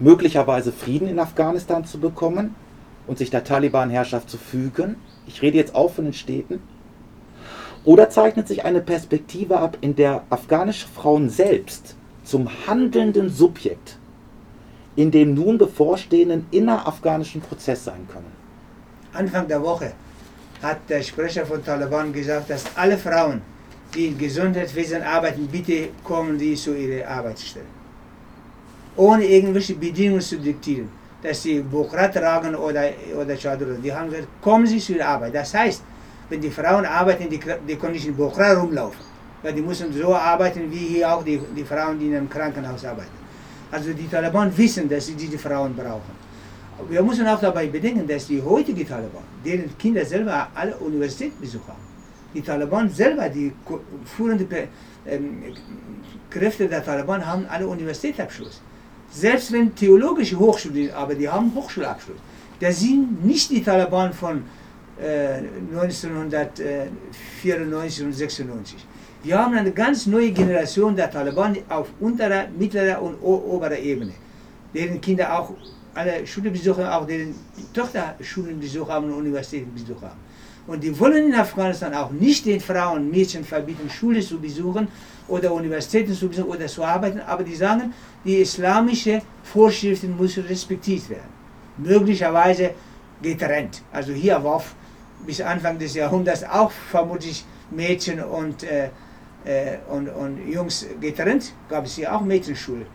möglicherweise 0.01 0.73
Frieden 0.73 1.07
in 1.07 1.21
Afghanistan 1.21 1.85
zu 1.85 2.01
bekommen 2.01 2.57
und 3.11 3.19
sich 3.19 3.31
der 3.31 3.43
Taliban-Herrschaft 3.43 4.31
zu 4.31 4.39
fügen? 4.39 4.95
Ich 5.27 5.43
rede 5.43 5.57
jetzt 5.57 5.75
auch 5.75 5.91
von 5.91 6.05
den 6.05 6.15
Städten. 6.15 6.63
Oder 7.85 8.09
zeichnet 8.09 8.47
sich 8.47 8.65
eine 8.65 8.81
Perspektive 8.81 9.59
ab, 9.59 9.79
in 9.81 9.97
der 9.97 10.23
afghanische 10.31 10.87
Frauen 10.87 11.29
selbst 11.29 11.97
zum 12.23 12.49
handelnden 12.69 13.29
Subjekt 13.29 13.99
in 14.95 15.11
dem 15.11 15.35
nun 15.35 15.59
bevorstehenden 15.59 16.47
innerafghanischen 16.53 17.41
Prozess 17.41 17.85
sein 17.85 18.07
können? 18.13 18.33
Anfang 19.13 19.49
der 19.49 19.61
Woche 19.61 19.93
hat 20.63 20.79
der 20.89 21.03
Sprecher 21.03 21.45
von 21.45 21.65
Taliban 21.65 22.13
gesagt, 22.13 22.49
dass 22.49 22.65
alle 22.77 22.97
Frauen, 22.97 23.43
die 23.93 24.07
im 24.07 24.19
Gesundheitswesen 24.19 25.03
arbeiten, 25.03 25.49
bitte 25.49 25.89
kommen 26.05 26.39
sie 26.39 26.55
zu 26.55 26.77
ihrer 26.77 27.09
Arbeitsstelle. 27.09 27.65
Ohne 28.97 29.25
irgendwelche 29.25 29.75
Bedingungen 29.75 30.21
zu 30.21 30.39
diktieren, 30.39 31.00
dass 31.23 31.43
sie 31.43 31.61
Bukra 31.61 32.09
tragen 32.09 32.55
oder, 32.55 32.91
oder 33.21 33.37
Chadr. 33.37 33.67
Die 33.83 33.93
haben 33.93 34.11
gesagt, 34.11 34.29
kommen 34.41 34.67
sie 34.67 34.79
zu 34.79 34.95
ihrer 34.95 35.09
Arbeit. 35.09 35.35
Das 35.35 35.53
heißt, 35.55 35.83
wenn 36.29 36.41
die 36.41 36.51
Frauen 36.51 36.85
arbeiten, 36.85 37.29
die, 37.29 37.41
die 37.69 37.77
können 37.77 37.93
nicht 37.93 38.07
in 38.07 38.17
Bukra 38.17 38.53
rumlaufen. 38.55 39.01
Ja, 39.43 39.53
die 39.53 39.63
müssen 39.63 39.93
so 39.93 40.15
arbeiten 40.15 40.71
wie 40.71 40.87
hier 40.95 41.13
auch 41.13 41.25
die, 41.25 41.41
die 41.57 41.65
Frauen, 41.65 41.99
die 41.99 42.09
in 42.09 42.17
einem 42.17 42.29
Krankenhaus 42.29 42.85
arbeiten. 42.85 43.19
Also 43.71 43.93
die 43.93 44.09
Taliban 44.09 44.57
wissen, 44.57 44.89
dass 44.89 45.07
sie 45.07 45.15
diese 45.15 45.39
Frauen 45.39 45.75
brauchen 45.75 46.21
wir 46.89 47.03
müssen 47.03 47.27
auch 47.27 47.41
dabei 47.41 47.67
bedenken, 47.67 48.07
dass 48.07 48.27
die 48.27 48.43
heutigen 48.43 48.87
Taliban, 48.87 49.23
deren 49.45 49.77
Kinder 49.79 50.05
selber 50.05 50.49
alle 50.55 50.77
Universitätsbesuch 50.77 51.67
haben, 51.69 51.83
die 52.35 52.43
Taliban 52.43 52.89
selber, 52.89 53.29
die 53.29 53.53
führenden 54.17 54.49
ähm, 55.07 55.43
Kräfte 56.29 56.69
der 56.69 56.85
Taliban 56.85 57.25
haben 57.25 57.47
alle 57.49 57.67
Universitätsabschluss. 57.67 58.63
Selbst 59.11 59.53
wenn 59.53 59.75
theologische 59.75 60.39
Hochschulen, 60.39 60.93
aber 60.93 61.15
die 61.15 61.29
haben 61.29 61.53
Hochschulabschluss. 61.55 62.17
Das 62.61 62.81
sind 62.81 63.25
nicht 63.25 63.51
die 63.51 63.63
Taliban 63.63 64.13
von 64.13 64.43
äh, 65.01 65.39
1994 65.73 68.05
und 68.05 68.13
96. 68.13 68.87
Wir 69.23 69.39
haben 69.39 69.55
eine 69.55 69.73
ganz 69.73 70.07
neue 70.07 70.31
Generation 70.31 70.95
der 70.95 71.11
Taliban 71.11 71.57
auf 71.69 71.89
unterer, 72.01 72.49
mittlerer 72.57 73.03
und 73.03 73.17
oberer 73.23 73.79
Ebene, 73.79 74.13
deren 74.73 75.01
Kinder 75.01 75.37
auch 75.39 75.53
alle 75.95 76.27
Schulbesucher, 76.27 76.97
auch 76.97 77.07
deren 77.07 77.35
Tochter 77.75 78.15
Schulenbesuch 78.21 78.89
haben 78.89 79.07
und 79.07 79.15
Universitätsbesuch 79.19 80.01
haben. 80.03 80.30
Und 80.71 80.85
die 80.85 80.97
wollen 81.01 81.33
in 81.33 81.35
Afghanistan 81.35 81.93
auch 81.95 82.13
nicht 82.13 82.47
den 82.47 82.61
Frauen, 82.61 83.11
Mädchen 83.11 83.45
verbieten, 83.45 83.91
Schule 83.91 84.21
zu 84.21 84.39
besuchen 84.39 84.87
oder 85.27 85.53
Universitäten 85.53 86.15
zu 86.15 86.29
besuchen 86.29 86.49
oder 86.49 86.69
zu 86.69 86.85
arbeiten, 86.85 87.21
aber 87.27 87.43
die 87.43 87.57
sagen, 87.57 87.93
die 88.25 88.37
islamische 88.37 89.21
Vorschriften 89.43 90.17
müssen 90.17 90.45
respektiert 90.45 91.11
werden. 91.11 91.33
Möglicherweise 91.77 92.71
getrennt. 93.21 93.83
Also 93.93 94.13
hier 94.13 94.45
war 94.45 94.63
bis 95.27 95.41
Anfang 95.41 95.77
des 95.77 95.95
Jahrhunderts 95.95 96.45
auch 96.45 96.71
vermutlich 96.71 97.45
Mädchen 97.73 98.23
und, 98.23 98.63
äh, 98.63 98.91
äh, 99.45 99.79
und, 99.89 100.09
und 100.09 100.39
Jungs 100.49 100.87
getrennt, 101.01 101.53
gab 101.69 101.85
es 101.85 101.97
hier 101.97 102.15
auch 102.15 102.21
Mädchenschule. 102.21 102.87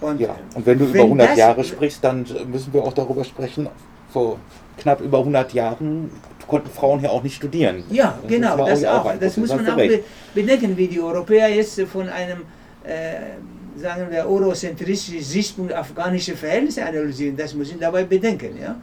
Und, 0.00 0.18
ja, 0.18 0.34
und 0.52 0.66
wenn 0.66 0.80
du 0.80 0.86
wenn 0.86 0.94
über 0.94 1.04
100 1.04 1.36
Jahre 1.36 1.62
sprichst, 1.62 2.02
dann 2.02 2.26
müssen 2.50 2.72
wir 2.72 2.82
auch 2.82 2.92
darüber 2.92 3.22
sprechen, 3.22 3.68
vor 4.10 4.38
knapp 4.78 5.00
über 5.00 5.18
100 5.18 5.52
Jahren 5.52 6.10
konnten 6.46 6.70
Frauen 6.70 7.00
hier 7.00 7.10
auch 7.10 7.22
nicht 7.22 7.36
studieren. 7.36 7.84
Ja, 7.90 8.18
das 8.22 8.30
genau, 8.30 8.56
das 8.56 8.84
auch. 8.84 9.04
auch 9.06 9.18
das 9.18 9.36
muss 9.36 9.48
man 9.48 9.68
auch 9.68 9.76
be 9.76 10.00
bedenken, 10.34 10.76
wie 10.76 10.88
die 10.88 11.00
Europäer 11.00 11.48
jetzt 11.48 11.80
von 11.82 12.08
einem, 12.08 12.42
äh, 12.84 13.80
sagen 13.80 14.10
wir, 14.10 14.26
eurozentristischen 14.26 15.22
Sichtpunkt 15.22 15.72
afghanische 15.72 16.36
Verhältnisse 16.36 16.84
analysieren. 16.84 17.36
Das 17.36 17.54
muss 17.54 17.70
man 17.70 17.80
dabei 17.80 18.04
bedenken. 18.04 18.56
Ja? 18.60 18.76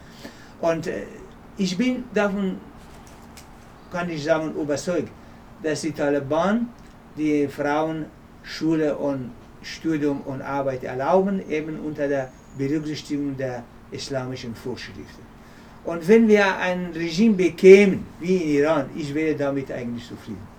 Und 0.59 0.87
äh, 0.87 1.03
ich 1.57 1.77
bin 1.77 2.03
davon, 2.13 2.57
kann 3.91 4.09
ich 4.09 4.23
sagen, 4.23 4.53
überzeugt, 4.59 5.09
dass 5.61 5.81
die 5.81 5.91
Taliban 5.91 6.67
die 7.15 7.47
Frauen 7.47 8.05
Schule 8.43 8.97
und 8.97 9.31
Studium 9.61 10.21
und 10.21 10.41
Arbeit 10.41 10.83
erlauben, 10.83 11.41
eben 11.49 11.79
unter 11.79 12.07
der 12.07 12.29
Berücksichtigung 12.57 13.37
der 13.37 13.63
islamischen 13.93 14.55
Vorschriften. 14.55 15.23
Und 15.85 16.07
wenn 16.07 16.27
wir 16.27 16.57
ein 16.57 16.91
Regime 16.95 17.35
bekämen, 17.35 18.05
wie 18.19 18.37
in 18.37 18.49
Iran, 18.63 18.89
ich 18.95 19.13
wäre 19.13 19.35
damit 19.35 19.71
eigentlich 19.71 20.07
zufrieden. 20.07 20.53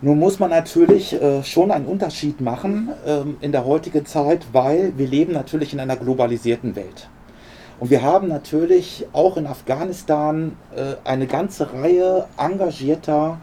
Nun 0.00 0.18
muss 0.18 0.38
man 0.40 0.50
natürlich 0.50 1.12
äh, 1.12 1.44
schon 1.44 1.70
einen 1.70 1.86
Unterschied 1.86 2.40
machen 2.40 2.90
ähm, 3.06 3.36
in 3.40 3.52
der 3.52 3.64
heutigen 3.64 4.04
Zeit, 4.04 4.46
weil 4.52 4.92
wir 4.96 5.06
leben 5.06 5.32
natürlich 5.32 5.72
in 5.72 5.80
einer 5.80 5.96
globalisierten 5.96 6.74
Welt. 6.74 7.08
Und 7.78 7.90
wir 7.90 8.02
haben 8.02 8.28
natürlich 8.28 9.06
auch 9.12 9.36
in 9.36 9.46
Afghanistan 9.46 10.56
äh, 10.74 10.94
eine 11.04 11.26
ganze 11.26 11.72
Reihe 11.72 12.26
engagierter, 12.36 13.40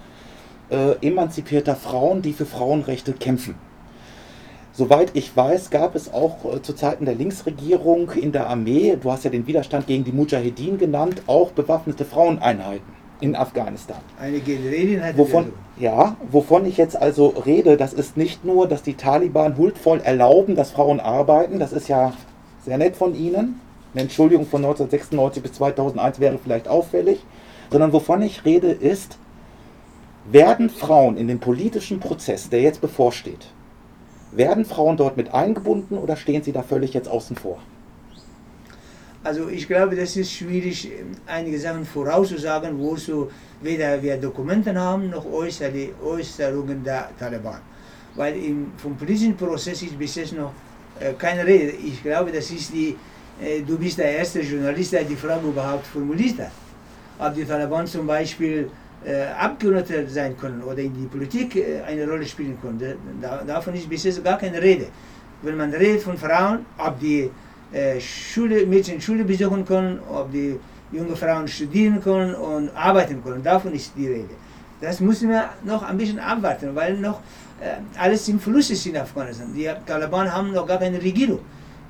äh, 0.69 0.95
emanzipierter 1.05 1.75
Frauen, 1.75 2.21
die 2.21 2.33
für 2.33 2.45
Frauenrechte 2.45 3.13
kämpfen. 3.13 3.55
Soweit 4.79 5.11
ich 5.13 5.35
weiß, 5.35 5.71
gab 5.71 5.93
es 5.93 6.13
auch 6.13 6.55
äh, 6.55 6.61
zu 6.61 6.71
Zeiten 6.71 7.03
der 7.03 7.13
Linksregierung 7.13 8.11
in 8.11 8.31
der 8.31 8.47
Armee, 8.47 8.95
du 8.95 9.11
hast 9.11 9.25
ja 9.25 9.29
den 9.29 9.45
Widerstand 9.45 9.87
gegen 9.87 10.05
die 10.05 10.13
Mujahedin 10.13 10.77
genannt, 10.77 11.21
auch 11.27 11.51
bewaffnete 11.51 12.05
Fraueneinheiten 12.05 12.87
in 13.19 13.35
Afghanistan. 13.35 13.97
Eine 14.17 14.39
hat 15.03 15.17
Wovon, 15.17 15.51
ja, 15.77 16.15
wovon 16.31 16.65
ich 16.65 16.77
jetzt 16.77 16.95
also 16.95 17.27
rede, 17.45 17.75
das 17.75 17.91
ist 17.91 18.15
nicht 18.15 18.45
nur, 18.45 18.69
dass 18.69 18.81
die 18.81 18.93
Taliban 18.93 19.57
huldvoll 19.57 19.99
erlauben, 19.99 20.55
dass 20.55 20.71
Frauen 20.71 21.01
arbeiten, 21.01 21.59
das 21.59 21.73
ist 21.73 21.89
ja 21.89 22.13
sehr 22.63 22.77
nett 22.77 22.95
von 22.95 23.13
ihnen. 23.15 23.59
Eine 23.93 24.03
Entschuldigung 24.03 24.45
von 24.45 24.61
1996 24.63 25.43
bis 25.43 25.51
2001 25.55 26.21
wäre 26.21 26.39
vielleicht 26.41 26.69
auffällig, 26.69 27.19
sondern 27.69 27.91
wovon 27.91 28.21
ich 28.21 28.45
rede 28.45 28.71
ist, 28.71 29.17
werden 30.31 30.69
Frauen 30.69 31.17
in 31.17 31.27
den 31.27 31.41
politischen 31.41 31.99
Prozess, 31.99 32.47
der 32.47 32.61
jetzt 32.61 32.79
bevorsteht, 32.79 33.47
werden 34.31 34.65
Frauen 34.65 34.97
dort 34.97 35.17
mit 35.17 35.33
eingebunden 35.33 35.97
oder 35.97 36.15
stehen 36.15 36.43
sie 36.43 36.51
da 36.51 36.61
völlig 36.61 36.93
jetzt 36.93 37.07
außen 37.07 37.35
vor? 37.35 37.59
Also 39.23 39.49
ich 39.49 39.67
glaube, 39.67 39.95
das 39.95 40.15
ist 40.15 40.31
schwierig, 40.31 40.91
einige 41.27 41.59
Sachen 41.59 41.85
vorauszusagen, 41.85 42.79
wo 42.79 42.95
so 42.95 43.29
weder 43.61 44.01
wir 44.01 44.17
Dokumenten 44.17 44.77
haben, 44.79 45.09
noch 45.09 45.25
Äußerungen 45.25 46.83
der 46.83 47.09
Taliban. 47.19 47.59
Weil 48.15 48.37
im, 48.37 48.71
vom 48.77 48.95
politischen 48.95 49.35
Prozess 49.35 49.81
ist 49.81 49.99
bis 49.99 50.15
jetzt 50.15 50.33
noch 50.33 50.53
äh, 50.99 51.13
keine 51.13 51.45
Rede. 51.45 51.71
Ich 51.71 52.01
glaube, 52.01 52.31
das 52.31 52.49
ist 52.49 52.73
die, 52.73 52.95
äh, 53.41 53.61
du 53.61 53.77
bist 53.77 53.97
der 53.97 54.17
erste 54.17 54.39
Journalist, 54.39 54.93
der 54.93 55.03
die 55.03 55.15
Frage 55.15 55.47
überhaupt 55.47 55.87
formuliert 55.87 56.39
hat. 56.39 56.51
Ob 57.19 57.35
die 57.35 57.43
Taliban 57.43 57.85
zum 57.85 58.07
Beispiel 58.07 58.69
äh, 59.05 59.27
Abgeordnete 59.39 60.09
sein 60.09 60.37
können 60.37 60.61
oder 60.63 60.79
in 60.79 60.93
die 60.93 61.07
Politik 61.07 61.55
äh, 61.55 61.81
eine 61.87 62.07
Rolle 62.07 62.25
spielen 62.25 62.57
können. 62.61 62.95
Da, 63.21 63.43
davon 63.45 63.73
ist 63.73 63.89
bis 63.89 64.03
jetzt 64.03 64.23
gar 64.23 64.37
keine 64.37 64.61
Rede. 64.61 64.87
Wenn 65.41 65.55
man 65.55 65.71
redet 65.73 66.01
von 66.03 66.17
Frauen, 66.17 66.65
ob 66.77 66.99
die 66.99 67.29
äh, 67.71 67.99
Schule, 67.99 68.65
Mädchen 68.65 68.99
Schule 68.99 69.23
besuchen 69.23 69.65
können, 69.65 69.99
ob 70.11 70.31
die 70.31 70.59
junge 70.91 71.15
Frauen 71.15 71.47
studieren 71.47 72.01
können 72.01 72.35
und 72.35 72.75
arbeiten 72.75 73.23
können, 73.23 73.41
davon 73.41 73.73
ist 73.73 73.93
die 73.95 74.07
Rede. 74.07 74.35
Das 74.81 74.99
müssen 74.99 75.29
wir 75.29 75.49
noch 75.63 75.83
ein 75.83 75.97
bisschen 75.97 76.19
abwarten, 76.19 76.73
weil 76.73 76.97
noch 76.97 77.19
alles 77.97 78.25
im 78.29 78.39
Fluss 78.39 78.69
ist 78.69 78.85
in 78.85 78.95
Afghanistan. 78.95 79.53
Die 79.53 79.69
Taliban 79.85 80.33
haben 80.33 80.53
noch 80.53 80.65
gar 80.65 80.79
keine 80.79 81.01
Regierung. 81.01 81.39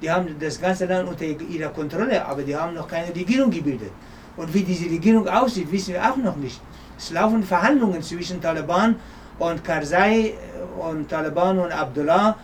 Die 0.02 0.10
haben 0.10 0.36
das 0.40 0.60
ganze 0.60 0.86
Land 0.86 1.08
unter 1.08 1.26
ihrer 1.26 1.70
Kontrolle, 1.70 2.26
aber 2.26 2.42
die 2.42 2.56
haben 2.56 2.74
noch 2.74 2.88
keine 2.88 3.14
Regierung 3.14 3.52
gebildet. 3.52 3.92
Und 4.36 4.54
wie 4.54 4.64
diese 4.64 4.86
Regierung 4.86 5.28
aussieht, 5.28 5.72
wissen 5.72 5.94
wir 5.94 6.04
auch 6.04 6.18
noch 6.18 6.36
nicht. 6.38 6.60
Es 7.00 7.12
laufen 7.12 7.44
Verhandlungen 7.44 8.04
zwischen 8.04 8.42
Taliban 8.42 8.98
und 9.40 9.64
Karzai 9.64 10.34
und 10.78 11.08
Taliban 11.08 11.58
und 11.58 11.72
Abdullah, 11.72 12.36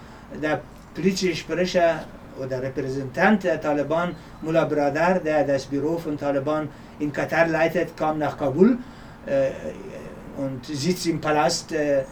der 0.41 0.61
politische 0.93 1.35
Sprecher 1.35 2.05
oder 2.41 2.61
Repräsentant 2.61 3.43
der 3.43 3.59
Taliban, 3.59 4.15
Mullah 4.41 4.63
Bradar, 4.63 5.19
der 5.19 5.43
das 5.43 5.65
Büro 5.65 5.97
von 5.97 6.17
Taliban 6.17 6.69
in 6.99 7.11
Katar 7.11 7.47
leitet, 7.47 7.97
kam 7.97 8.17
nach 8.17 8.37
Kabul 8.37 8.77
äh, 9.25 9.49
und 10.37 10.65
sitzt 10.65 11.05
im 11.07 11.19
Palast 11.19 11.73
äh, 11.73 12.03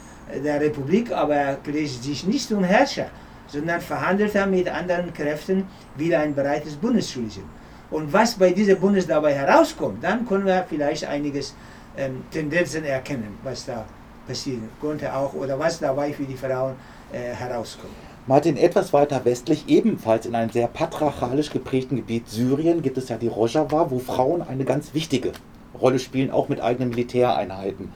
der 0.43 0.59
Republik, 0.59 1.13
aber 1.13 1.35
er 1.35 1.57
lässt 1.65 2.03
sich 2.03 2.27
nicht 2.27 2.49
zum 2.49 2.65
Herrscher, 2.65 3.07
sondern 3.47 3.79
verhandelt 3.79 4.35
er 4.35 4.47
mit 4.47 4.67
anderen 4.67 5.13
Kräften, 5.13 5.65
will 5.95 6.13
ein 6.13 6.35
breites 6.35 6.75
Bundes 6.75 7.09
schließen. 7.09 7.43
Und 7.89 8.11
was 8.11 8.33
bei 8.33 8.49
diesem 8.51 8.79
Bundes 8.79 9.07
dabei 9.07 9.33
herauskommt, 9.33 10.03
dann 10.03 10.25
können 10.27 10.45
wir 10.45 10.65
vielleicht 10.67 11.05
einiges 11.05 11.55
ähm, 11.97 12.23
Tendenzen 12.31 12.83
erkennen, 12.85 13.37
was 13.43 13.65
da 13.65 13.85
passieren 14.27 14.69
konnte 14.79 15.13
auch 15.13 15.33
oder 15.33 15.59
was 15.59 15.79
dabei 15.79 16.13
für 16.13 16.23
die 16.23 16.35
Frauen 16.35 16.75
äh, 17.11 17.33
herauskommt. 17.33 17.93
Martin, 18.25 18.55
etwas 18.55 18.93
weiter 18.93 19.25
westlich, 19.25 19.65
ebenfalls 19.67 20.25
in 20.25 20.33
einem 20.33 20.49
sehr 20.49 20.67
patriarchalisch 20.67 21.49
geprägten 21.49 21.97
Gebiet 21.97 22.29
Syrien, 22.29 22.81
gibt 22.81 22.97
es 22.97 23.09
ja 23.09 23.17
die 23.17 23.27
Rojava, 23.27 23.91
wo 23.91 23.99
Frauen 23.99 24.41
eine 24.41 24.63
ganz 24.63 24.93
wichtige 24.93 25.33
Rolle 25.79 25.99
spielen, 25.99 26.31
auch 26.31 26.47
mit 26.47 26.61
eigenen 26.61 26.89
Militäreinheiten. 26.89 27.91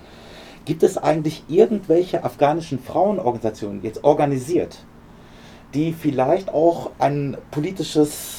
Gibt 0.65 0.83
es 0.83 0.97
eigentlich 0.97 1.45
irgendwelche 1.47 2.25
afghanischen 2.25 2.79
Frauenorganisationen, 2.79 3.83
jetzt 3.83 4.03
organisiert, 4.03 4.79
die 5.73 5.93
vielleicht 5.93 6.49
auch 6.49 6.91
ein 6.99 7.37
politisches 7.51 8.36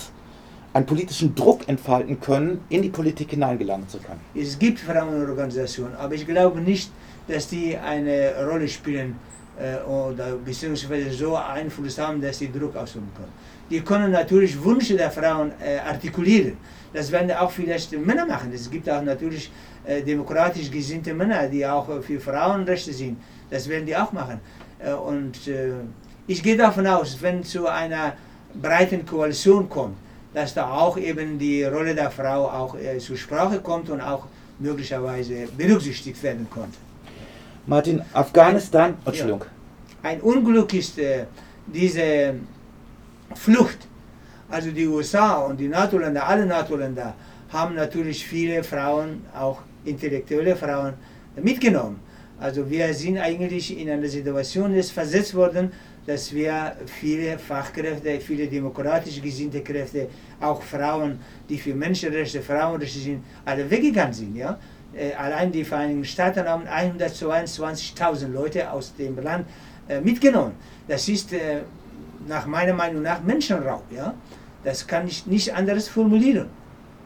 einen 0.78 0.86
politischen 0.86 1.34
Druck 1.34 1.68
entfalten 1.68 2.20
können, 2.20 2.60
in 2.68 2.82
die 2.82 2.88
Politik 2.88 3.30
hineingelangen 3.30 3.88
zu 3.88 3.98
können. 3.98 4.20
Es 4.34 4.58
gibt 4.58 4.78
Frauenorganisationen, 4.78 5.96
aber 5.96 6.14
ich 6.14 6.24
glaube 6.24 6.60
nicht, 6.60 6.90
dass 7.26 7.48
die 7.48 7.76
eine 7.76 8.32
Rolle 8.48 8.68
spielen 8.68 9.16
äh, 9.58 9.82
oder 9.84 10.36
beziehungsweise 10.36 11.10
so 11.10 11.36
Einfluss 11.36 11.98
haben, 11.98 12.20
dass 12.20 12.38
sie 12.38 12.50
Druck 12.50 12.76
ausüben 12.76 13.10
können. 13.16 13.32
Die 13.70 13.80
können 13.80 14.12
natürlich 14.12 14.52
Wünsche 14.64 14.96
der 14.96 15.10
Frauen 15.10 15.50
äh, 15.60 15.78
artikulieren. 15.78 16.56
Das 16.94 17.10
werden 17.10 17.32
auch 17.32 17.50
vielleicht 17.50 17.90
Männer 17.98 18.24
machen. 18.24 18.50
Es 18.54 18.70
gibt 18.70 18.88
auch 18.88 19.02
natürlich 19.02 19.50
äh, 19.84 20.00
demokratisch 20.02 20.70
gesinnte 20.70 21.12
Männer, 21.12 21.48
die 21.48 21.66
auch 21.66 21.88
für 22.02 22.20
Frauenrechte 22.20 22.92
sind. 22.92 23.18
Das 23.50 23.68
werden 23.68 23.84
die 23.84 23.96
auch 23.96 24.12
machen. 24.12 24.38
Äh, 24.78 24.92
und 24.92 25.48
äh, 25.48 25.72
ich 26.28 26.40
gehe 26.40 26.56
davon 26.56 26.86
aus, 26.86 27.18
wenn 27.20 27.42
zu 27.42 27.66
einer 27.66 28.14
breiten 28.62 29.04
Koalition 29.04 29.68
kommt, 29.68 29.96
dass 30.38 30.54
da 30.54 30.70
auch 30.70 30.96
eben 30.96 31.36
die 31.36 31.64
Rolle 31.64 31.96
der 31.96 32.12
Frau 32.12 32.40
auch 32.60 32.76
äh, 32.78 32.98
zur 32.98 33.16
Sprache 33.16 33.58
kommt 33.58 33.90
und 33.90 34.00
auch 34.00 34.26
möglicherweise 34.60 35.48
berücksichtigt 35.56 36.22
werden 36.22 36.46
konnte. 36.48 36.78
Martin, 37.66 38.02
Afghanistan, 38.12 38.90
ein, 38.90 39.06
Entschuldigung. 39.06 39.42
Ja, 40.04 40.10
ein 40.10 40.20
Unglück 40.20 40.72
ist 40.74 40.96
äh, 41.00 41.24
diese 41.66 42.34
Flucht. 43.34 43.80
Also 44.48 44.70
die 44.70 44.86
USA 44.86 45.38
und 45.38 45.58
die 45.58 45.66
NATO-Länder, 45.66 46.24
alle 46.24 46.46
NATO-Länder 46.46 47.14
haben 47.52 47.74
natürlich 47.74 48.24
viele 48.24 48.62
Frauen, 48.62 49.24
auch 49.36 49.58
intellektuelle 49.84 50.54
Frauen, 50.54 50.94
mitgenommen. 51.34 51.98
Also 52.38 52.70
wir 52.70 52.94
sind 52.94 53.18
eigentlich 53.18 53.76
in 53.76 53.90
einer 53.90 54.08
Situation 54.08 54.72
jetzt 54.72 54.92
versetzt 54.92 55.34
worden, 55.34 55.72
dass 56.08 56.32
wir 56.32 56.74
viele 56.86 57.38
Fachkräfte, 57.38 58.18
viele 58.18 58.46
demokratisch 58.46 59.20
gesinnte 59.20 59.60
Kräfte, 59.60 60.08
auch 60.40 60.62
Frauen, 60.62 61.20
die 61.46 61.58
für 61.58 61.74
Menschenrechte, 61.74 62.40
Frauenrechte 62.40 62.98
sind, 62.98 63.22
alle 63.44 63.70
weggegangen 63.70 64.14
sind. 64.14 64.34
Ja? 64.34 64.58
Äh, 64.96 65.12
allein 65.12 65.52
die 65.52 65.64
Vereinigten 65.64 66.06
Staaten 66.06 66.48
haben 66.48 66.64
122.000 66.66 68.28
Leute 68.28 68.72
aus 68.72 68.94
dem 68.96 69.22
Land 69.22 69.46
äh, 69.86 70.00
mitgenommen. 70.00 70.54
Das 70.88 71.06
ist 71.10 71.34
äh, 71.34 71.60
nach 72.26 72.46
meiner 72.46 72.72
Meinung 72.72 73.02
nach 73.02 73.22
Menschenraub. 73.22 73.84
Ja? 73.94 74.14
Das 74.64 74.86
kann 74.86 75.06
ich 75.06 75.26
nicht 75.26 75.54
anders 75.54 75.88
formulieren. 75.88 76.48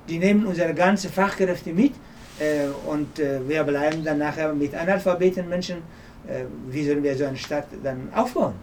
Die 0.08 0.18
nehmen 0.20 0.46
unsere 0.46 0.74
ganzen 0.74 1.10
Fachkräfte 1.10 1.72
mit 1.72 1.92
und 2.86 3.18
wir 3.18 3.62
bleiben 3.62 4.02
dann 4.02 4.18
nachher 4.18 4.52
mit 4.52 4.74
Analphabeten 4.74 5.48
Menschen. 5.48 5.76
Wie 6.68 6.84
sollen 6.84 7.02
wir 7.04 7.16
so 7.16 7.24
eine 7.24 7.36
Stadt 7.36 7.68
dann 7.84 8.08
aufbauen? 8.12 8.54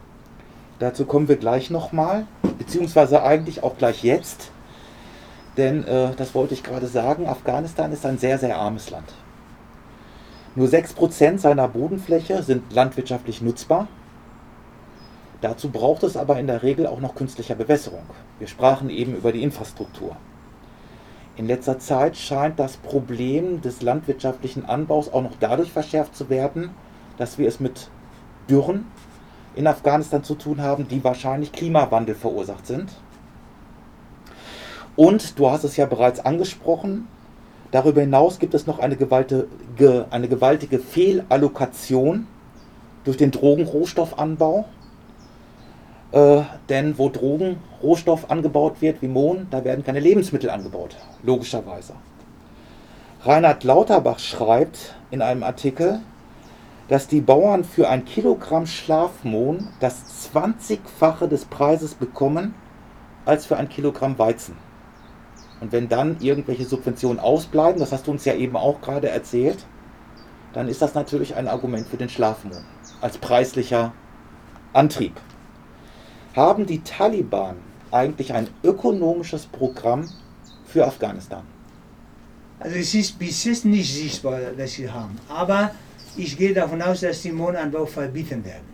Dazu 0.80 1.06
kommen 1.06 1.28
wir 1.28 1.36
gleich 1.36 1.70
nochmal, 1.70 2.26
beziehungsweise 2.58 3.22
eigentlich 3.22 3.64
auch 3.64 3.78
gleich 3.78 4.04
jetzt. 4.04 4.52
Denn, 5.58 5.84
äh, 5.84 6.16
das 6.16 6.34
wollte 6.34 6.54
ich 6.54 6.64
gerade 6.64 6.88
sagen, 6.88 7.28
Afghanistan 7.28 7.92
ist 7.92 8.06
ein 8.06 8.18
sehr, 8.18 8.38
sehr 8.38 8.58
armes 8.58 8.90
Land. 8.90 9.14
Nur 10.56 10.68
6% 10.68 11.38
seiner 11.38 11.68
Bodenfläche 11.68 12.44
sind 12.44 12.74
landwirtschaftlich 12.74 13.42
nutzbar. 13.42 13.88
Dazu 15.42 15.70
braucht 15.70 16.04
es 16.04 16.18
aber 16.18 16.40
in 16.40 16.48
der 16.48 16.64
Regel 16.64 16.88
auch 16.88 17.00
noch 17.02 17.16
künstliche 17.16 17.56
Bewässerung. 17.56 18.04
Wir 18.40 18.48
sprachen 18.48 18.90
eben 18.90 19.16
über 19.16 19.32
die 19.32 19.44
Infrastruktur. 19.44 20.16
In 21.36 21.46
letzter 21.46 21.80
Zeit 21.80 22.18
scheint 22.18 22.60
das 22.60 22.78
Problem 22.78 23.62
des 23.62 23.82
landwirtschaftlichen 23.82 24.66
Anbaus 24.66 25.12
auch 25.12 25.22
noch 25.22 25.36
dadurch 25.40 25.72
verschärft 25.72 26.16
zu 26.16 26.30
werden, 26.30 26.72
dass 27.18 27.38
wir 27.38 27.48
es 27.48 27.60
mit 27.60 27.90
Dürren 28.50 28.86
in 29.60 29.68
Afghanistan 29.68 30.24
zu 30.24 30.36
tun 30.36 30.62
haben, 30.62 30.88
die 30.88 31.04
wahrscheinlich 31.04 31.52
Klimawandel 31.52 32.16
verursacht 32.16 32.66
sind. 32.66 32.90
Und 34.96 35.38
du 35.38 35.52
hast 35.52 35.66
es 35.66 35.76
ja 35.76 35.86
bereits 35.86 36.22
angesprochen, 36.22 37.10
darüber 37.72 38.00
hinaus 38.00 38.40
gibt 38.40 38.54
es 38.54 38.68
noch 38.68 38.80
eine 38.80 38.96
gewaltige, 38.96 40.06
eine 40.12 40.30
gewaltige 40.30 40.80
Fehlallokation 40.80 42.26
durch 43.04 43.18
den 43.18 43.32
Drogenrohstoffanbau. 43.32 44.64
Äh, 46.14 46.42
denn 46.70 46.98
wo 46.98 47.10
Drogenrohstoff 47.10 48.32
angebaut 48.32 48.82
wird, 48.82 49.02
wie 49.02 49.10
Mohn, 49.10 49.48
da 49.52 49.66
werden 49.66 49.84
keine 49.84 50.00
Lebensmittel 50.00 50.50
angebaut, 50.50 50.96
logischerweise. 51.22 51.94
Reinhard 53.26 53.66
Lauterbach 53.66 54.20
schreibt 54.20 54.96
in 55.12 55.22
einem 55.22 55.44
Artikel, 55.44 56.00
dass 56.90 57.08
die 57.08 57.22
Bauern 57.22 57.64
für 57.64 57.88
ein 57.88 58.04
Kilogramm 58.04 58.66
Schlafmohn 58.66 59.68
das 59.80 60.32
20-fache 60.34 61.28
des 61.28 61.46
Preises 61.46 61.94
bekommen 61.94 62.56
als 63.26 63.46
für 63.46 63.58
ein 63.58 63.70
Kilogramm 63.70 64.18
Weizen. 64.18 64.58
Und 65.62 65.72
wenn 65.72 65.88
dann 65.88 66.18
irgendwelche 66.20 66.66
Subventionen 66.66 67.20
ausbleiben, 67.20 67.80
das 67.80 67.92
hast 67.92 68.08
du 68.08 68.12
uns 68.12 68.26
ja 68.26 68.34
eben 68.34 68.58
auch 68.58 68.82
gerade 68.82 69.10
erzählt, 69.10 69.66
dann 70.54 70.68
ist 70.68 70.82
das 70.82 70.96
natürlich 70.96 71.36
ein 71.36 71.48
Argument 71.48 71.88
für 71.88 71.98
den 71.98 72.10
Schlafmohn 72.10 72.64
als 73.02 73.20
preislicher 73.20 73.94
Antrieb. 74.74 75.14
Haben 76.36 76.66
die 76.66 76.82
Taliban 76.82 77.58
eigentlich 77.92 78.34
ein 78.34 78.48
ökonomisches 78.64 79.46
Programm 79.46 80.10
für 80.66 80.88
Afghanistan? 80.88 81.44
Also 82.60 82.78
es 82.78 82.96
ist 82.96 83.20
bis 83.20 83.44
jetzt 83.44 83.66
nicht 83.66 83.94
sichtbar, 83.94 84.40
dass 84.58 84.74
sie 84.74 84.90
haben. 84.90 85.18
Aber 85.30 85.72
ich 86.20 86.38
gehe 86.38 86.54
davon 86.54 86.82
aus, 86.82 87.00
dass 87.02 87.22
sie 87.22 87.32
Mohnanbau 87.32 87.86
verbieten 87.86 88.44
werden. 88.44 88.68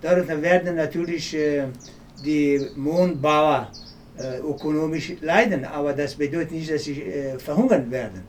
Darunter 0.00 0.40
werden 0.42 0.74
natürlich 0.76 1.34
äh, 1.34 1.64
die 2.24 2.60
Mohnbauer 2.76 3.70
äh, 4.18 4.38
ökonomisch 4.38 5.12
leiden, 5.20 5.64
aber 5.64 5.92
das 5.92 6.14
bedeutet 6.14 6.52
nicht, 6.52 6.70
dass 6.72 6.84
sie 6.84 7.02
äh, 7.02 7.38
verhungern 7.38 7.90
werden. 7.90 8.22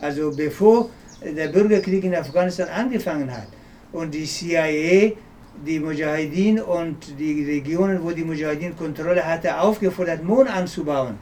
Also 0.00 0.32
bevor 0.34 0.90
der 1.22 1.48
Bürgerkrieg 1.48 2.02
in 2.04 2.14
Afghanistan 2.14 2.68
angefangen 2.68 3.30
hat 3.30 3.48
und 3.92 4.12
die 4.14 4.24
CIA 4.24 5.12
die 5.66 5.78
Mujahideen 5.78 6.60
und 6.60 6.96
die 7.18 7.44
Regionen, 7.44 8.02
wo 8.02 8.10
die 8.12 8.24
Mujahideen 8.24 8.74
Kontrolle 8.74 9.22
hatte, 9.22 9.60
aufgefordert, 9.60 10.24
Mohn 10.24 10.46
anzubauen, 10.46 11.16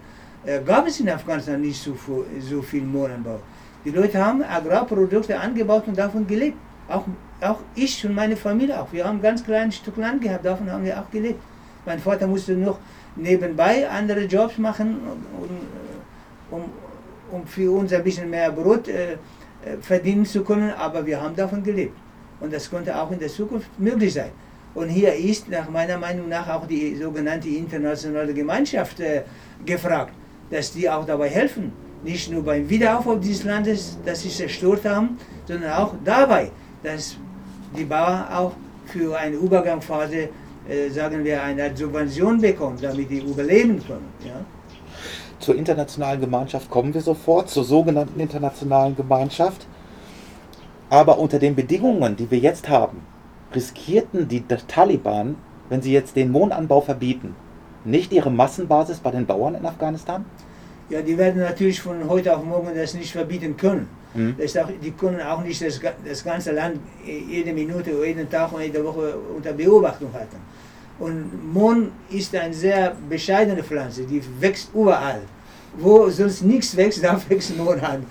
gab 0.65 0.87
es 0.87 1.01
in 1.01 1.09
Afghanistan 1.09 1.61
nicht 1.61 1.83
so 1.83 2.63
viel 2.63 2.83
Mohnanbau. 2.83 3.41
Die 3.89 3.95
Leute 3.95 4.23
haben 4.23 4.43
Agrarprodukte 4.43 5.41
angebaut 5.41 5.85
und 5.87 5.97
davon 5.97 6.27
gelebt. 6.27 6.59
Auch, 6.91 7.07
auch 7.41 7.61
ich 7.75 8.05
und 8.05 8.15
meine 8.15 8.37
Familie 8.37 8.79
auch. 8.79 8.93
Wir 8.93 9.07
haben 9.07 9.23
ganz 9.23 9.43
kleines 9.43 9.77
Stück 9.77 9.97
Land 9.97 10.21
gehabt, 10.21 10.45
davon 10.45 10.71
haben 10.71 10.85
wir 10.85 11.01
auch 11.01 11.11
gelebt. 11.11 11.41
Mein 11.87 11.99
Vater 11.99 12.27
musste 12.27 12.53
noch 12.53 12.81
nebenbei 13.17 13.89
andere 13.89 14.25
Jobs 14.25 14.59
machen, 14.59 14.99
um, 15.41 16.59
um, 16.59 16.65
um 17.33 17.47
für 17.47 17.73
uns 17.73 17.91
ein 17.95 18.05
bisschen 18.05 18.29
mehr 18.29 18.53
Brot 18.53 18.89
äh, 18.89 19.13
äh, 19.13 19.17
verdienen 19.81 20.27
zu 20.27 20.45
können, 20.45 20.71
aber 20.73 21.07
wir 21.07 21.19
haben 21.23 21.35
davon 21.35 21.63
gelebt. 21.63 21.97
Und 22.41 22.53
das 22.53 22.69
konnte 22.69 22.95
auch 22.95 23.11
in 23.11 23.19
der 23.19 23.31
Zukunft 23.31 23.71
möglich 23.81 24.13
sein. 24.13 24.33
Und 24.75 24.91
hier 24.91 25.15
ist 25.15 25.49
nach 25.49 25.71
meiner 25.71 25.97
Meinung 25.97 26.29
nach 26.29 26.47
auch 26.47 26.67
die 26.67 26.95
sogenannte 26.95 27.49
internationale 27.49 28.35
Gemeinschaft 28.35 29.01
äh, 29.01 29.23
gefragt, 29.65 30.13
dass 30.51 30.73
die 30.73 30.91
auch 30.91 31.07
dabei 31.07 31.31
helfen. 31.31 31.88
Nicht 32.05 32.31
nur 32.31 32.45
beim 32.45 32.69
Wiederaufbau 32.69 33.17
dieses 33.17 33.45
Landes, 33.45 33.99
das 34.05 34.23
sie 34.23 34.29
zerstört 34.29 34.85
haben, 34.85 35.19
sondern 35.47 35.73
auch 35.73 35.95
dabei, 36.05 36.51
dass 36.83 37.17
die 37.77 37.85
Bauern 37.85 38.25
auch 38.33 38.53
für 38.87 39.19
eine 39.19 39.37
Übergangsphase, 39.37 40.29
äh, 40.69 40.89
sagen 40.91 41.25
wir, 41.25 41.43
eine 41.43 41.77
Subvention 41.77 42.41
bekommen, 42.41 42.79
damit 42.81 43.11
die 43.11 43.19
überleben 43.19 43.85
können. 43.85 44.09
Ja? 44.25 44.41
Zur 45.41 45.57
internationalen 45.57 46.21
Gemeinschaft 46.21 46.71
kommen 46.71 46.93
wir 46.95 47.01
sofort, 47.01 47.49
zur 47.49 47.65
sogenannten 47.65 48.19
internationalen 48.19 48.97
Gemeinschaft. 48.97 49.67
Aber 50.91 51.19
unter 51.19 51.39
den 51.39 51.55
Bedingungen, 51.55 52.17
die 52.17 52.31
wir 52.31 52.39
jetzt 52.39 52.69
haben, 52.69 53.03
riskierten 53.55 54.29
die 54.29 54.43
Taliban, 54.47 55.37
wenn 55.69 55.83
sie 55.83 55.93
jetzt 55.93 56.17
den 56.17 56.31
Mohnanbau 56.31 56.81
verbieten, 56.81 57.35
nicht 57.85 58.13
ihre 58.13 58.31
Massenbasis 58.31 58.99
bei 58.99 59.11
den 59.11 59.27
Bauern 59.27 59.55
in 59.55 59.67
Afghanistan? 59.67 60.25
Ja, 60.91 61.03
die 61.03 61.19
werden 61.19 61.43
natürlich 61.43 61.81
von 61.81 62.09
heute 62.09 62.35
auf 62.35 62.45
morgen 62.45 62.75
das 62.75 62.95
nicht 62.95 63.13
verbieten 63.13 63.57
können. 63.57 63.89
Mhm. 64.15 64.37
Auch, 64.41 64.69
die 64.83 64.91
können 64.93 65.21
auch 65.21 65.43
nicht 65.43 65.61
das, 65.61 65.81
das, 66.05 66.25
ganze 66.25 66.53
Land 66.53 66.81
jede 67.05 67.53
Minute, 67.53 67.91
jeden 67.91 68.29
Tag 68.31 68.53
und 68.53 68.63
jede 68.63 68.83
Woche 68.83 69.15
unter 69.37 69.53
Beobachtung 69.53 70.11
halten. 70.15 70.37
Und 70.99 71.53
Mohn 71.53 71.93
ist 72.11 72.35
eine 72.35 72.55
sehr 72.55 72.97
bescheidene 73.09 73.63
Pflanze, 73.63 74.05
die 74.05 74.23
wächst 74.41 74.71
überall. 74.75 75.21
Wo 75.77 76.09
sonst 76.09 76.43
nichts 76.43 76.75
wächst, 76.77 77.05
da 77.05 77.21
wächst 77.29 77.57
Mohn 77.57 77.81
an. 77.81 78.07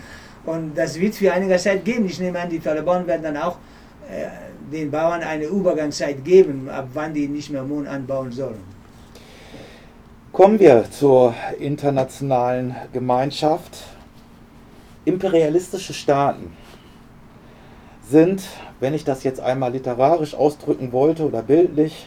Und 0.46 0.78
das 0.78 1.00
wird 1.00 1.16
für 1.16 1.34
einige 1.34 1.58
Zeit 1.58 1.84
geben. 1.84 2.06
Ich 2.06 2.20
nehme 2.20 2.40
an, 2.40 2.50
die 2.50 2.60
Taliban 2.60 3.06
werden 3.08 3.24
dann 3.24 3.38
auch 3.38 3.58
äh, 4.10 4.28
den 4.72 4.92
Bauern 4.92 5.22
eine 5.22 5.46
Übergangszeit 5.46 6.24
geben, 6.24 6.70
ab 6.70 6.88
wann 6.94 7.14
die 7.14 7.28
nicht 7.28 7.50
mehr 7.50 7.64
Mohn 7.64 7.88
anbauen 7.88 8.32
sollen. 8.32 8.77
Kommen 10.38 10.60
wir 10.60 10.86
zur 10.92 11.34
internationalen 11.58 12.76
Gemeinschaft. 12.94 13.86
Imperialistische 15.04 15.96
Staaten 15.96 16.56
sind, 18.08 18.44
wenn 18.80 18.94
ich 18.94 19.04
das 19.04 19.24
jetzt 19.24 19.40
einmal 19.40 19.72
literarisch 19.72 20.36
ausdrücken 20.36 20.92
wollte 20.92 21.26
oder 21.26 21.42
bildlich, 21.42 22.06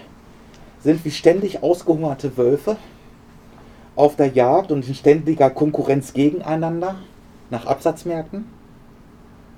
sind 0.78 1.04
wie 1.04 1.10
ständig 1.10 1.64
ausgehungerte 1.64 2.36
Wölfe 2.36 2.76
auf 3.96 4.14
der 4.14 4.28
Jagd 4.28 4.70
und 4.70 4.86
in 4.86 4.94
ständiger 4.94 5.50
Konkurrenz 5.50 6.12
gegeneinander 6.12 7.00
nach 7.50 7.66
Absatzmärkten, 7.66 8.44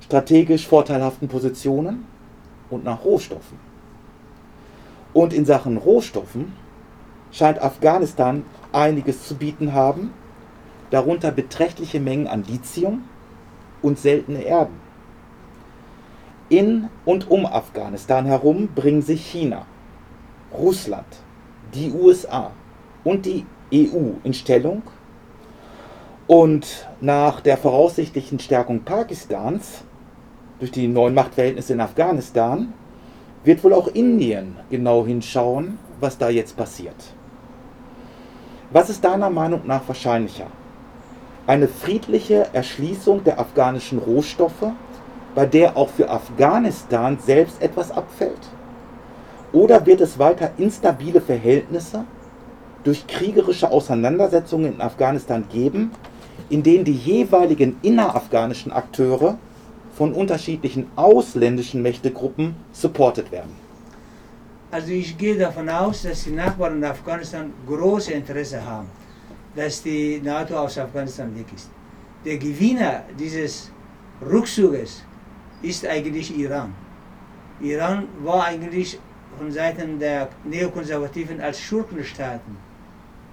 strategisch 0.00 0.66
vorteilhaften 0.66 1.28
Positionen 1.28 2.06
und 2.70 2.84
nach 2.84 3.04
Rohstoffen. 3.04 3.58
Und 5.12 5.34
in 5.34 5.44
Sachen 5.44 5.76
Rohstoffen 5.76 6.61
scheint 7.32 7.60
Afghanistan 7.60 8.44
einiges 8.72 9.26
zu 9.26 9.34
bieten 9.34 9.72
haben, 9.72 10.12
darunter 10.90 11.32
beträchtliche 11.32 12.00
Mengen 12.00 12.26
an 12.26 12.44
Lithium 12.44 13.04
und 13.80 13.98
seltene 13.98 14.42
Erden. 14.42 14.80
In 16.48 16.88
und 17.04 17.30
um 17.30 17.46
Afghanistan 17.46 18.26
herum 18.26 18.68
bringen 18.74 19.02
sich 19.02 19.24
China, 19.24 19.64
Russland, 20.52 21.06
die 21.74 21.90
USA 21.90 22.52
und 23.04 23.24
die 23.24 23.46
EU 23.72 24.12
in 24.22 24.34
Stellung, 24.34 24.82
und 26.26 26.88
nach 27.00 27.40
der 27.40 27.56
voraussichtlichen 27.56 28.38
Stärkung 28.38 28.84
Pakistans 28.84 29.82
durch 30.60 30.70
die 30.70 30.88
neuen 30.88 31.14
Machtverhältnisse 31.14 31.72
in 31.72 31.80
Afghanistan 31.80 32.72
wird 33.44 33.64
wohl 33.64 33.74
auch 33.74 33.88
Indien 33.88 34.56
genau 34.70 35.04
hinschauen, 35.04 35.78
was 36.00 36.18
da 36.18 36.30
jetzt 36.30 36.56
passiert. 36.56 36.94
Was 38.72 38.88
ist 38.88 39.04
deiner 39.04 39.28
Meinung 39.28 39.66
nach 39.66 39.86
wahrscheinlicher? 39.86 40.46
Eine 41.46 41.68
friedliche 41.68 42.46
Erschließung 42.54 43.22
der 43.22 43.38
afghanischen 43.38 43.98
Rohstoffe, 43.98 44.72
bei 45.34 45.44
der 45.44 45.76
auch 45.76 45.90
für 45.90 46.08
Afghanistan 46.08 47.18
selbst 47.22 47.60
etwas 47.60 47.90
abfällt? 47.90 48.48
Oder 49.52 49.84
wird 49.84 50.00
es 50.00 50.18
weiter 50.18 50.52
instabile 50.56 51.20
Verhältnisse 51.20 52.06
durch 52.82 53.06
kriegerische 53.06 53.70
Auseinandersetzungen 53.70 54.74
in 54.74 54.80
Afghanistan 54.80 55.44
geben, 55.52 55.90
in 56.48 56.62
denen 56.62 56.84
die 56.84 56.94
jeweiligen 56.94 57.76
innerafghanischen 57.82 58.72
Akteure 58.72 59.36
von 59.92 60.14
unterschiedlichen 60.14 60.86
ausländischen 60.96 61.82
Mächtegruppen 61.82 62.56
supportet 62.72 63.30
werden. 63.32 63.61
Also 64.72 64.90
ich 64.90 65.18
gehe 65.18 65.36
davon 65.36 65.68
aus, 65.68 66.00
dass 66.00 66.24
die 66.24 66.30
Nachbarn 66.30 66.78
in 66.78 66.84
Afghanistan 66.84 67.52
große 67.66 68.14
Interesse 68.14 68.64
haben, 68.64 68.88
dass 69.54 69.82
die 69.82 70.18
NATO 70.24 70.56
aus 70.56 70.78
Afghanistan 70.78 71.36
weg 71.38 71.44
ist. 71.54 71.68
Der 72.24 72.38
Gewinner 72.38 73.02
dieses 73.18 73.70
Rückzuges 74.22 75.02
ist 75.60 75.86
eigentlich 75.86 76.34
Iran. 76.38 76.72
Iran 77.60 78.08
war 78.22 78.46
eigentlich 78.46 78.98
von 79.36 79.52
Seiten 79.52 79.98
der 79.98 80.30
Neokonservativen 80.42 81.38
als 81.42 81.60
Schurkenstaaten 81.60 82.56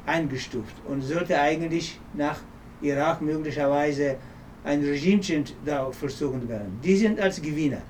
eingestuft 0.05 0.75
und 0.89 1.01
sollte 1.01 1.39
eigentlich 1.39 2.01
nach 2.15 2.41
Irak 2.81 3.21
möglicherweise 3.21 4.17
ein 4.65 4.81
Regime 4.81 5.21
da 5.65 5.89
versuchen 5.89 6.49
werden. 6.49 6.77
Die 6.83 6.97
sind 6.97 7.17
als 7.17 7.41
Gewinner. 7.41 7.81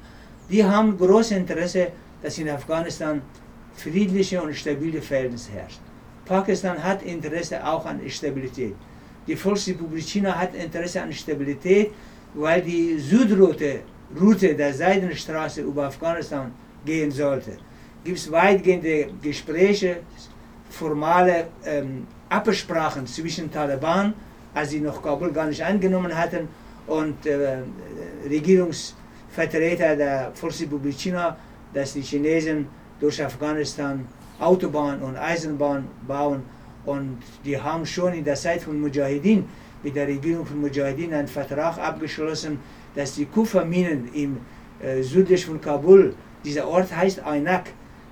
Die 0.52 0.64
haben 0.64 0.96
großes 0.96 1.32
Interesse, 1.32 1.88
dass 2.22 2.38
in 2.38 2.50
Afghanistan 2.50 3.22
friedliche 3.76 4.42
und 4.42 4.54
stabile 4.54 5.02
Verhältnisse 5.02 5.52
herrschen. 5.52 5.84
Pakistan 6.26 6.84
hat 6.84 7.02
Interesse 7.04 7.66
auch 7.66 7.86
an 7.86 8.00
Stabilität. 8.10 8.76
Die 9.28 9.36
Volksrepublik 9.36 10.04
China 10.04 10.38
hat 10.38 10.54
Interesse 10.54 11.02
an 11.02 11.14
Stabilität, 11.14 11.92
weil 12.34 12.62
die 12.62 12.98
Südroute 13.00 13.82
Route 14.20 14.56
der 14.56 14.74
Seidenstraße 14.74 15.62
über 15.62 15.86
Afghanistan 15.86 16.52
gehen 16.84 17.12
sollte. 17.12 17.52
Gibt 18.04 18.18
es 18.18 18.32
weitgehende 18.32 19.10
Gespräche, 19.22 19.98
formale 20.70 21.48
ähm, 21.66 22.08
Absprachen 22.30 23.06
zwischen 23.06 23.52
Taliban 23.52 24.14
als 24.54 24.72
sie 24.72 24.80
noch 24.80 25.02
Kabul 25.02 25.32
gar 25.32 25.48
nicht 25.48 25.64
angenommen 25.64 26.16
hatten 26.16 26.48
und 26.88 27.26
äh, 27.26 27.60
Regierungsvertreter 28.28 29.96
der 29.96 30.32
Volksrepublik 30.34 30.98
China, 30.98 31.38
dass 31.74 31.94
die 31.94 32.02
Chinesen 32.02 32.68
durch 33.00 33.24
Afghanistan 33.24 34.06
Autobahn 34.40 35.02
und 35.02 35.18
Eisenbahn 35.18 35.88
bauen. 36.08 36.44
Und 36.86 37.18
die 37.46 37.60
haben 37.60 37.86
schon 37.86 38.14
in 38.14 38.24
der 38.24 38.36
Zeit 38.36 38.62
von 38.62 38.80
Mujahideen 38.80 39.46
mit 39.84 39.96
der 39.96 40.08
Regierung 40.08 40.46
von 40.46 40.60
Mujahideen 40.62 41.14
einen 41.14 41.28
Vertrag 41.28 41.78
abgeschlossen, 41.78 42.60
dass 42.96 43.16
die 43.16 43.26
Kupferminen 43.26 44.10
im 44.14 44.38
äh, 44.82 45.02
südlich 45.02 45.46
von 45.46 45.60
Kabul, 45.60 46.16
dieser 46.44 46.68
Ort 46.68 46.96
heißt 46.96 47.26
Ainak, 47.26 47.66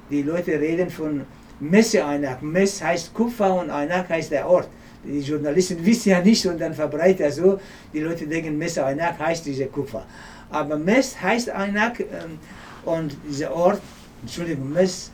die 0.10 0.22
Leute 0.22 0.60
reden 0.60 0.90
von 0.90 1.22
Messe 1.60 2.06
Ainak, 2.06 2.42
Mess 2.44 2.82
heißt 2.84 3.14
Kupfer 3.14 3.60
und 3.60 3.70
Ainak 3.70 4.10
heißt 4.10 4.32
der 4.32 4.48
Ort. 4.48 4.70
Die 5.04 5.22
Journalisten 5.22 5.84
wissen 5.86 6.10
ja 6.10 6.22
nicht 6.22 6.46
und 6.46 6.60
dann 6.60 6.74
verbreitet 6.74 7.22
er 7.22 7.32
so, 7.32 7.60
die 7.94 8.00
Leute 8.00 8.28
denken, 8.28 8.58
Messer 8.58 8.86
Aynak 8.86 9.18
heißt 9.20 9.46
diese 9.46 9.68
Kupfer. 9.68 10.06
Aber 10.50 10.78
Mess 10.78 11.20
heißt 11.22 11.50
Aynak 11.50 12.00
ähm, 12.00 12.40
und 12.88 13.18
dieser 13.30 13.54
Ort, 13.54 13.82
Entschuldigung, 14.22 14.72
Mess 14.72 15.12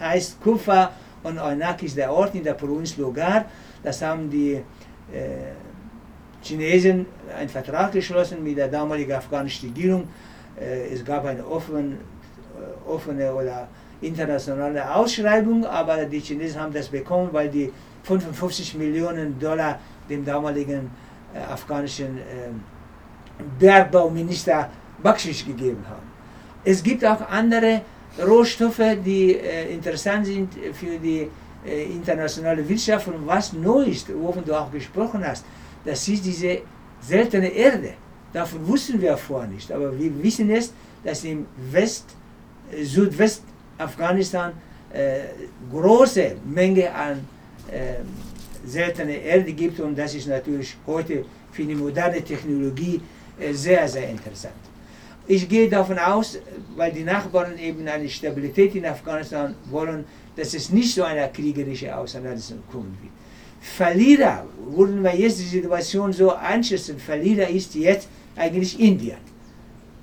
heißt 0.00 0.40
Kupfer 0.40 0.92
Und 1.22 1.38
Oynak 1.38 1.82
ist 1.82 1.96
der 1.96 2.12
Ort 2.12 2.34
in 2.34 2.44
der 2.44 2.54
Provinz 2.54 2.96
Logar. 2.96 3.44
Das 3.82 4.00
haben 4.02 4.30
die 4.30 4.52
äh, 4.52 4.62
Chinesen 6.42 7.06
einen 7.36 7.48
Vertrag 7.48 7.92
geschlossen 7.92 8.42
mit 8.42 8.56
der 8.56 8.68
damaligen 8.68 9.12
afghanischen 9.12 9.68
Regierung. 9.70 10.08
Äh, 10.58 10.94
es 10.94 11.04
gab 11.04 11.24
eine 11.24 11.44
offene, 11.44 11.96
äh, 11.96 12.88
offene 12.88 13.34
oder 13.34 13.68
internationale 14.00 14.94
Ausschreibung, 14.94 15.66
aber 15.66 16.04
die 16.04 16.20
Chinesen 16.20 16.60
haben 16.60 16.72
das 16.72 16.88
bekommen, 16.88 17.30
weil 17.32 17.48
die 17.48 17.72
55 18.04 18.76
Millionen 18.76 19.38
Dollar 19.40 19.80
dem 20.08 20.24
damaligen 20.24 20.90
äh, 21.34 21.38
afghanischen 21.52 22.18
äh, 22.18 22.22
Bergbauminister 23.58 24.70
Bakshish 25.02 25.44
gegeben 25.44 25.84
haben. 25.88 26.07
Es 26.70 26.82
gibt 26.82 27.02
auch 27.02 27.22
andere 27.30 27.80
Rohstoffe, 28.30 28.88
die 29.02 29.36
äh, 29.36 29.72
interessant 29.72 30.26
sind 30.26 30.50
für 30.74 30.98
die 30.98 31.26
äh, 31.66 31.84
internationale 31.84 32.68
Wirtschaft 32.68 33.08
und 33.08 33.26
was 33.26 33.54
neu 33.54 33.84
ist, 33.84 34.06
wovon 34.14 34.44
du 34.44 34.52
auch 34.52 34.70
gesprochen 34.70 35.26
hast, 35.26 35.46
das 35.82 36.06
ist 36.06 36.22
diese 36.26 36.58
seltene 37.00 37.48
Erde. 37.48 37.94
Davon 38.34 38.68
wussten 38.68 39.00
wir 39.00 39.16
vorher 39.16 39.48
nicht, 39.48 39.72
aber 39.72 39.98
wir 39.98 40.12
wissen 40.22 40.50
es, 40.50 40.74
dass 41.02 41.24
im 41.24 41.46
West, 41.72 42.04
äh, 42.70 42.84
Südwest 42.84 43.44
Afghanistan 43.78 44.52
äh, 44.92 45.20
große 45.72 46.36
Menge 46.44 46.94
an 46.94 47.26
äh, 47.72 48.04
seltene 48.66 49.16
Erde 49.16 49.54
gibt 49.54 49.80
und 49.80 49.96
das 49.96 50.14
ist 50.14 50.28
natürlich 50.28 50.76
heute 50.86 51.24
für 51.50 51.64
die 51.64 51.74
moderne 51.74 52.20
Technologie 52.22 53.00
äh, 53.40 53.54
sehr, 53.54 53.88
sehr 53.88 54.10
interessant. 54.10 54.68
Ich 55.30 55.46
gehe 55.46 55.68
davon 55.68 55.98
aus, 55.98 56.38
weil 56.74 56.90
die 56.90 57.04
Nachbarn 57.04 57.58
eben 57.58 57.86
eine 57.86 58.08
Stabilität 58.08 58.74
in 58.74 58.86
Afghanistan 58.86 59.54
wollen, 59.70 60.06
dass 60.34 60.54
es 60.54 60.70
nicht 60.70 60.94
so 60.94 61.02
eine 61.02 61.28
kriegerische 61.30 61.94
Auseinandersetzung 61.94 62.62
kommen 62.72 62.96
wird. 63.02 63.12
Verlierer, 63.60 64.46
würden 64.70 65.02
wir 65.02 65.14
jetzt 65.14 65.38
die 65.38 65.44
Situation 65.44 66.14
so 66.14 66.34
einschätzen, 66.34 66.98
Verlierer 66.98 67.46
ist 67.48 67.74
jetzt 67.74 68.08
eigentlich 68.36 68.80
Indien. 68.80 69.18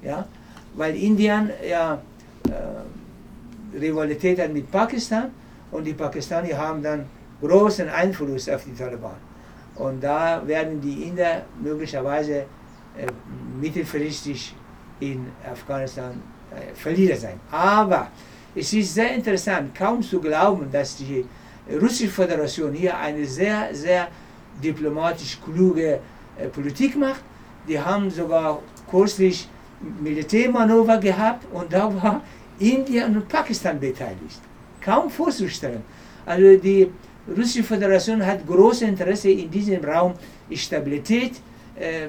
Ja? 0.03 0.27
Weil 0.75 0.95
Indien 0.95 1.49
ja, 1.67 1.99
äh, 2.47 3.77
Rivalität 3.79 4.39
hat 4.39 4.53
mit 4.53 4.69
Pakistan 4.69 5.31
und 5.71 5.85
die 5.85 5.93
Pakistanier 5.93 6.55
haben 6.55 6.83
dann 6.83 7.05
großen 7.41 7.89
Einfluss 7.89 8.47
auf 8.47 8.63
die 8.63 8.75
Taliban. 8.75 9.17
Und 9.75 10.03
da 10.03 10.43
werden 10.45 10.79
die 10.79 11.07
Inder 11.07 11.45
möglicherweise 11.63 12.45
äh, 12.95 13.07
mittelfristig 13.59 14.53
in 14.99 15.25
Afghanistan 15.49 16.21
äh, 16.51 16.73
Verlierer 16.75 17.15
sein. 17.15 17.39
Aber 17.51 18.09
es 18.55 18.71
ist 18.73 18.93
sehr 18.93 19.13
interessant, 19.13 19.75
kaum 19.75 20.01
zu 20.01 20.19
glauben, 20.19 20.71
dass 20.71 20.95
die 20.97 21.25
Russische 21.81 22.09
Föderation 22.09 22.73
hier 22.73 22.95
eine 22.97 23.25
sehr, 23.25 23.73
sehr 23.73 24.07
diplomatisch 24.63 25.39
kluge 25.43 25.99
äh, 26.37 26.47
Politik 26.47 26.95
macht. 26.95 27.21
Die 27.67 27.79
haben 27.79 28.09
sogar 28.09 28.59
kürzlich 28.89 29.47
Militärmanöver 30.01 30.97
gehabt 30.97 31.45
und 31.51 31.73
da 31.73 31.93
war 32.01 32.21
Indien 32.59 33.15
und 33.17 33.27
Pakistan 33.27 33.79
beteiligt. 33.79 34.39
Kaum 34.79 35.09
vorzustellen. 35.09 35.83
Also 36.25 36.57
die 36.57 36.91
Russische 37.27 37.63
Föderation 37.63 38.23
hat 38.23 38.45
großes 38.45 38.83
Interesse 38.83 39.29
in 39.31 39.49
diesem 39.49 39.83
Raum 39.83 40.13
Stabilität 40.53 41.33
äh, 41.75 42.07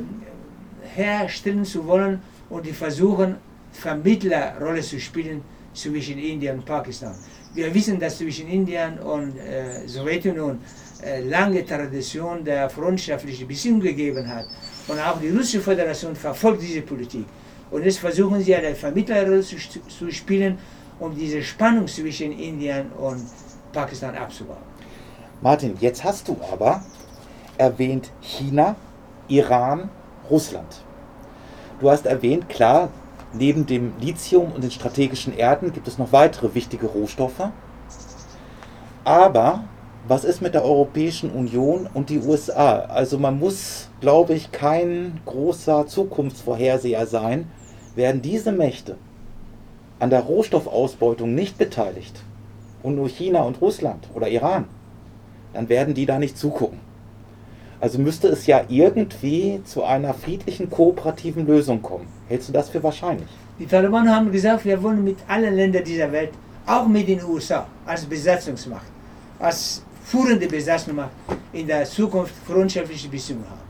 herstellen 0.95 1.65
zu 1.65 1.87
wollen 1.87 2.21
und 2.51 2.67
die 2.67 2.73
versuchen 2.73 3.37
Vermittlerrolle 3.73 4.81
zu 4.81 4.99
spielen 4.99 5.43
zwischen 5.75 6.19
Indien 6.19 6.59
und 6.59 6.65
Pakistan. 6.65 7.15
Wir 7.55 7.73
wissen, 7.73 7.99
dass 7.99 8.19
zwischen 8.19 8.49
Indien 8.49 8.99
und 8.99 9.37
äh, 9.39 9.87
Sowjetunion 9.87 10.59
äh, 11.03 11.21
lange 11.23 11.65
Tradition 11.65 12.45
der 12.45 12.71
freundschaftlichen 12.71 13.47
Beziehung 13.47 13.81
gegeben 13.81 14.27
hat. 14.29 14.47
Und 14.89 14.99
auch 14.99 15.21
die 15.21 15.29
Russische 15.29 15.61
Föderation 15.61 16.15
verfolgt 16.15 16.63
diese 16.63 16.83
Politik. 16.83 17.27
Und 17.71 17.85
jetzt 17.85 17.99
versuchen 17.99 18.41
sie 18.41 18.55
eine 18.55 18.75
Vermittlerrolle 18.75 19.43
zu, 19.43 19.57
zu 19.57 20.11
spielen, 20.11 20.59
um 20.99 21.15
diese 21.15 21.43
Spannung 21.43 21.87
zwischen 21.87 22.33
Indien 22.33 22.91
und 22.93 23.23
Pakistan 23.73 24.15
abzubauen. 24.15 24.65
Martin, 25.43 25.75
jetzt 25.81 26.03
hast 26.03 26.29
du 26.29 26.37
aber 26.51 26.83
erwähnt 27.59 28.11
China, 28.23 28.77
Iran, 29.29 29.91
Russland. 30.31 30.86
Du 31.79 31.91
hast 31.91 32.07
erwähnt, 32.07 32.49
klar, 32.49 32.89
neben 33.35 33.67
dem 33.67 33.93
Lithium 34.01 34.53
und 34.53 34.65
den 34.65 34.71
strategischen 34.71 35.37
Erden 35.37 35.73
gibt 35.73 35.89
es 35.89 35.99
noch 35.99 36.13
weitere 36.13 36.55
wichtige 36.55 36.87
Rohstoffe. 36.87 37.51
Aber 39.05 39.65
was 40.09 40.25
ist 40.25 40.41
mit 40.41 40.55
der 40.55 40.65
Europäischen 40.65 41.31
Union 41.31 41.89
und 41.93 42.09
die 42.09 42.21
USA? 42.21 42.79
Also 42.79 43.19
man 43.19 43.39
muss, 43.39 43.91
glaube 44.01 44.35
ich, 44.35 44.53
kein 44.53 45.21
großer 45.27 45.87
Zukunftsvorherseher 45.87 47.07
sein. 47.07 47.51
Werden 47.95 48.23
diese 48.23 48.53
Mächte 48.53 48.97
an 49.99 50.11
der 50.11 50.21
Rohstoffausbeutung 50.21 51.35
nicht 51.35 51.59
beteiligt 51.59 52.23
und 52.83 52.97
nur 52.97 53.09
China 53.09 53.43
und 53.43 53.61
Russland 53.61 54.09
oder 54.15 54.29
Iran, 54.29 54.67
dann 55.53 55.69
werden 55.69 55.95
die 55.95 56.07
da 56.07 56.19
nicht 56.19 56.39
zugucken. 56.39 56.86
Also 57.81 57.99
müsste 57.99 58.29
es 58.29 58.47
ja 58.47 58.65
irgendwie 58.69 59.61
zu 59.65 59.85
einer 59.85 60.15
friedlichen, 60.15 60.71
kooperativen 60.71 61.47
Lösung 61.47 61.83
kommen. 61.83 62.07
Hältst 62.29 62.49
du 62.49 62.53
das 62.53 62.71
für 62.71 62.83
wahrscheinlich? 62.83 63.29
Die 63.59 63.67
Taliban 63.67 64.09
haben 64.09 64.33
gesagt, 64.33 64.65
wir 64.65 64.83
wollen 64.83 65.05
mit 65.05 65.19
allen 65.29 65.55
Ländern 65.55 65.85
dieser 65.85 66.11
Welt, 66.11 66.31
auch 66.67 66.87
mit 66.87 67.07
den 67.07 67.23
USA, 67.23 67.67
als 67.85 68.05
Besatzungsmacht, 68.07 68.87
als 69.39 69.83
führende 70.05 70.47
Besatzungsmacht 70.47 71.11
in 71.53 71.67
der 71.67 71.85
Zukunft 71.85 72.35
freundschaftliche 72.47 73.09
Beziehungen 73.09 73.45
haben. 73.49 73.61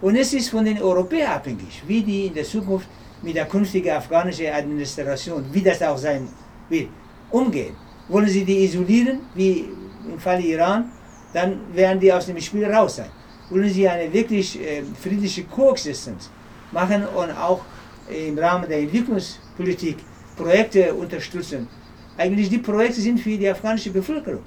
Und 0.00 0.16
es 0.16 0.32
ist 0.32 0.50
von 0.50 0.64
den 0.64 0.82
Europäern 0.82 1.32
abhängig, 1.32 1.82
wie 1.86 2.02
die 2.02 2.26
in 2.26 2.34
der 2.34 2.44
Zukunft 2.44 2.88
mit 3.22 3.36
der 3.36 3.46
künftigen 3.46 3.90
afghanischen 3.90 4.52
Administration, 4.52 5.44
wie 5.52 5.62
das 5.62 5.80
auch 5.82 5.96
sein 5.96 6.28
wird, 6.68 6.88
umgehen. 7.30 7.74
Wollen 8.08 8.28
sie 8.28 8.44
die 8.44 8.64
isolieren, 8.64 9.20
wie 9.34 9.68
im 10.12 10.18
Fall 10.18 10.44
Iran, 10.44 10.90
dann 11.32 11.60
werden 11.72 11.98
die 12.00 12.12
aus 12.12 12.26
dem 12.26 12.38
Spiel 12.40 12.66
raus 12.66 12.96
sein. 12.96 13.10
Wollen 13.50 13.68
sie 13.68 13.88
eine 13.88 14.12
wirklich 14.12 14.58
äh, 14.60 14.82
friedliche 15.00 15.44
Koexistenz 15.44 16.30
machen 16.72 17.04
und 17.16 17.30
auch 17.32 17.60
im 18.08 18.38
Rahmen 18.38 18.68
der 18.68 18.78
Entwicklungspolitik 18.80 19.96
Projekte 20.36 20.92
unterstützen. 20.94 21.68
Eigentlich 22.16 22.48
die 22.48 22.58
Projekte 22.58 23.00
sind 23.00 23.18
für 23.20 23.36
die 23.36 23.48
afghanische 23.48 23.90
Bevölkerung. 23.90 24.42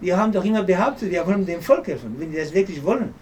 Die 0.00 0.12
haben 0.14 0.32
doch 0.32 0.44
immer 0.44 0.62
behauptet, 0.62 1.10
wir 1.10 1.26
wollen 1.26 1.44
dem 1.44 1.60
Volk 1.60 1.86
helfen. 1.88 2.14
Wenn 2.18 2.30
die 2.30 2.36
das 2.36 2.52
wirklich 2.52 2.82
wollen, 2.84 3.12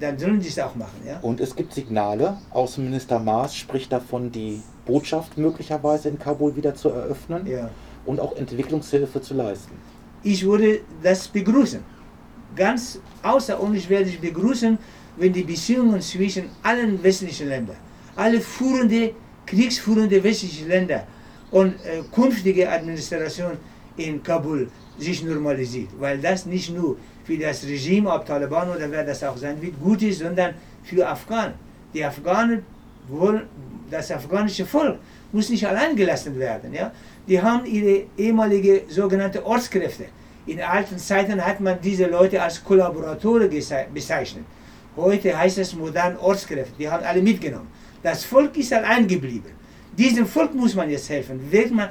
dann 0.00 0.18
sollen 0.18 0.40
die 0.40 0.48
es 0.48 0.58
auch 0.58 0.74
machen. 0.74 1.00
Ja? 1.06 1.18
Und 1.20 1.40
es 1.40 1.54
gibt 1.54 1.72
Signale, 1.74 2.38
Außenminister 2.50 3.18
Maas 3.18 3.54
spricht 3.56 3.92
davon, 3.92 4.30
die 4.30 4.62
Botschaft 4.86 5.36
möglicherweise 5.38 6.08
in 6.08 6.18
Kabul 6.18 6.54
wieder 6.56 6.74
zu 6.74 6.90
eröffnen 6.90 7.46
Ja. 7.46 7.70
und 8.04 8.20
auch 8.20 8.36
Entwicklungshilfe 8.36 9.20
zu 9.20 9.34
leisten. 9.34 9.72
Ich 10.22 10.44
würde 10.44 10.80
das 11.02 11.28
begrüßen. 11.28 11.80
Ganz 12.56 12.98
außerordentlich 13.22 13.88
werde 13.88 14.08
ich 14.08 14.18
begrüßen, 14.18 14.78
wenn 15.16 15.32
die 15.32 15.42
Beziehungen 15.42 16.00
zwischen 16.00 16.44
allen 16.62 17.02
westlichen 17.02 17.48
Ländern, 17.48 17.76
alle 18.16 18.40
führende, 18.40 19.12
kriegsführende 19.44 20.22
westliche 20.22 20.66
Länder 20.66 21.06
und 21.50 21.74
äh, 21.84 22.02
künftige 22.14 22.68
Administration 22.70 23.52
in 23.96 24.22
Kabul 24.22 24.68
sich 24.98 25.22
normalisiert. 25.22 25.90
Weil 25.98 26.18
das 26.18 26.46
nicht 26.46 26.74
nur 26.74 26.96
für 27.24 27.36
das 27.36 27.64
Regime, 27.64 28.10
ob 28.10 28.24
Taliban 28.24 28.68
oder 28.70 28.90
wer 28.90 29.04
das 29.04 29.22
auch 29.22 29.36
sein 29.36 29.60
wird, 29.60 29.80
gut 29.80 30.02
ist, 30.02 30.20
sondern 30.20 30.54
für 30.82 31.06
Afghanen. 31.06 31.54
Die 31.92 32.04
Afghanen 32.04 32.62
wollen, 33.08 33.42
das 33.90 34.10
afghanische 34.10 34.64
Volk 34.64 34.98
muss 35.32 35.48
nicht 35.48 35.66
allein 35.66 35.94
gelassen 35.94 36.38
werden. 36.38 36.72
Ja? 36.72 36.92
Die 37.28 37.40
haben 37.40 37.66
ihre 37.66 38.04
ehemalige 38.16 38.82
sogenannte 38.88 39.44
Ortskräfte. 39.44 40.06
In 40.46 40.60
alten 40.60 40.98
Zeiten 40.98 41.44
hat 41.44 41.60
man 41.60 41.80
diese 41.80 42.06
Leute 42.06 42.40
als 42.40 42.62
Kollaboratoren 42.62 43.50
bezeichnet. 43.50 44.44
Heute 44.96 45.36
heißt 45.36 45.58
es 45.58 45.74
modern 45.74 46.16
Ortskräfte. 46.16 46.72
Die 46.78 46.88
haben 46.88 47.04
alle 47.04 47.20
mitgenommen. 47.20 47.68
Das 48.02 48.24
Volk 48.24 48.56
ist 48.56 48.72
allein 48.72 49.06
geblieben. 49.06 49.50
Diesem 49.98 50.26
Volk 50.26 50.54
muss 50.54 50.74
man 50.74 50.88
jetzt 50.88 51.08
helfen. 51.10 51.40
Man, 51.72 51.88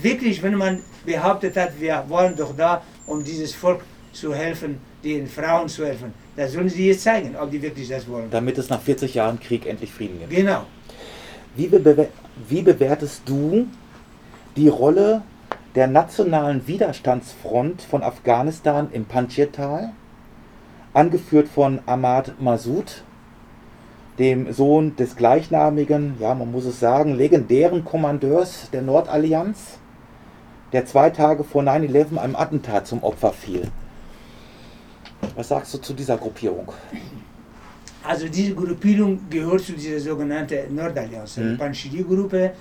wirklich, 0.00 0.42
wenn 0.42 0.54
man 0.54 0.80
behauptet 1.04 1.56
hat, 1.56 1.72
wir 1.80 2.04
waren 2.08 2.36
doch 2.36 2.56
da, 2.56 2.82
um 3.06 3.24
dieses 3.24 3.52
Volk 3.54 3.80
zu 4.12 4.34
helfen, 4.34 4.78
den 5.02 5.26
Frauen 5.26 5.68
zu 5.68 5.84
helfen, 5.84 6.12
da 6.36 6.48
sollen 6.48 6.68
sie 6.68 6.88
jetzt 6.88 7.02
zeigen, 7.02 7.36
ob 7.36 7.50
die 7.50 7.60
wirklich 7.60 7.88
das 7.88 8.08
wollen. 8.08 8.30
Damit 8.30 8.58
es 8.58 8.68
nach 8.68 8.80
40 8.80 9.14
Jahren 9.14 9.38
Krieg 9.38 9.66
endlich 9.66 9.92
Frieden 9.92 10.18
gibt. 10.18 10.30
Genau. 10.30 10.64
Wie, 11.54 11.66
bewer 11.66 12.08
wie 12.48 12.62
bewertest 12.62 13.22
du 13.26 13.66
die 14.56 14.68
Rolle 14.68 15.22
der 15.76 15.86
nationalen 15.86 16.66
Widerstandsfront 16.66 17.82
von 17.82 18.02
Afghanistan 18.02 18.88
im 18.92 19.04
Panjshir-Tal, 19.04 19.92
angeführt 20.94 21.48
von 21.48 21.80
Ahmad 21.86 22.40
Massoud, 22.40 23.04
dem 24.18 24.50
Sohn 24.54 24.96
des 24.96 25.16
gleichnamigen, 25.16 26.14
ja 26.18 26.34
man 26.34 26.50
muss 26.50 26.64
es 26.64 26.80
sagen, 26.80 27.14
legendären 27.14 27.84
Kommandeurs 27.84 28.70
der 28.72 28.80
Nordallianz, 28.80 29.78
der 30.72 30.86
zwei 30.86 31.10
Tage 31.10 31.44
vor 31.44 31.62
9-11 31.62 32.16
einem 32.16 32.36
Attentat 32.36 32.86
zum 32.86 33.02
Opfer 33.04 33.32
fiel. 33.34 33.68
Was 35.36 35.48
sagst 35.48 35.74
du 35.74 35.78
zu 35.78 35.92
dieser 35.92 36.16
Gruppierung? 36.16 36.72
Also 38.02 38.28
diese 38.28 38.54
Gruppierung 38.54 39.20
gehört 39.28 39.60
zu 39.60 39.72
dieser 39.72 40.00
sogenannten 40.00 40.74
Nordallianz, 40.74 41.36
Mhm. 41.36 41.50
die 41.50 41.56
Panchiri-Gruppe. 41.56 42.52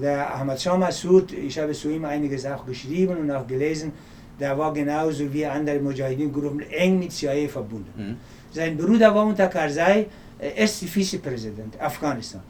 Der 0.00 0.34
Ahmad 0.34 0.60
Shah 0.60 0.76
Massoud, 0.76 1.32
ich 1.32 1.58
habe 1.58 1.72
zu 1.72 1.88
ihm 1.88 2.04
einiges 2.04 2.44
auch 2.46 2.66
geschrieben 2.66 3.16
und 3.16 3.30
auch 3.30 3.46
gelesen, 3.46 3.92
der 4.40 4.58
war 4.58 4.72
genauso 4.72 5.32
wie 5.32 5.46
andere 5.46 5.78
Mujahideen-Gruppen 5.78 6.60
eng 6.70 6.98
mit 6.98 7.12
CIA 7.12 7.48
verbunden. 7.48 7.92
Mhm. 7.96 8.16
Sein 8.52 8.76
Bruder 8.76 9.14
war 9.14 9.24
unter 9.24 9.46
Karzai 9.46 10.06
erster 10.38 10.86
Vizepräsident 10.86 11.80
Afghanistan. 11.80 12.42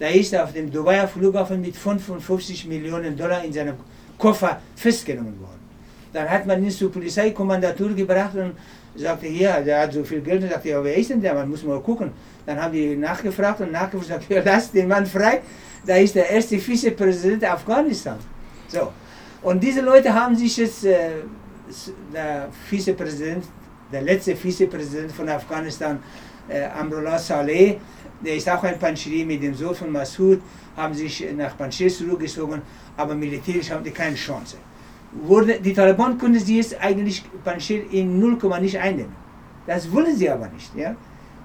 Der 0.00 0.14
ist 0.14 0.34
auf 0.34 0.52
dem 0.52 0.70
Dubaier 0.70 1.06
Flughafen 1.06 1.60
mit 1.60 1.76
55 1.76 2.66
Millionen 2.66 3.16
Dollar 3.16 3.44
in 3.44 3.52
seinem 3.52 3.74
Koffer 4.16 4.60
festgenommen 4.74 5.38
worden. 5.40 5.58
Dann 6.12 6.28
hat 6.28 6.46
man 6.46 6.62
ihn 6.62 6.70
zur 6.70 6.90
Polizeikommandatur 6.90 7.94
gebracht 7.94 8.34
und 8.34 8.54
sagte, 9.02 9.26
hier, 9.26 9.60
der 9.64 9.82
hat 9.82 9.92
so 9.92 10.04
viel 10.04 10.20
Geld. 10.20 10.42
Und 10.42 10.50
sagte, 10.50 10.68
ja, 10.70 10.82
wer 10.82 10.96
ist 10.96 11.10
denn 11.10 11.20
der? 11.20 11.34
Man 11.34 11.48
muss 11.48 11.62
mal 11.62 11.80
gucken. 11.80 12.12
Dann 12.46 12.60
haben 12.60 12.72
die 12.72 12.96
nachgefragt 12.96 13.60
und 13.60 13.72
nachgefragt, 13.72 14.08
sagte, 14.08 14.34
ja, 14.34 14.42
lass 14.44 14.70
den 14.70 14.88
Mann 14.88 15.06
frei. 15.06 15.40
Da 15.86 15.96
ist 15.96 16.14
der 16.14 16.28
erste 16.30 16.58
Vizepräsident 16.58 17.44
Afghanistan. 17.44 18.18
So. 18.68 18.92
Und 19.42 19.62
diese 19.62 19.80
Leute 19.80 20.12
haben 20.12 20.36
sich 20.36 20.56
jetzt, 20.56 20.84
äh, 20.84 21.10
der 22.12 22.48
Vizepräsident, 22.68 23.44
der 23.92 24.02
letzte 24.02 24.34
Vizepräsident 24.34 25.12
von 25.12 25.28
Afghanistan, 25.28 26.00
äh, 26.48 26.64
Amrullah 26.64 27.18
Saleh, 27.18 27.78
der 28.20 28.34
ist 28.34 28.48
auch 28.48 28.62
ein 28.64 28.78
Panchiri 28.78 29.24
mit 29.24 29.42
dem 29.42 29.54
Sohn 29.54 29.74
von 29.74 29.92
Massoud, 29.92 30.40
haben 30.76 30.94
sich 30.94 31.26
nach 31.36 31.56
Panjshir 31.56 31.88
zurückgezogen, 31.88 32.62
aber 32.96 33.14
militärisch 33.14 33.70
haben 33.70 33.84
die 33.84 33.90
keine 33.90 34.16
Chance. 34.16 34.56
Wurde, 35.12 35.58
die 35.60 35.72
Taliban 35.72 36.18
können 36.18 36.38
sie 36.38 36.58
jetzt 36.58 36.78
eigentlich 36.80 37.24
Panjshir 37.44 37.90
in 37.90 38.18
0, 38.20 38.38
nicht 38.60 38.78
einnehmen. 38.78 39.14
Das 39.66 39.90
wollen 39.90 40.14
sie 40.16 40.28
aber 40.28 40.48
nicht. 40.48 40.74
Ja? 40.76 40.94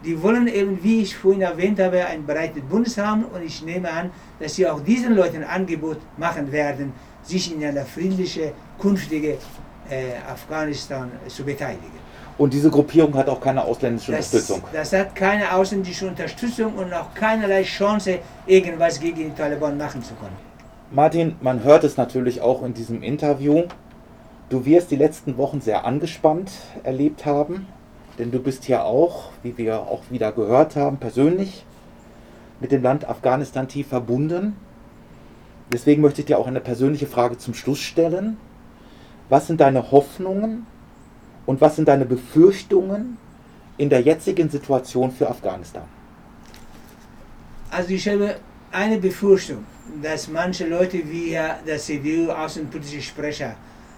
Die 0.03 0.21
wollen 0.21 0.47
eben, 0.47 0.83
wie 0.83 1.01
ich 1.01 1.15
vorhin 1.15 1.41
erwähnt 1.41 1.79
habe, 1.79 2.05
ein 2.05 2.25
breites 2.25 2.61
Bundes 2.63 2.97
haben 2.97 3.23
und 3.23 3.41
ich 3.41 3.63
nehme 3.63 3.89
an, 3.89 4.11
dass 4.39 4.55
sie 4.55 4.67
auch 4.67 4.81
diesen 4.81 5.15
Leuten 5.15 5.37
ein 5.37 5.49
Angebot 5.61 5.97
machen 6.17 6.51
werden, 6.51 6.91
sich 7.23 7.53
in 7.53 7.63
einer 7.63 7.85
friedlichen, 7.85 8.51
künftigen 8.79 9.35
äh, 9.89 10.17
Afghanistan 10.29 11.09
zu 11.27 11.43
beteiligen. 11.43 12.03
Und 12.37 12.53
diese 12.53 12.69
Gruppierung 12.69 13.13
hat 13.15 13.29
auch 13.29 13.39
keine 13.39 13.63
ausländische 13.63 14.11
Das, 14.11 14.33
Unterstützung. 14.33 14.63
das 14.73 14.91
hat 14.91 15.15
keine 15.15 15.53
ausländische 15.53 16.07
Unterstützung 16.07 16.73
und 16.73 16.91
auch 16.93 17.13
keinerlei 17.13 17.63
Chance, 17.63 18.19
irgendwas 18.45 18.99
gegen 18.99 19.25
die 19.29 19.35
Taliban 19.35 19.77
machen 19.77 20.03
zu 20.03 20.13
können. 20.15 20.35
Martin, 20.95 21.37
man 21.41 21.63
hört 21.63 21.83
es 21.83 21.97
natürlich 21.97 22.41
auch 22.41 22.61
in 22.61 22.75
diesem 22.75 23.01
Interview. 23.01 23.63
Du 24.49 24.63
wirst 24.63 24.91
die 24.91 24.95
letzten 24.95 25.37
Wochen 25.37 25.59
sehr 25.59 25.85
angespannt 25.85 26.51
erlebt 26.83 27.25
haben, 27.25 27.65
denn 28.19 28.29
du 28.29 28.37
bist 28.37 28.67
ja 28.67 28.83
auch, 28.83 29.31
wie 29.41 29.57
wir 29.57 29.79
auch 29.79 30.03
wieder 30.11 30.31
gehört 30.31 30.75
haben, 30.75 30.97
persönlich 30.97 31.65
mit 32.59 32.71
dem 32.71 32.83
Land 32.83 33.09
Afghanistan 33.09 33.67
tief 33.67 33.87
verbunden. 33.87 34.55
Deswegen 35.71 36.03
möchte 36.03 36.21
ich 36.21 36.27
dir 36.27 36.37
auch 36.37 36.45
eine 36.45 36.61
persönliche 36.61 37.07
Frage 37.07 37.39
zum 37.39 37.55
Schluss 37.55 37.79
stellen. 37.79 38.37
Was 39.29 39.47
sind 39.47 39.61
deine 39.61 39.89
Hoffnungen 39.89 40.67
und 41.47 41.59
was 41.59 41.75
sind 41.75 41.87
deine 41.87 42.05
Befürchtungen 42.05 43.17
in 43.77 43.89
der 43.89 44.01
jetzigen 44.01 44.47
Situation 44.47 45.09
für 45.09 45.27
Afghanistan? 45.27 45.85
Also 47.71 47.89
ich 47.95 48.07
habe 48.07 48.35
eine 48.71 48.99
Befürchtung, 48.99 49.65
dass 50.01 50.27
manche 50.27 50.67
Leute 50.67 50.97
wie 51.09 51.31
der 51.31 51.77
CDU-außenpolitische 51.77 53.01
Sprecher 53.01 53.55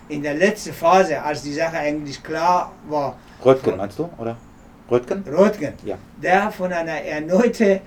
in 0.10 0.22
der 0.22 0.36
letzten 0.36 0.74
Phase, 0.74 1.22
als 1.22 1.42
die 1.44 1.54
Sache 1.54 1.78
eigentlich 1.78 2.22
klar 2.24 2.72
war, 2.88 3.18
Röttgen 3.44 3.78
meinst 3.78 4.00
du, 4.00 4.10
oder? 4.18 4.38
Röttgen? 4.90 5.24
Röttgen, 5.28 5.74
Ja. 5.84 5.98
der 6.22 6.52
von 6.52 6.72
einer 6.72 7.02
erneuten 7.02 7.80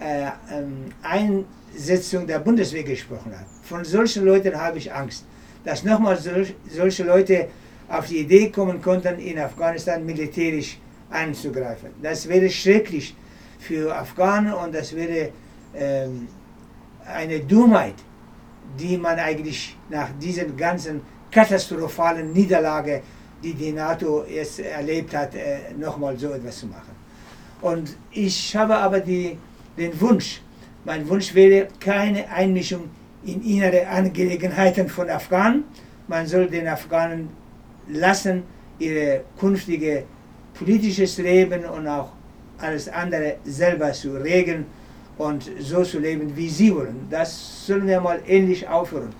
äh, 0.00 0.26
ähm, 0.52 0.92
Einsetzung 1.02 2.26
der 2.26 2.38
Bundeswehr 2.40 2.82
gesprochen 2.82 3.32
hat. 3.32 3.46
Von 3.62 3.84
solchen 3.84 4.24
Leuten 4.24 4.54
habe 4.58 4.78
ich 4.78 4.92
Angst, 4.92 5.24
dass 5.64 5.82
nochmal 5.84 6.16
solch, 6.18 6.54
solche 6.70 7.04
Leute 7.04 7.48
auf 7.88 8.06
die 8.06 8.18
Idee 8.18 8.50
kommen 8.50 8.80
konnten, 8.82 9.18
in 9.18 9.38
Afghanistan 9.38 10.04
militärisch 10.04 10.78
einzugreifen. 11.10 11.90
Das 12.02 12.28
wäre 12.28 12.48
schrecklich 12.50 13.14
für 13.60 13.94
Afghanen 13.94 14.52
und 14.52 14.74
das 14.74 14.94
wäre 14.94 15.30
ähm, 15.74 16.26
eine 17.06 17.40
Dummheit, 17.40 17.94
die 18.78 18.96
man 18.96 19.18
eigentlich 19.18 19.76
nach 19.88 20.08
diesen 20.20 20.56
ganzen 20.56 21.00
katastrophalen 21.30 22.32
Niederlage, 22.32 23.02
die 23.42 23.54
die 23.54 23.72
NATO 23.72 24.24
jetzt 24.24 24.60
erlebt 24.60 25.14
hat, 25.14 25.34
äh, 25.34 25.72
nochmal 25.78 26.16
so 26.16 26.30
etwas 26.30 26.58
zu 26.58 26.66
machen. 26.66 26.94
Und 27.60 27.96
ich 28.10 28.54
habe 28.56 28.76
aber 28.76 29.00
die, 29.00 29.36
den 29.76 29.98
Wunsch, 30.00 30.40
mein 30.84 31.08
Wunsch 31.08 31.34
wäre 31.34 31.68
keine 31.78 32.28
Einmischung 32.30 32.90
in 33.24 33.42
innere 33.42 33.86
Angelegenheiten 33.86 34.88
von 34.88 35.08
Afghanen. 35.08 35.64
Man 36.08 36.26
soll 36.26 36.48
den 36.48 36.66
Afghanen 36.66 37.28
lassen, 37.88 38.42
ihr 38.78 39.24
künftige 39.38 40.04
politisches 40.54 41.18
Leben 41.18 41.64
und 41.64 41.86
auch 41.86 42.12
alles 42.58 42.88
andere 42.88 43.36
selber 43.44 43.92
zu 43.92 44.12
regeln 44.14 44.66
und 45.18 45.50
so 45.60 45.82
zu 45.82 45.98
leben, 45.98 46.34
wie 46.36 46.48
sie 46.48 46.74
wollen. 46.74 47.06
Das 47.10 47.66
sollen 47.66 47.86
wir 47.86 48.00
mal 48.00 48.20
ähnlich 48.26 48.66
aufhören. 48.68 49.12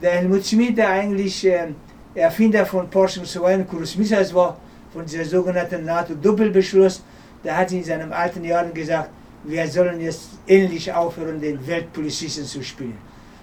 Der 0.00 0.12
Helmut 0.12 0.44
Schmidt, 0.44 0.76
der 0.76 0.90
eigentlich 0.90 1.46
äh, 1.46 1.68
Erfinder 2.14 2.66
von 2.66 2.88
Porsche 2.90 3.22
2 3.22 3.56
und 3.56 3.68
Kurs 3.68 3.96
Missiles 3.96 4.34
war, 4.34 4.56
von 4.92 5.04
dieser 5.06 5.24
sogenannten 5.24 5.84
NATO-Doppelbeschluss, 5.84 7.02
der 7.44 7.56
hat 7.56 7.72
in 7.72 7.84
seinen 7.84 8.12
alten 8.12 8.44
Jahren 8.44 8.74
gesagt, 8.74 9.10
wir 9.44 9.66
sollen 9.66 10.00
jetzt 10.00 10.28
endlich 10.46 10.92
aufhören, 10.92 11.40
den 11.40 11.66
Weltpolizisten 11.66 12.44
zu 12.44 12.62
spielen. 12.62 12.96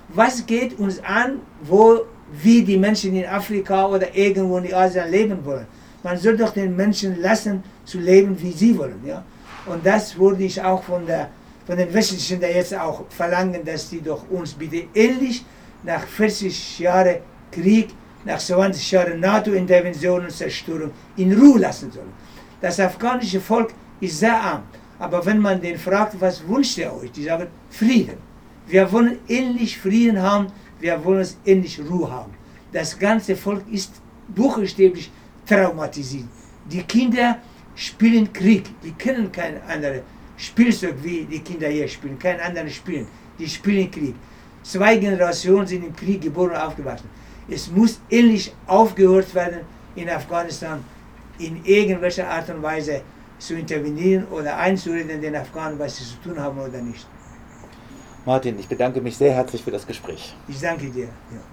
Was 0.10 0.46
geht 0.46 0.78
uns 0.80 1.04
an, 1.04 1.40
wo, 1.64 2.02
wie 2.42 2.64
die 2.64 2.78
Menschen 2.78 3.16
in 3.16 3.26
Afrika 3.26 3.88
oder 3.88 4.16
irgendwo 4.16 4.58
in 4.58 4.74
Asien 4.74 5.10
leben 5.12 5.44
wollen? 5.44 5.68
Man 6.04 6.18
soll 6.18 6.38
doch 6.38 6.54
den 6.54 6.76
Menschen 6.76 7.22
lassen, 7.22 7.64
zu 7.84 8.00
leben, 8.00 8.40
wie 8.42 8.52
sie 8.52 8.78
wollen. 8.78 9.02
Ja? 9.06 9.24
Und 9.66 9.86
das 9.86 10.18
würde 10.18 10.44
ich 10.44 10.62
auch 10.62 10.84
von, 10.84 11.06
der, 11.06 11.30
von 11.70 11.78
den 11.78 11.94
Westlichen 11.94 12.42
jetzt 12.42 12.74
auch 12.74 13.04
verlangen, 13.10 13.64
dass 13.64 13.92
die 13.92 14.02
doch 14.02 14.28
uns 14.32 14.54
bitte 14.56 14.88
endlich 14.92 15.46
nach 15.84 16.02
40 16.02 16.80
Jahren 16.80 17.18
Krieg, 17.52 17.90
nach 18.26 18.40
20 18.40 18.92
Jahren 18.92 19.20
NATO-Intervention 19.20 20.22
und 20.24 20.32
Zerstörung 20.32 20.90
in 21.18 21.32
Ruhe 21.40 21.60
lassen 21.60 21.92
sollen. 21.92 22.12
Das 22.60 22.80
afghanische 22.80 23.40
Volk 23.40 23.70
ist 24.02 24.18
sehr 24.18 24.42
arm. 24.42 24.64
Aber 24.98 25.24
wenn 25.24 25.38
man 25.38 25.62
den 25.62 25.78
fragt, 25.78 26.20
was 26.20 26.42
wünscht 26.48 26.80
ihr 26.80 26.92
euch, 26.92 27.12
die 27.12 27.26
sagen 27.26 27.46
Frieden. 27.70 28.18
Wir 28.66 28.92
wollen 28.92 29.20
endlich 29.28 29.78
Frieden 29.78 30.20
haben, 30.20 30.48
wir 30.80 31.06
wollen 31.06 31.22
es 31.22 31.38
endlich 31.46 31.80
Ruhe 31.88 32.10
haben. 32.12 32.34
Das 32.74 32.98
ganze 32.98 33.36
Volk 33.36 33.62
ist 33.72 33.92
buchstäblich 34.28 35.12
traumatisiert. 35.46 36.30
Die 36.66 36.82
Kinder 36.82 37.38
spielen 37.76 38.34
Krieg, 38.34 38.64
die 38.82 38.92
kennen 38.94 39.32
kein 39.32 39.62
anderes 39.68 40.02
Spielzeug 40.40 40.96
wie 41.04 41.26
die 41.26 41.40
Kinder 41.40 41.68
hier 41.68 41.88
spielen, 41.88 42.18
kein 42.18 42.40
anderes 42.40 42.74
Spielen. 42.74 43.08
Die 43.38 43.48
spielen 43.48 43.92
Krieg. 43.92 44.16
Zwei 44.64 44.98
Generationen 44.98 45.68
sind 45.68 45.86
im 45.86 45.96
Krieg 45.96 46.22
geboren 46.22 46.52
und 46.52 46.58
aufgewachsen. 46.58 47.10
Es 47.50 47.70
muss 47.70 48.00
endlich 48.10 48.54
aufgehört 48.66 49.34
werden, 49.36 49.62
in 49.96 50.10
Afghanistan 50.10 50.84
in 51.40 51.64
irgendwelcher 51.66 52.30
Art 52.30 52.50
und 52.50 52.62
Weise 52.62 53.02
zu 53.38 53.56
intervenieren 53.56 54.26
oder 54.28 54.58
einzureden 54.58 55.22
den 55.22 55.36
Afghanen, 55.36 55.78
was 55.80 55.98
sie 55.98 56.04
zu 56.04 56.30
tun 56.30 56.40
haben 56.40 56.60
oder 56.60 56.82
nicht. 56.82 57.06
Martin, 58.26 58.60
ich 58.60 58.68
bedanke 58.68 59.02
mich 59.02 59.18
sehr 59.18 59.34
herzlich 59.34 59.64
für 59.64 59.72
das 59.72 59.88
Gespräch. 59.88 60.36
Ich 60.48 60.60
danke 60.60 60.90
dir. 60.90 61.06
Ja. 61.06 61.42